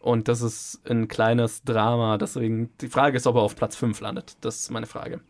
und 0.00 0.28
das 0.28 0.40
ist 0.40 0.80
ein 0.88 1.08
kleines 1.08 1.62
Drama. 1.62 2.18
Deswegen, 2.18 2.70
die 2.80 2.88
Frage 2.88 3.16
ist, 3.16 3.26
ob 3.26 3.36
er 3.36 3.42
auf 3.42 3.54
Platz 3.54 3.76
5 3.76 4.00
landet. 4.00 4.36
Das 4.40 4.56
ist 4.56 4.70
meine 4.70 4.86
Frage. 4.86 5.20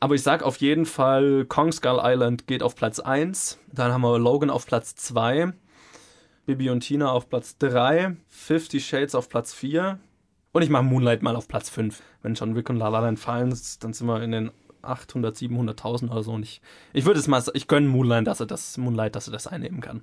Aber 0.00 0.14
ich 0.14 0.22
sag 0.22 0.42
auf 0.42 0.56
jeden 0.58 0.86
Fall, 0.86 1.44
Kong 1.46 1.72
Skull 1.72 2.00
Island 2.02 2.46
geht 2.46 2.62
auf 2.62 2.74
Platz 2.74 3.00
1. 3.00 3.58
Dann 3.72 3.92
haben 3.92 4.02
wir 4.02 4.18
Logan 4.18 4.50
auf 4.50 4.66
Platz 4.66 4.94
2. 4.96 5.52
Bibi 6.46 6.70
und 6.70 6.80
Tina 6.80 7.10
auf 7.10 7.28
Platz 7.28 7.58
3. 7.58 8.16
Fifty 8.28 8.80
Shades 8.80 9.14
auf 9.14 9.28
Platz 9.28 9.54
4. 9.54 9.98
Und 10.52 10.62
ich 10.62 10.70
mache 10.70 10.84
Moonlight 10.84 11.22
mal 11.22 11.36
auf 11.36 11.46
Platz 11.46 11.70
5. 11.70 12.02
Wenn 12.22 12.34
John 12.34 12.56
Wick 12.56 12.70
und 12.70 12.76
La 12.76 12.88
La 12.88 13.00
Land 13.00 13.18
fallen, 13.20 13.50
dann 13.80 13.92
sind 13.92 14.06
wir 14.06 14.22
in 14.22 14.32
den 14.32 14.50
800, 14.82 15.36
700.000 15.36 16.10
oder 16.10 16.22
so. 16.22 16.32
Und 16.32 16.42
ich, 16.42 16.60
ich 16.92 17.04
würde 17.04 17.20
es 17.20 17.28
mal, 17.28 17.42
ich 17.54 17.68
gönne 17.68 17.88
Moonlight, 17.88 18.26
dass 18.26 18.40
er 18.40 18.46
das, 18.46 18.78
Moonlight, 18.78 19.14
dass 19.14 19.28
er 19.28 19.32
das 19.32 19.46
einnehmen 19.46 19.80
kann. 19.80 20.02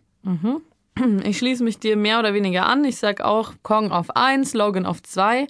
Ich 1.23 1.37
schließe 1.37 1.63
mich 1.63 1.79
dir 1.79 1.97
mehr 1.97 2.19
oder 2.19 2.33
weniger 2.33 2.67
an. 2.67 2.85
Ich 2.85 2.97
sag 2.97 3.21
auch 3.21 3.53
Kong 3.63 3.91
auf 3.91 4.15
1, 4.15 4.53
Logan 4.53 4.85
auf 4.85 5.03
2. 5.03 5.47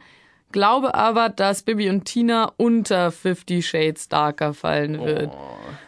Glaube 0.52 0.96
aber, 0.96 1.30
dass 1.30 1.64
Bibi 1.64 1.89
und 1.89 2.06
Tina 2.06 2.52
unter 2.58 3.12
Fifty 3.12 3.62
Shades 3.62 4.08
Darker 4.08 4.54
fallen 4.54 5.04
wird. 5.04 5.30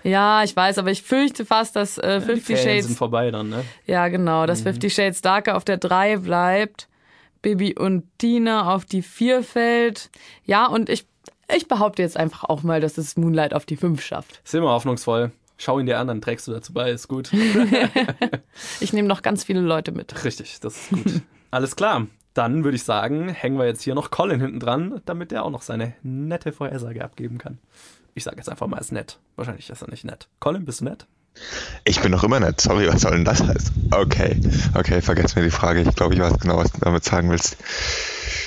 Ja, 0.03 0.43
ich 0.43 0.55
weiß, 0.55 0.77
aber 0.77 0.91
ich 0.91 1.03
fürchte 1.03 1.45
fast, 1.45 1.75
dass 1.75 1.97
äh, 1.97 2.19
Die 2.19 2.25
Fifty 2.25 2.55
Ferien 2.55 2.67
Shades 2.67 2.87
sind 2.87 2.97
vorbei 2.97 3.31
dann, 3.31 3.49
ne? 3.49 3.63
Ja, 3.85 4.09
genau, 4.09 4.45
dass 4.45 4.61
Fifty 4.61 4.89
Shades 4.89 5.21
Darker 5.21 5.55
auf 5.55 5.63
der 5.63 5.77
3 5.77 6.17
bleibt, 6.17 6.89
Bibi 7.41 7.75
und 7.77 8.03
Tina 8.17 8.73
auf 8.73 8.83
die 8.83 9.03
4 9.03 9.41
fällt. 9.43 10.09
Ja, 10.43 10.65
und 10.65 10.89
ich, 10.89 11.05
ich 11.55 11.69
behaupte 11.69 12.01
jetzt 12.01 12.17
einfach 12.17 12.43
auch 12.43 12.63
mal, 12.63 12.81
dass 12.81 12.97
es 12.97 13.15
Moonlight 13.15 13.53
auf 13.53 13.65
die 13.65 13.77
5 13.77 14.03
schafft. 14.03 14.41
Ist 14.43 14.53
immer 14.53 14.71
hoffnungsvoll. 14.71 15.31
Schau 15.57 15.79
ihn 15.79 15.85
dir 15.85 15.99
an, 15.99 16.07
dann 16.07 16.21
trägst 16.21 16.47
du 16.47 16.51
dazu 16.51 16.73
bei, 16.73 16.91
ist 16.91 17.07
gut. 17.07 17.31
Ich 18.79 18.93
nehme 18.93 19.07
noch 19.07 19.21
ganz 19.21 19.43
viele 19.43 19.61
Leute 19.61 19.91
mit. 19.91 20.23
Richtig, 20.23 20.59
das 20.59 20.75
ist 20.75 20.89
gut. 20.89 21.21
Alles 21.51 21.75
klar. 21.75 22.07
Dann 22.33 22.63
würde 22.63 22.75
ich 22.75 22.83
sagen, 22.83 23.29
hängen 23.29 23.57
wir 23.57 23.65
jetzt 23.65 23.81
hier 23.81 23.95
noch 23.95 24.11
Colin 24.11 24.39
hinten 24.39 24.59
dran, 24.59 25.01
damit 25.05 25.31
er 25.31 25.43
auch 25.43 25.49
noch 25.49 25.63
seine 25.63 25.95
nette 26.03 26.51
Vorhersage 26.51 27.03
abgeben 27.03 27.39
kann. 27.39 27.57
Ich 28.13 28.23
sage 28.23 28.37
jetzt 28.37 28.49
einfach 28.49 28.67
mal, 28.67 28.77
ist 28.77 28.91
nett. 28.91 29.17
Wahrscheinlich 29.35 29.69
ist 29.69 29.81
er 29.81 29.89
nicht 29.89 30.05
nett. 30.05 30.27
Colin, 30.39 30.65
bist 30.65 30.81
du 30.81 30.85
nett? 30.85 31.07
Ich 31.83 31.99
bin 32.01 32.11
noch 32.11 32.23
immer 32.23 32.39
nett. 32.39 32.61
Sorry, 32.61 32.87
was 32.87 33.01
soll 33.01 33.11
denn 33.11 33.25
das 33.25 33.41
heißen? 33.41 33.89
Okay, 33.91 34.39
okay, 34.75 35.01
vergesst 35.01 35.35
mir 35.35 35.43
die 35.43 35.51
Frage. 35.51 35.81
Ich 35.81 35.95
glaube, 35.95 36.13
ich 36.13 36.19
weiß 36.19 36.39
genau, 36.39 36.57
was 36.57 36.71
du 36.71 36.79
damit 36.79 37.03
sagen 37.03 37.29
willst. 37.29 37.57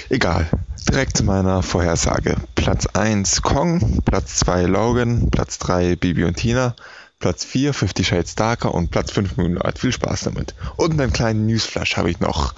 Egal. 0.09 0.49
Direkt 0.89 1.17
zu 1.17 1.25
meiner 1.25 1.63
Vorhersage. 1.63 2.37
Platz 2.55 2.87
1 2.87 3.43
Kong, 3.43 4.03
Platz 4.05 4.37
2 4.37 4.65
Logan, 4.65 5.31
Platz 5.31 5.59
3 5.59 5.97
Bibi 5.97 6.25
und 6.25 6.35
Tina, 6.35 6.75
Platz 7.21 7.45
4 7.45 7.75
Fifty 7.75 8.03
Shades 8.03 8.35
Darker 8.35 8.75
und 8.75 8.91
Platz 8.91 9.13
5 9.13 9.37
Moonlight. 9.37 9.79
Viel 9.79 9.93
Spaß 9.93 10.23
damit. 10.23 10.55
Und 10.77 10.99
einen 10.99 11.13
kleinen 11.13 11.47
Newsflash 11.47 11.99
habe 11.99 12.11
ich 12.11 12.19
noch. 12.19 12.55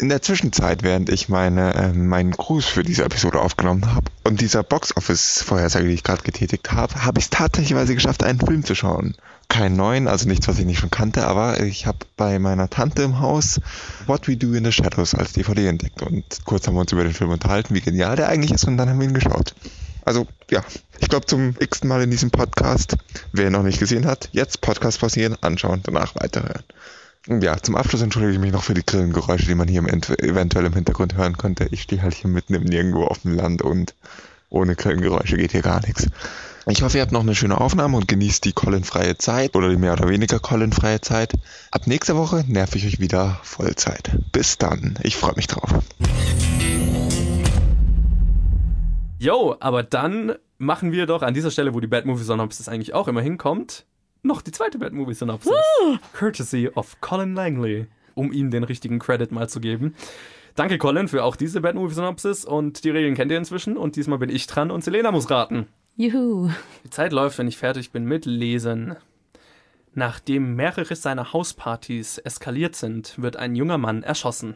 In 0.00 0.08
der 0.08 0.22
Zwischenzeit, 0.22 0.84
während 0.84 1.08
ich 1.08 1.28
meine, 1.28 1.74
äh, 1.74 1.92
meinen 1.92 2.30
Gruß 2.30 2.66
für 2.66 2.84
diese 2.84 3.04
Episode 3.04 3.40
aufgenommen 3.40 3.92
habe 3.92 4.06
und 4.22 4.40
dieser 4.40 4.62
Box-Office-Vorhersage, 4.62 5.88
die 5.88 5.94
ich 5.94 6.04
gerade 6.04 6.22
getätigt 6.22 6.70
habe, 6.70 7.04
habe 7.04 7.18
ich 7.18 7.24
es 7.24 7.30
tatsächlich 7.30 7.96
geschafft, 7.96 8.22
einen 8.22 8.38
Film 8.38 8.64
zu 8.64 8.76
schauen. 8.76 9.16
Keinen 9.48 9.74
neuen, 9.74 10.06
also 10.06 10.28
nichts, 10.28 10.46
was 10.46 10.60
ich 10.60 10.66
nicht 10.66 10.78
schon 10.78 10.92
kannte, 10.92 11.26
aber 11.26 11.60
ich 11.60 11.86
habe 11.86 11.98
bei 12.16 12.38
meiner 12.38 12.70
Tante 12.70 13.02
im 13.02 13.18
Haus 13.18 13.60
What 14.06 14.28
We 14.28 14.36
Do 14.36 14.52
in 14.52 14.64
the 14.64 14.70
Shadows 14.70 15.16
als 15.16 15.32
DVD 15.32 15.66
entdeckt 15.66 16.02
und 16.02 16.44
kurz 16.44 16.68
haben 16.68 16.74
wir 16.74 16.82
uns 16.82 16.92
über 16.92 17.02
den 17.02 17.14
Film 17.14 17.30
unterhalten, 17.30 17.74
wie 17.74 17.80
genial 17.80 18.14
der 18.14 18.28
eigentlich 18.28 18.52
ist 18.52 18.68
und 18.68 18.76
dann 18.76 18.88
haben 18.88 19.00
wir 19.00 19.08
ihn 19.08 19.14
geschaut. 19.14 19.56
Also 20.08 20.26
ja, 20.50 20.64
ich 21.00 21.10
glaube 21.10 21.26
zum 21.26 21.54
x-ten 21.60 21.86
Mal 21.86 22.02
in 22.02 22.10
diesem 22.10 22.30
Podcast, 22.30 22.96
wer 23.32 23.48
ihn 23.48 23.52
noch 23.52 23.62
nicht 23.62 23.78
gesehen 23.78 24.06
hat, 24.06 24.30
jetzt 24.32 24.62
Podcast 24.62 24.98
passieren, 24.98 25.36
anschauen, 25.42 25.82
danach 25.84 26.14
weiterhören. 26.14 26.62
Und 27.26 27.44
ja, 27.44 27.58
zum 27.58 27.76
Abschluss 27.76 28.00
entschuldige 28.00 28.32
ich 28.32 28.38
mich 28.38 28.52
noch 28.52 28.62
für 28.62 28.72
die 28.72 28.86
Grillengeräusche, 28.86 29.44
die 29.44 29.54
man 29.54 29.68
hier 29.68 29.80
im 29.80 29.86
Ent- 29.86 30.18
eventuell 30.22 30.64
im 30.64 30.72
Hintergrund 30.72 31.14
hören 31.14 31.36
könnte. 31.36 31.68
Ich 31.72 31.82
stehe 31.82 32.00
halt 32.00 32.14
hier 32.14 32.30
mitten 32.30 32.54
im 32.54 32.62
Nirgendwo 32.62 33.04
auf 33.04 33.18
dem 33.18 33.34
Land 33.34 33.60
und 33.60 33.94
ohne 34.48 34.76
Grillengeräusche 34.76 35.36
geht 35.36 35.52
hier 35.52 35.60
gar 35.60 35.82
nichts. 35.86 36.06
Ich 36.66 36.80
hoffe, 36.80 36.96
ihr 36.96 37.02
habt 37.02 37.12
noch 37.12 37.20
eine 37.20 37.34
schöne 37.34 37.60
Aufnahme 37.60 37.98
und 37.98 38.08
genießt 38.08 38.46
die 38.46 38.52
Colin-freie 38.54 39.18
Zeit 39.18 39.54
oder 39.56 39.68
die 39.68 39.76
mehr 39.76 39.92
oder 39.92 40.08
weniger 40.08 40.38
Colin-freie 40.38 41.02
Zeit. 41.02 41.34
Ab 41.70 41.86
nächster 41.86 42.16
Woche 42.16 42.46
nerv 42.48 42.74
ich 42.76 42.86
euch 42.86 42.98
wieder 42.98 43.40
Vollzeit. 43.42 44.10
Bis 44.32 44.56
dann. 44.56 44.98
Ich 45.02 45.16
freue 45.16 45.34
mich 45.36 45.48
drauf. 45.48 45.68
Jo, 49.20 49.56
aber 49.58 49.82
dann 49.82 50.36
machen 50.58 50.92
wir 50.92 51.06
doch 51.06 51.22
an 51.22 51.34
dieser 51.34 51.50
Stelle, 51.50 51.74
wo 51.74 51.80
die 51.80 51.88
Bad 51.88 52.06
Movie 52.06 52.22
Synopsis 52.22 52.68
eigentlich 52.68 52.94
auch 52.94 53.08
immer 53.08 53.20
hinkommt, 53.20 53.84
noch 54.22 54.42
die 54.42 54.52
zweite 54.52 54.78
Bad 54.78 54.92
Movie 54.92 55.14
Synopsis. 55.14 55.52
Courtesy 56.12 56.70
of 56.74 57.00
Colin 57.00 57.34
Langley, 57.34 57.86
um 58.14 58.32
ihm 58.32 58.50
den 58.50 58.62
richtigen 58.62 59.00
Credit 59.00 59.32
mal 59.32 59.48
zu 59.48 59.60
geben. 59.60 59.94
Danke, 60.54 60.78
Colin, 60.78 61.08
für 61.08 61.24
auch 61.24 61.34
diese 61.34 61.60
Bad 61.60 61.74
Movie 61.74 61.94
Synopsis 61.94 62.44
und 62.44 62.84
die 62.84 62.90
Regeln 62.90 63.14
kennt 63.16 63.32
ihr 63.32 63.38
inzwischen 63.38 63.76
und 63.76 63.96
diesmal 63.96 64.18
bin 64.18 64.30
ich 64.30 64.46
dran 64.46 64.70
und 64.70 64.84
Selena 64.84 65.10
muss 65.10 65.30
raten. 65.30 65.66
Juhu. 65.96 66.50
Die 66.84 66.90
Zeit 66.90 67.12
läuft, 67.12 67.38
wenn 67.38 67.48
ich 67.48 67.58
fertig 67.58 67.90
bin 67.90 68.04
mit 68.04 68.24
Lesen. 68.24 68.94
Nachdem 69.94 70.54
mehrere 70.54 70.94
seiner 70.94 71.32
Hauspartys 71.32 72.18
eskaliert 72.18 72.76
sind, 72.76 73.20
wird 73.20 73.36
ein 73.36 73.56
junger 73.56 73.78
Mann 73.78 74.04
erschossen. 74.04 74.54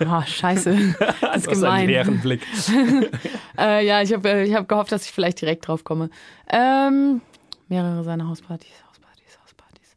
Oh, 0.00 0.22
scheiße. 0.26 0.94
Das 0.98 1.12
ist 1.12 1.20
hast 1.20 1.48
einen 1.48 1.60
gemein. 1.60 1.86
leeren 1.88 2.20
Blick. 2.20 2.42
Äh, 3.58 3.84
ja, 3.86 4.00
ich 4.00 4.12
habe 4.14 4.42
ich 4.44 4.54
hab 4.54 4.68
gehofft, 4.68 4.90
dass 4.90 5.04
ich 5.04 5.12
vielleicht 5.12 5.40
direkt 5.42 5.68
drauf 5.68 5.84
komme. 5.84 6.08
Ähm, 6.48 7.20
mehrere 7.68 8.02
seiner 8.04 8.26
Hauspartys, 8.28 8.70
Hauspartys, 8.88 9.38
Hauspartys. 9.42 9.96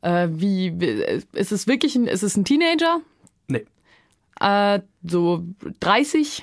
Äh, 0.00 0.28
wie, 0.40 0.80
wie- 0.80 1.38
ist 1.38 1.52
es 1.52 1.66
wirklich 1.66 1.94
ein, 1.94 2.06
ist 2.06 2.22
es 2.22 2.36
ein 2.38 2.46
Teenager? 2.46 3.00
Nee. 3.48 3.66
Äh, 4.40 4.80
so 5.02 5.44
30? 5.80 6.42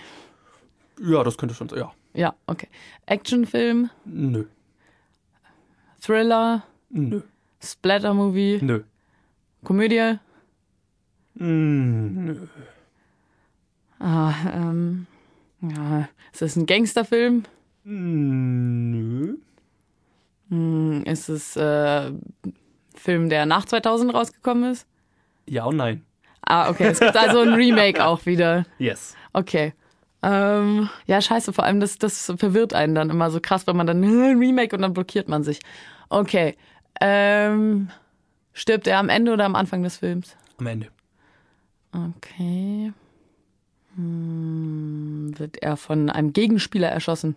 Ja, 1.02 1.24
das 1.24 1.38
könnte 1.40 1.56
schon 1.56 1.70
sein. 1.70 1.80
Ja. 1.80 1.92
Ja, 2.14 2.36
okay. 2.46 2.68
Actionfilm, 3.08 3.90
Nö. 4.06 4.46
Thriller, 6.02 6.64
Nö. 6.90 7.22
Splatter-Movie, 7.64 8.60
Nö. 8.62 8.82
Komödie. 9.64 10.20
Mm, 11.36 12.26
Nö. 12.26 12.36
Ah, 14.00 14.34
ähm, 14.54 15.08
ja, 15.62 16.08
ist 16.32 16.42
es 16.42 16.56
ein 16.56 16.66
Gangsterfilm? 16.66 17.44
Nö. 17.84 19.36
Hm, 20.50 21.04
ist 21.04 21.30
es 21.30 21.56
äh, 21.56 22.08
ein 22.08 22.22
Film, 22.96 23.30
der 23.30 23.46
nach 23.46 23.66
2000 23.66 24.14
rausgekommen 24.14 24.72
ist? 24.72 24.88
Ja 25.46 25.66
und 25.66 25.78
nein. 25.78 26.06
Ah, 26.42 26.70
okay. 26.70 26.88
Es 26.88 27.00
gibt 27.00 27.16
also 27.18 27.42
ein 27.42 27.54
Remake 27.54 28.04
auch 28.04 28.26
wieder. 28.26 28.66
Yes. 28.80 29.16
Okay. 29.34 29.74
Ähm, 30.22 30.90
ja, 31.06 31.22
scheiße, 31.22 31.54
vor 31.54 31.64
allem 31.64 31.80
das, 31.80 31.98
das 31.98 32.34
verwirrt 32.38 32.74
einen 32.74 32.96
dann 32.96 33.10
immer 33.10 33.32
so 33.32 33.40
krass, 33.40 33.68
wenn 33.68 33.78
man 33.78 33.88
dann 33.88 34.04
ein 34.04 34.38
Remake 34.38 34.76
und 34.76 34.82
dann 34.82 34.94
blockiert 34.94 35.28
man 35.28 35.44
sich. 35.44 35.60
Okay. 36.10 36.58
Ähm, 37.02 37.90
stirbt 38.54 38.88
er 38.88 38.98
am 39.00 39.10
Ende 39.10 39.32
oder 39.34 39.46
am 39.46 39.56
Anfang 39.56 39.84
des 39.84 39.98
Films? 39.98 40.36
Am 40.58 40.68
Ende. 40.68 40.88
Okay. 41.94 42.94
Hm, 44.00 45.38
wird 45.38 45.58
er 45.58 45.76
von 45.76 46.10
einem 46.10 46.32
Gegenspieler 46.32 46.88
erschossen? 46.88 47.36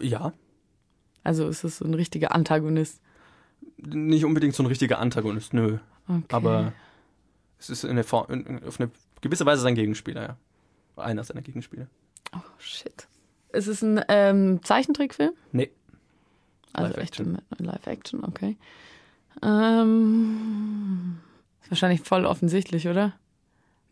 Ja. 0.00 0.32
Also 1.22 1.46
ist 1.46 1.62
es 1.62 1.78
so 1.78 1.84
ein 1.84 1.92
richtiger 1.92 2.34
Antagonist? 2.34 3.02
Nicht 3.76 4.24
unbedingt 4.24 4.54
so 4.54 4.62
ein 4.62 4.66
richtiger 4.66 4.98
Antagonist, 4.98 5.52
nö. 5.52 5.78
Okay. 6.08 6.22
Aber 6.30 6.72
es 7.58 7.68
ist 7.68 7.84
in 7.84 7.96
der 7.96 8.04
Form, 8.04 8.32
in, 8.32 8.64
auf 8.64 8.80
eine 8.80 8.90
gewisse 9.20 9.44
Weise 9.44 9.60
sein 9.60 9.74
Gegenspieler, 9.74 10.22
ja. 10.22 10.36
Einer 10.96 11.22
seiner 11.24 11.42
Gegenspieler. 11.42 11.86
Oh, 12.34 12.40
shit. 12.58 13.06
Ist 13.52 13.66
es 13.66 13.82
ein 13.82 14.02
ähm, 14.08 14.62
Zeichentrickfilm? 14.62 15.32
Nee. 15.52 15.70
Also 16.72 16.94
Live-Action. 16.94 17.38
Live-Action, 17.58 18.24
okay. 18.24 18.56
Ähm, 19.42 21.18
ist 21.62 21.70
wahrscheinlich 21.70 22.00
voll 22.00 22.24
offensichtlich, 22.24 22.88
oder? 22.88 23.14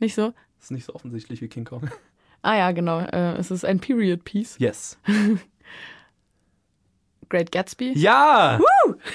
Nicht 0.00 0.14
so? 0.14 0.32
Ist 0.60 0.70
nicht 0.70 0.84
so 0.84 0.94
offensichtlich 0.94 1.40
wie 1.40 1.48
King 1.48 1.64
Kong. 1.64 1.90
Ah 2.40 2.56
ja, 2.56 2.70
genau. 2.70 3.00
Äh, 3.00 3.36
es 3.38 3.50
ist 3.50 3.64
ein 3.64 3.80
Period 3.80 4.22
Piece. 4.22 4.60
Yes. 4.60 4.96
Great 7.28 7.50
Gatsby. 7.50 7.98
Ja! 7.98 8.60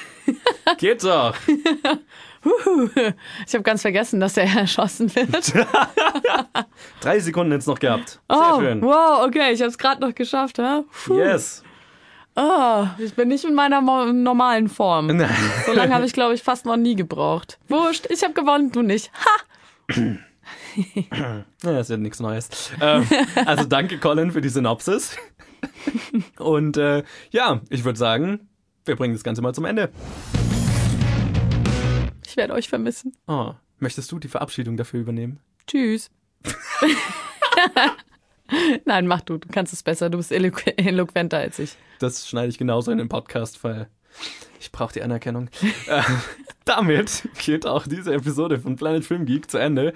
Geht 0.77 1.05
doch. 1.05 1.33
Ich 3.47 3.53
habe 3.53 3.63
ganz 3.63 3.81
vergessen, 3.81 4.19
dass 4.19 4.35
er 4.35 4.53
erschossen 4.53 5.15
wird. 5.15 5.53
Drei 6.99 7.19
Sekunden 7.19 7.53
jetzt 7.53 7.65
noch 7.65 7.79
gehabt. 7.79 8.19
Sehr 8.29 8.29
oh, 8.29 8.59
schön. 8.59 8.81
wow, 8.81 9.25
okay, 9.25 9.53
ich 9.53 9.61
habe 9.61 9.69
es 9.69 9.77
gerade 9.77 10.01
noch 10.01 10.13
geschafft. 10.13 10.57
Hä? 10.57 10.81
Puh. 11.05 11.17
Yes. 11.17 11.63
Oh, 12.35 12.87
ich 12.97 13.13
bin 13.13 13.29
nicht 13.29 13.45
in 13.45 13.53
meiner 13.53 13.81
normalen 14.11 14.67
Form. 14.67 15.07
Nein. 15.07 15.29
So 15.65 15.73
lange 15.73 15.93
habe 15.93 16.05
ich, 16.05 16.13
glaube 16.13 16.33
ich, 16.33 16.43
fast 16.43 16.65
noch 16.65 16.77
nie 16.77 16.95
gebraucht. 16.95 17.59
Wurscht, 17.69 18.07
ich 18.09 18.23
habe 18.23 18.33
gewonnen, 18.33 18.71
du 18.71 18.81
nicht. 18.81 19.11
Ha! 19.13 19.93
Ja, 21.11 21.45
das 21.61 21.81
ist 21.81 21.89
ja 21.91 21.97
nichts 21.97 22.19
Neues. 22.19 22.71
Ähm, 22.81 23.07
also 23.45 23.65
danke, 23.65 23.97
Colin, 23.99 24.31
für 24.31 24.41
die 24.41 24.49
Synopsis. 24.49 25.15
Und 26.37 26.77
äh, 26.77 27.03
ja, 27.31 27.61
ich 27.69 27.83
würde 27.83 27.99
sagen, 27.99 28.49
wir 28.85 28.95
bringen 28.95 29.13
das 29.13 29.23
Ganze 29.23 29.41
mal 29.41 29.53
zum 29.53 29.65
Ende. 29.65 29.91
Ich 32.25 32.37
werde 32.37 32.53
euch 32.53 32.67
vermissen. 32.69 33.13
Oh, 33.27 33.53
möchtest 33.79 34.11
du 34.11 34.19
die 34.19 34.27
Verabschiedung 34.27 34.75
dafür 34.77 34.99
übernehmen? 35.01 35.39
Tschüss. 35.67 36.09
Nein, 38.85 39.07
mach 39.07 39.21
du. 39.21 39.37
Du 39.37 39.47
kannst 39.49 39.73
es 39.73 39.83
besser. 39.83 40.09
Du 40.09 40.17
bist 40.17 40.31
eloqu 40.31 40.71
eloquenter 40.77 41.37
als 41.37 41.59
ich. 41.59 41.75
Das 41.99 42.27
schneide 42.27 42.49
ich 42.49 42.57
genauso 42.57 42.91
in 42.91 42.97
den 42.97 43.09
Podcast, 43.09 43.63
weil 43.63 43.87
ich 44.59 44.71
brauche 44.71 44.93
die 44.93 45.01
Anerkennung. 45.01 45.49
äh, 45.87 46.01
damit 46.65 47.27
geht 47.43 47.65
auch 47.65 47.87
diese 47.87 48.13
Episode 48.13 48.59
von 48.59 48.75
Planet 48.75 49.05
Film 49.05 49.25
Geek 49.25 49.49
zu 49.49 49.57
Ende. 49.57 49.93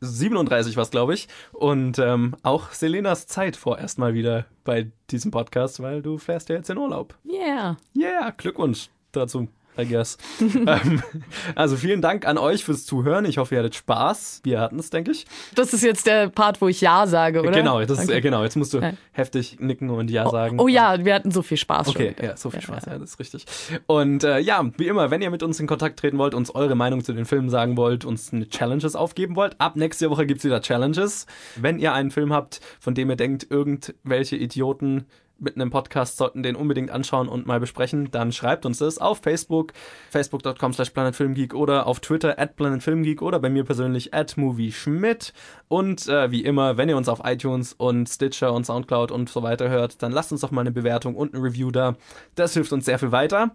37 0.00 0.76
war 0.76 0.82
es, 0.82 0.90
glaube 0.90 1.14
ich. 1.14 1.28
Und 1.52 1.98
ähm, 1.98 2.36
auch 2.42 2.72
Selenas 2.72 3.26
Zeit 3.26 3.56
vorerst 3.56 3.98
mal 3.98 4.14
wieder 4.14 4.46
bei 4.64 4.90
diesem 5.10 5.30
Podcast, 5.30 5.80
weil 5.80 6.02
du 6.02 6.18
fährst 6.18 6.48
ja 6.48 6.56
jetzt 6.56 6.70
in 6.70 6.78
Urlaub. 6.78 7.14
Yeah. 7.24 7.76
Yeah, 7.96 8.30
Glückwunsch 8.30 8.88
dazu. 9.12 9.48
I 9.78 9.84
guess. 9.86 10.16
ähm, 10.40 11.02
also 11.54 11.76
vielen 11.76 12.00
Dank 12.00 12.26
an 12.26 12.38
euch 12.38 12.64
fürs 12.64 12.86
Zuhören. 12.86 13.24
Ich 13.24 13.38
hoffe, 13.38 13.54
ihr 13.54 13.58
hattet 13.60 13.74
Spaß. 13.74 14.40
Wir 14.44 14.60
hatten 14.60 14.78
es, 14.78 14.90
denke 14.90 15.10
ich. 15.10 15.26
Das 15.54 15.72
ist 15.74 15.82
jetzt 15.82 16.06
der 16.06 16.28
Part, 16.28 16.60
wo 16.60 16.68
ich 16.68 16.80
Ja 16.80 17.06
sage, 17.06 17.40
oder? 17.42 17.50
Genau, 17.50 17.80
das 17.80 17.98
ist, 17.98 18.08
Okay. 18.08 18.18
äh, 18.18 18.20
genau. 18.20 18.42
Jetzt 18.42 18.56
musst 18.56 18.72
du 18.74 18.78
Ja. 18.78 18.92
heftig 19.12 19.58
nicken 19.60 19.90
und 19.90 20.10
Ja 20.10 20.28
sagen. 20.30 20.58
Oh 20.60 20.68
ja, 20.68 21.04
wir 21.04 21.14
hatten 21.14 21.30
so 21.30 21.42
viel 21.42 21.56
Spaß 21.58 21.88
Okay, 21.88 22.14
schon. 22.16 22.26
ja, 22.26 22.36
so 22.36 22.50
viel 22.50 22.60
Spaß, 22.62 22.86
ja, 22.86 22.98
das 22.98 23.10
ist 23.10 23.18
richtig. 23.18 23.44
Und 23.86 24.24
äh, 24.24 24.38
ja, 24.38 24.64
wie 24.78 24.86
immer, 24.88 25.10
wenn 25.10 25.22
ihr 25.22 25.30
mit 25.30 25.42
uns 25.42 25.60
in 25.60 25.66
Kontakt 25.66 25.98
treten 25.98 26.18
wollt, 26.18 26.34
uns 26.34 26.54
eure 26.54 26.74
Meinung 26.74 27.04
zu 27.04 27.12
den 27.12 27.24
Filmen 27.24 27.50
sagen 27.50 27.76
wollt, 27.76 28.04
uns 28.04 28.32
eine 28.32 28.48
Challenges 28.48 28.96
aufgeben 28.96 29.36
wollt, 29.36 29.60
ab 29.60 29.76
nächste 29.76 30.10
Woche 30.10 30.26
gibt's 30.26 30.44
wieder 30.44 30.60
Challenges. 30.60 31.26
Wenn 31.56 31.78
ihr 31.78 31.92
einen 31.92 32.10
Film 32.10 32.32
habt, 32.32 32.60
von 32.80 32.94
dem 32.94 33.10
ihr 33.10 33.16
denkt, 33.16 33.46
irgendwelche 33.50 34.36
Idioten 34.36 35.06
mit 35.38 35.56
einem 35.56 35.70
Podcast 35.70 36.16
sollten 36.16 36.42
den 36.42 36.56
unbedingt 36.56 36.90
anschauen 36.90 37.28
und 37.28 37.46
mal 37.46 37.60
besprechen, 37.60 38.10
dann 38.10 38.32
schreibt 38.32 38.64
uns 38.66 38.78
das 38.78 38.98
auf 38.98 39.18
Facebook, 39.18 39.72
facebook.com 40.10 40.72
slash 40.72 40.90
planetfilmgeek 40.90 41.54
oder 41.54 41.86
auf 41.86 42.00
Twitter 42.00 42.38
at 42.38 42.56
planetfilmgeek 42.56 43.22
oder 43.22 43.38
bei 43.38 43.50
mir 43.50 43.64
persönlich 43.64 44.14
at 44.14 44.36
movieschmidt. 44.36 45.32
Und 45.68 46.08
äh, 46.08 46.30
wie 46.30 46.44
immer, 46.44 46.76
wenn 46.76 46.88
ihr 46.88 46.96
uns 46.96 47.08
auf 47.08 47.20
iTunes 47.24 47.72
und 47.72 48.08
Stitcher 48.08 48.52
und 48.52 48.64
Soundcloud 48.64 49.10
und 49.10 49.28
so 49.28 49.42
weiter 49.42 49.68
hört, 49.68 50.02
dann 50.02 50.12
lasst 50.12 50.32
uns 50.32 50.40
doch 50.40 50.50
mal 50.50 50.62
eine 50.62 50.72
Bewertung 50.72 51.14
und 51.14 51.34
ein 51.34 51.40
Review 51.40 51.70
da. 51.70 51.96
Das 52.34 52.54
hilft 52.54 52.72
uns 52.72 52.84
sehr 52.84 52.98
viel 52.98 53.12
weiter. 53.12 53.52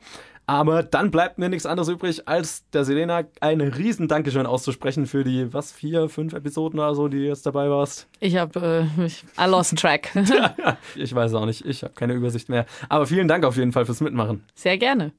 Aber 0.51 0.83
dann 0.83 1.11
bleibt 1.11 1.37
mir 1.37 1.47
nichts 1.47 1.65
anderes 1.65 1.87
übrig, 1.87 2.27
als 2.27 2.69
der 2.71 2.83
Selena 2.83 3.23
ein 3.39 3.61
riesen 3.61 4.09
Dankeschön 4.09 4.45
auszusprechen 4.45 5.05
für 5.05 5.23
die, 5.23 5.53
was, 5.53 5.71
vier, 5.71 6.09
fünf 6.09 6.33
Episoden 6.33 6.77
oder 6.77 6.93
so, 6.93 7.07
die 7.07 7.19
du 7.19 7.23
jetzt 7.25 7.45
dabei 7.45 7.69
warst. 7.69 8.09
Ich 8.19 8.35
habe, 8.35 8.85
äh, 8.99 9.05
ich, 9.05 9.23
I 9.39 9.49
lost 9.49 9.77
track. 9.77 10.11
Ich 10.95 11.15
weiß 11.15 11.35
auch 11.35 11.45
nicht, 11.45 11.65
ich 11.65 11.83
habe 11.83 11.93
keine 11.93 12.11
Übersicht 12.15 12.49
mehr. 12.49 12.65
Aber 12.89 13.05
vielen 13.05 13.29
Dank 13.29 13.45
auf 13.45 13.55
jeden 13.55 13.71
Fall 13.71 13.85
fürs 13.85 14.01
Mitmachen. 14.01 14.43
Sehr 14.53 14.77
gerne. 14.77 15.13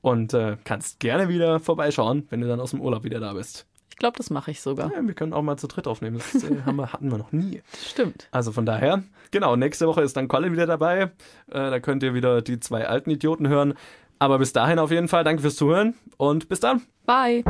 Und 0.00 0.32
äh, 0.32 0.56
kannst 0.64 1.00
gerne 1.00 1.28
wieder 1.28 1.60
vorbeischauen, 1.60 2.26
wenn 2.30 2.40
du 2.40 2.48
dann 2.48 2.58
aus 2.58 2.70
dem 2.70 2.80
Urlaub 2.80 3.04
wieder 3.04 3.20
da 3.20 3.34
bist. 3.34 3.66
Ich 3.90 3.96
glaube, 3.96 4.16
das 4.16 4.30
mache 4.30 4.52
ich 4.52 4.62
sogar. 4.62 4.90
Ja, 4.90 5.06
wir 5.06 5.12
können 5.12 5.34
auch 5.34 5.42
mal 5.42 5.58
zu 5.58 5.66
dritt 5.66 5.86
aufnehmen. 5.86 6.16
Das 6.32 6.44
äh, 6.44 6.62
haben 6.64 6.76
wir, 6.76 6.94
hatten 6.94 7.10
wir 7.10 7.18
noch 7.18 7.32
nie. 7.32 7.60
Stimmt. 7.90 8.28
Also 8.30 8.52
von 8.52 8.64
daher, 8.64 9.02
genau, 9.32 9.54
nächste 9.54 9.86
Woche 9.86 10.00
ist 10.00 10.16
dann 10.16 10.28
Colin 10.28 10.52
wieder 10.52 10.66
dabei. 10.66 11.02
Äh, 11.02 11.10
da 11.48 11.78
könnt 11.78 12.02
ihr 12.02 12.14
wieder 12.14 12.40
die 12.40 12.58
zwei 12.58 12.86
alten 12.86 13.10
Idioten 13.10 13.48
hören. 13.48 13.74
Aber 14.18 14.38
bis 14.38 14.52
dahin 14.52 14.78
auf 14.78 14.90
jeden 14.90 15.08
Fall, 15.08 15.24
danke 15.24 15.42
fürs 15.42 15.56
Zuhören 15.56 15.94
und 16.16 16.48
bis 16.48 16.60
dann. 16.60 16.82
Bye. 17.06 17.44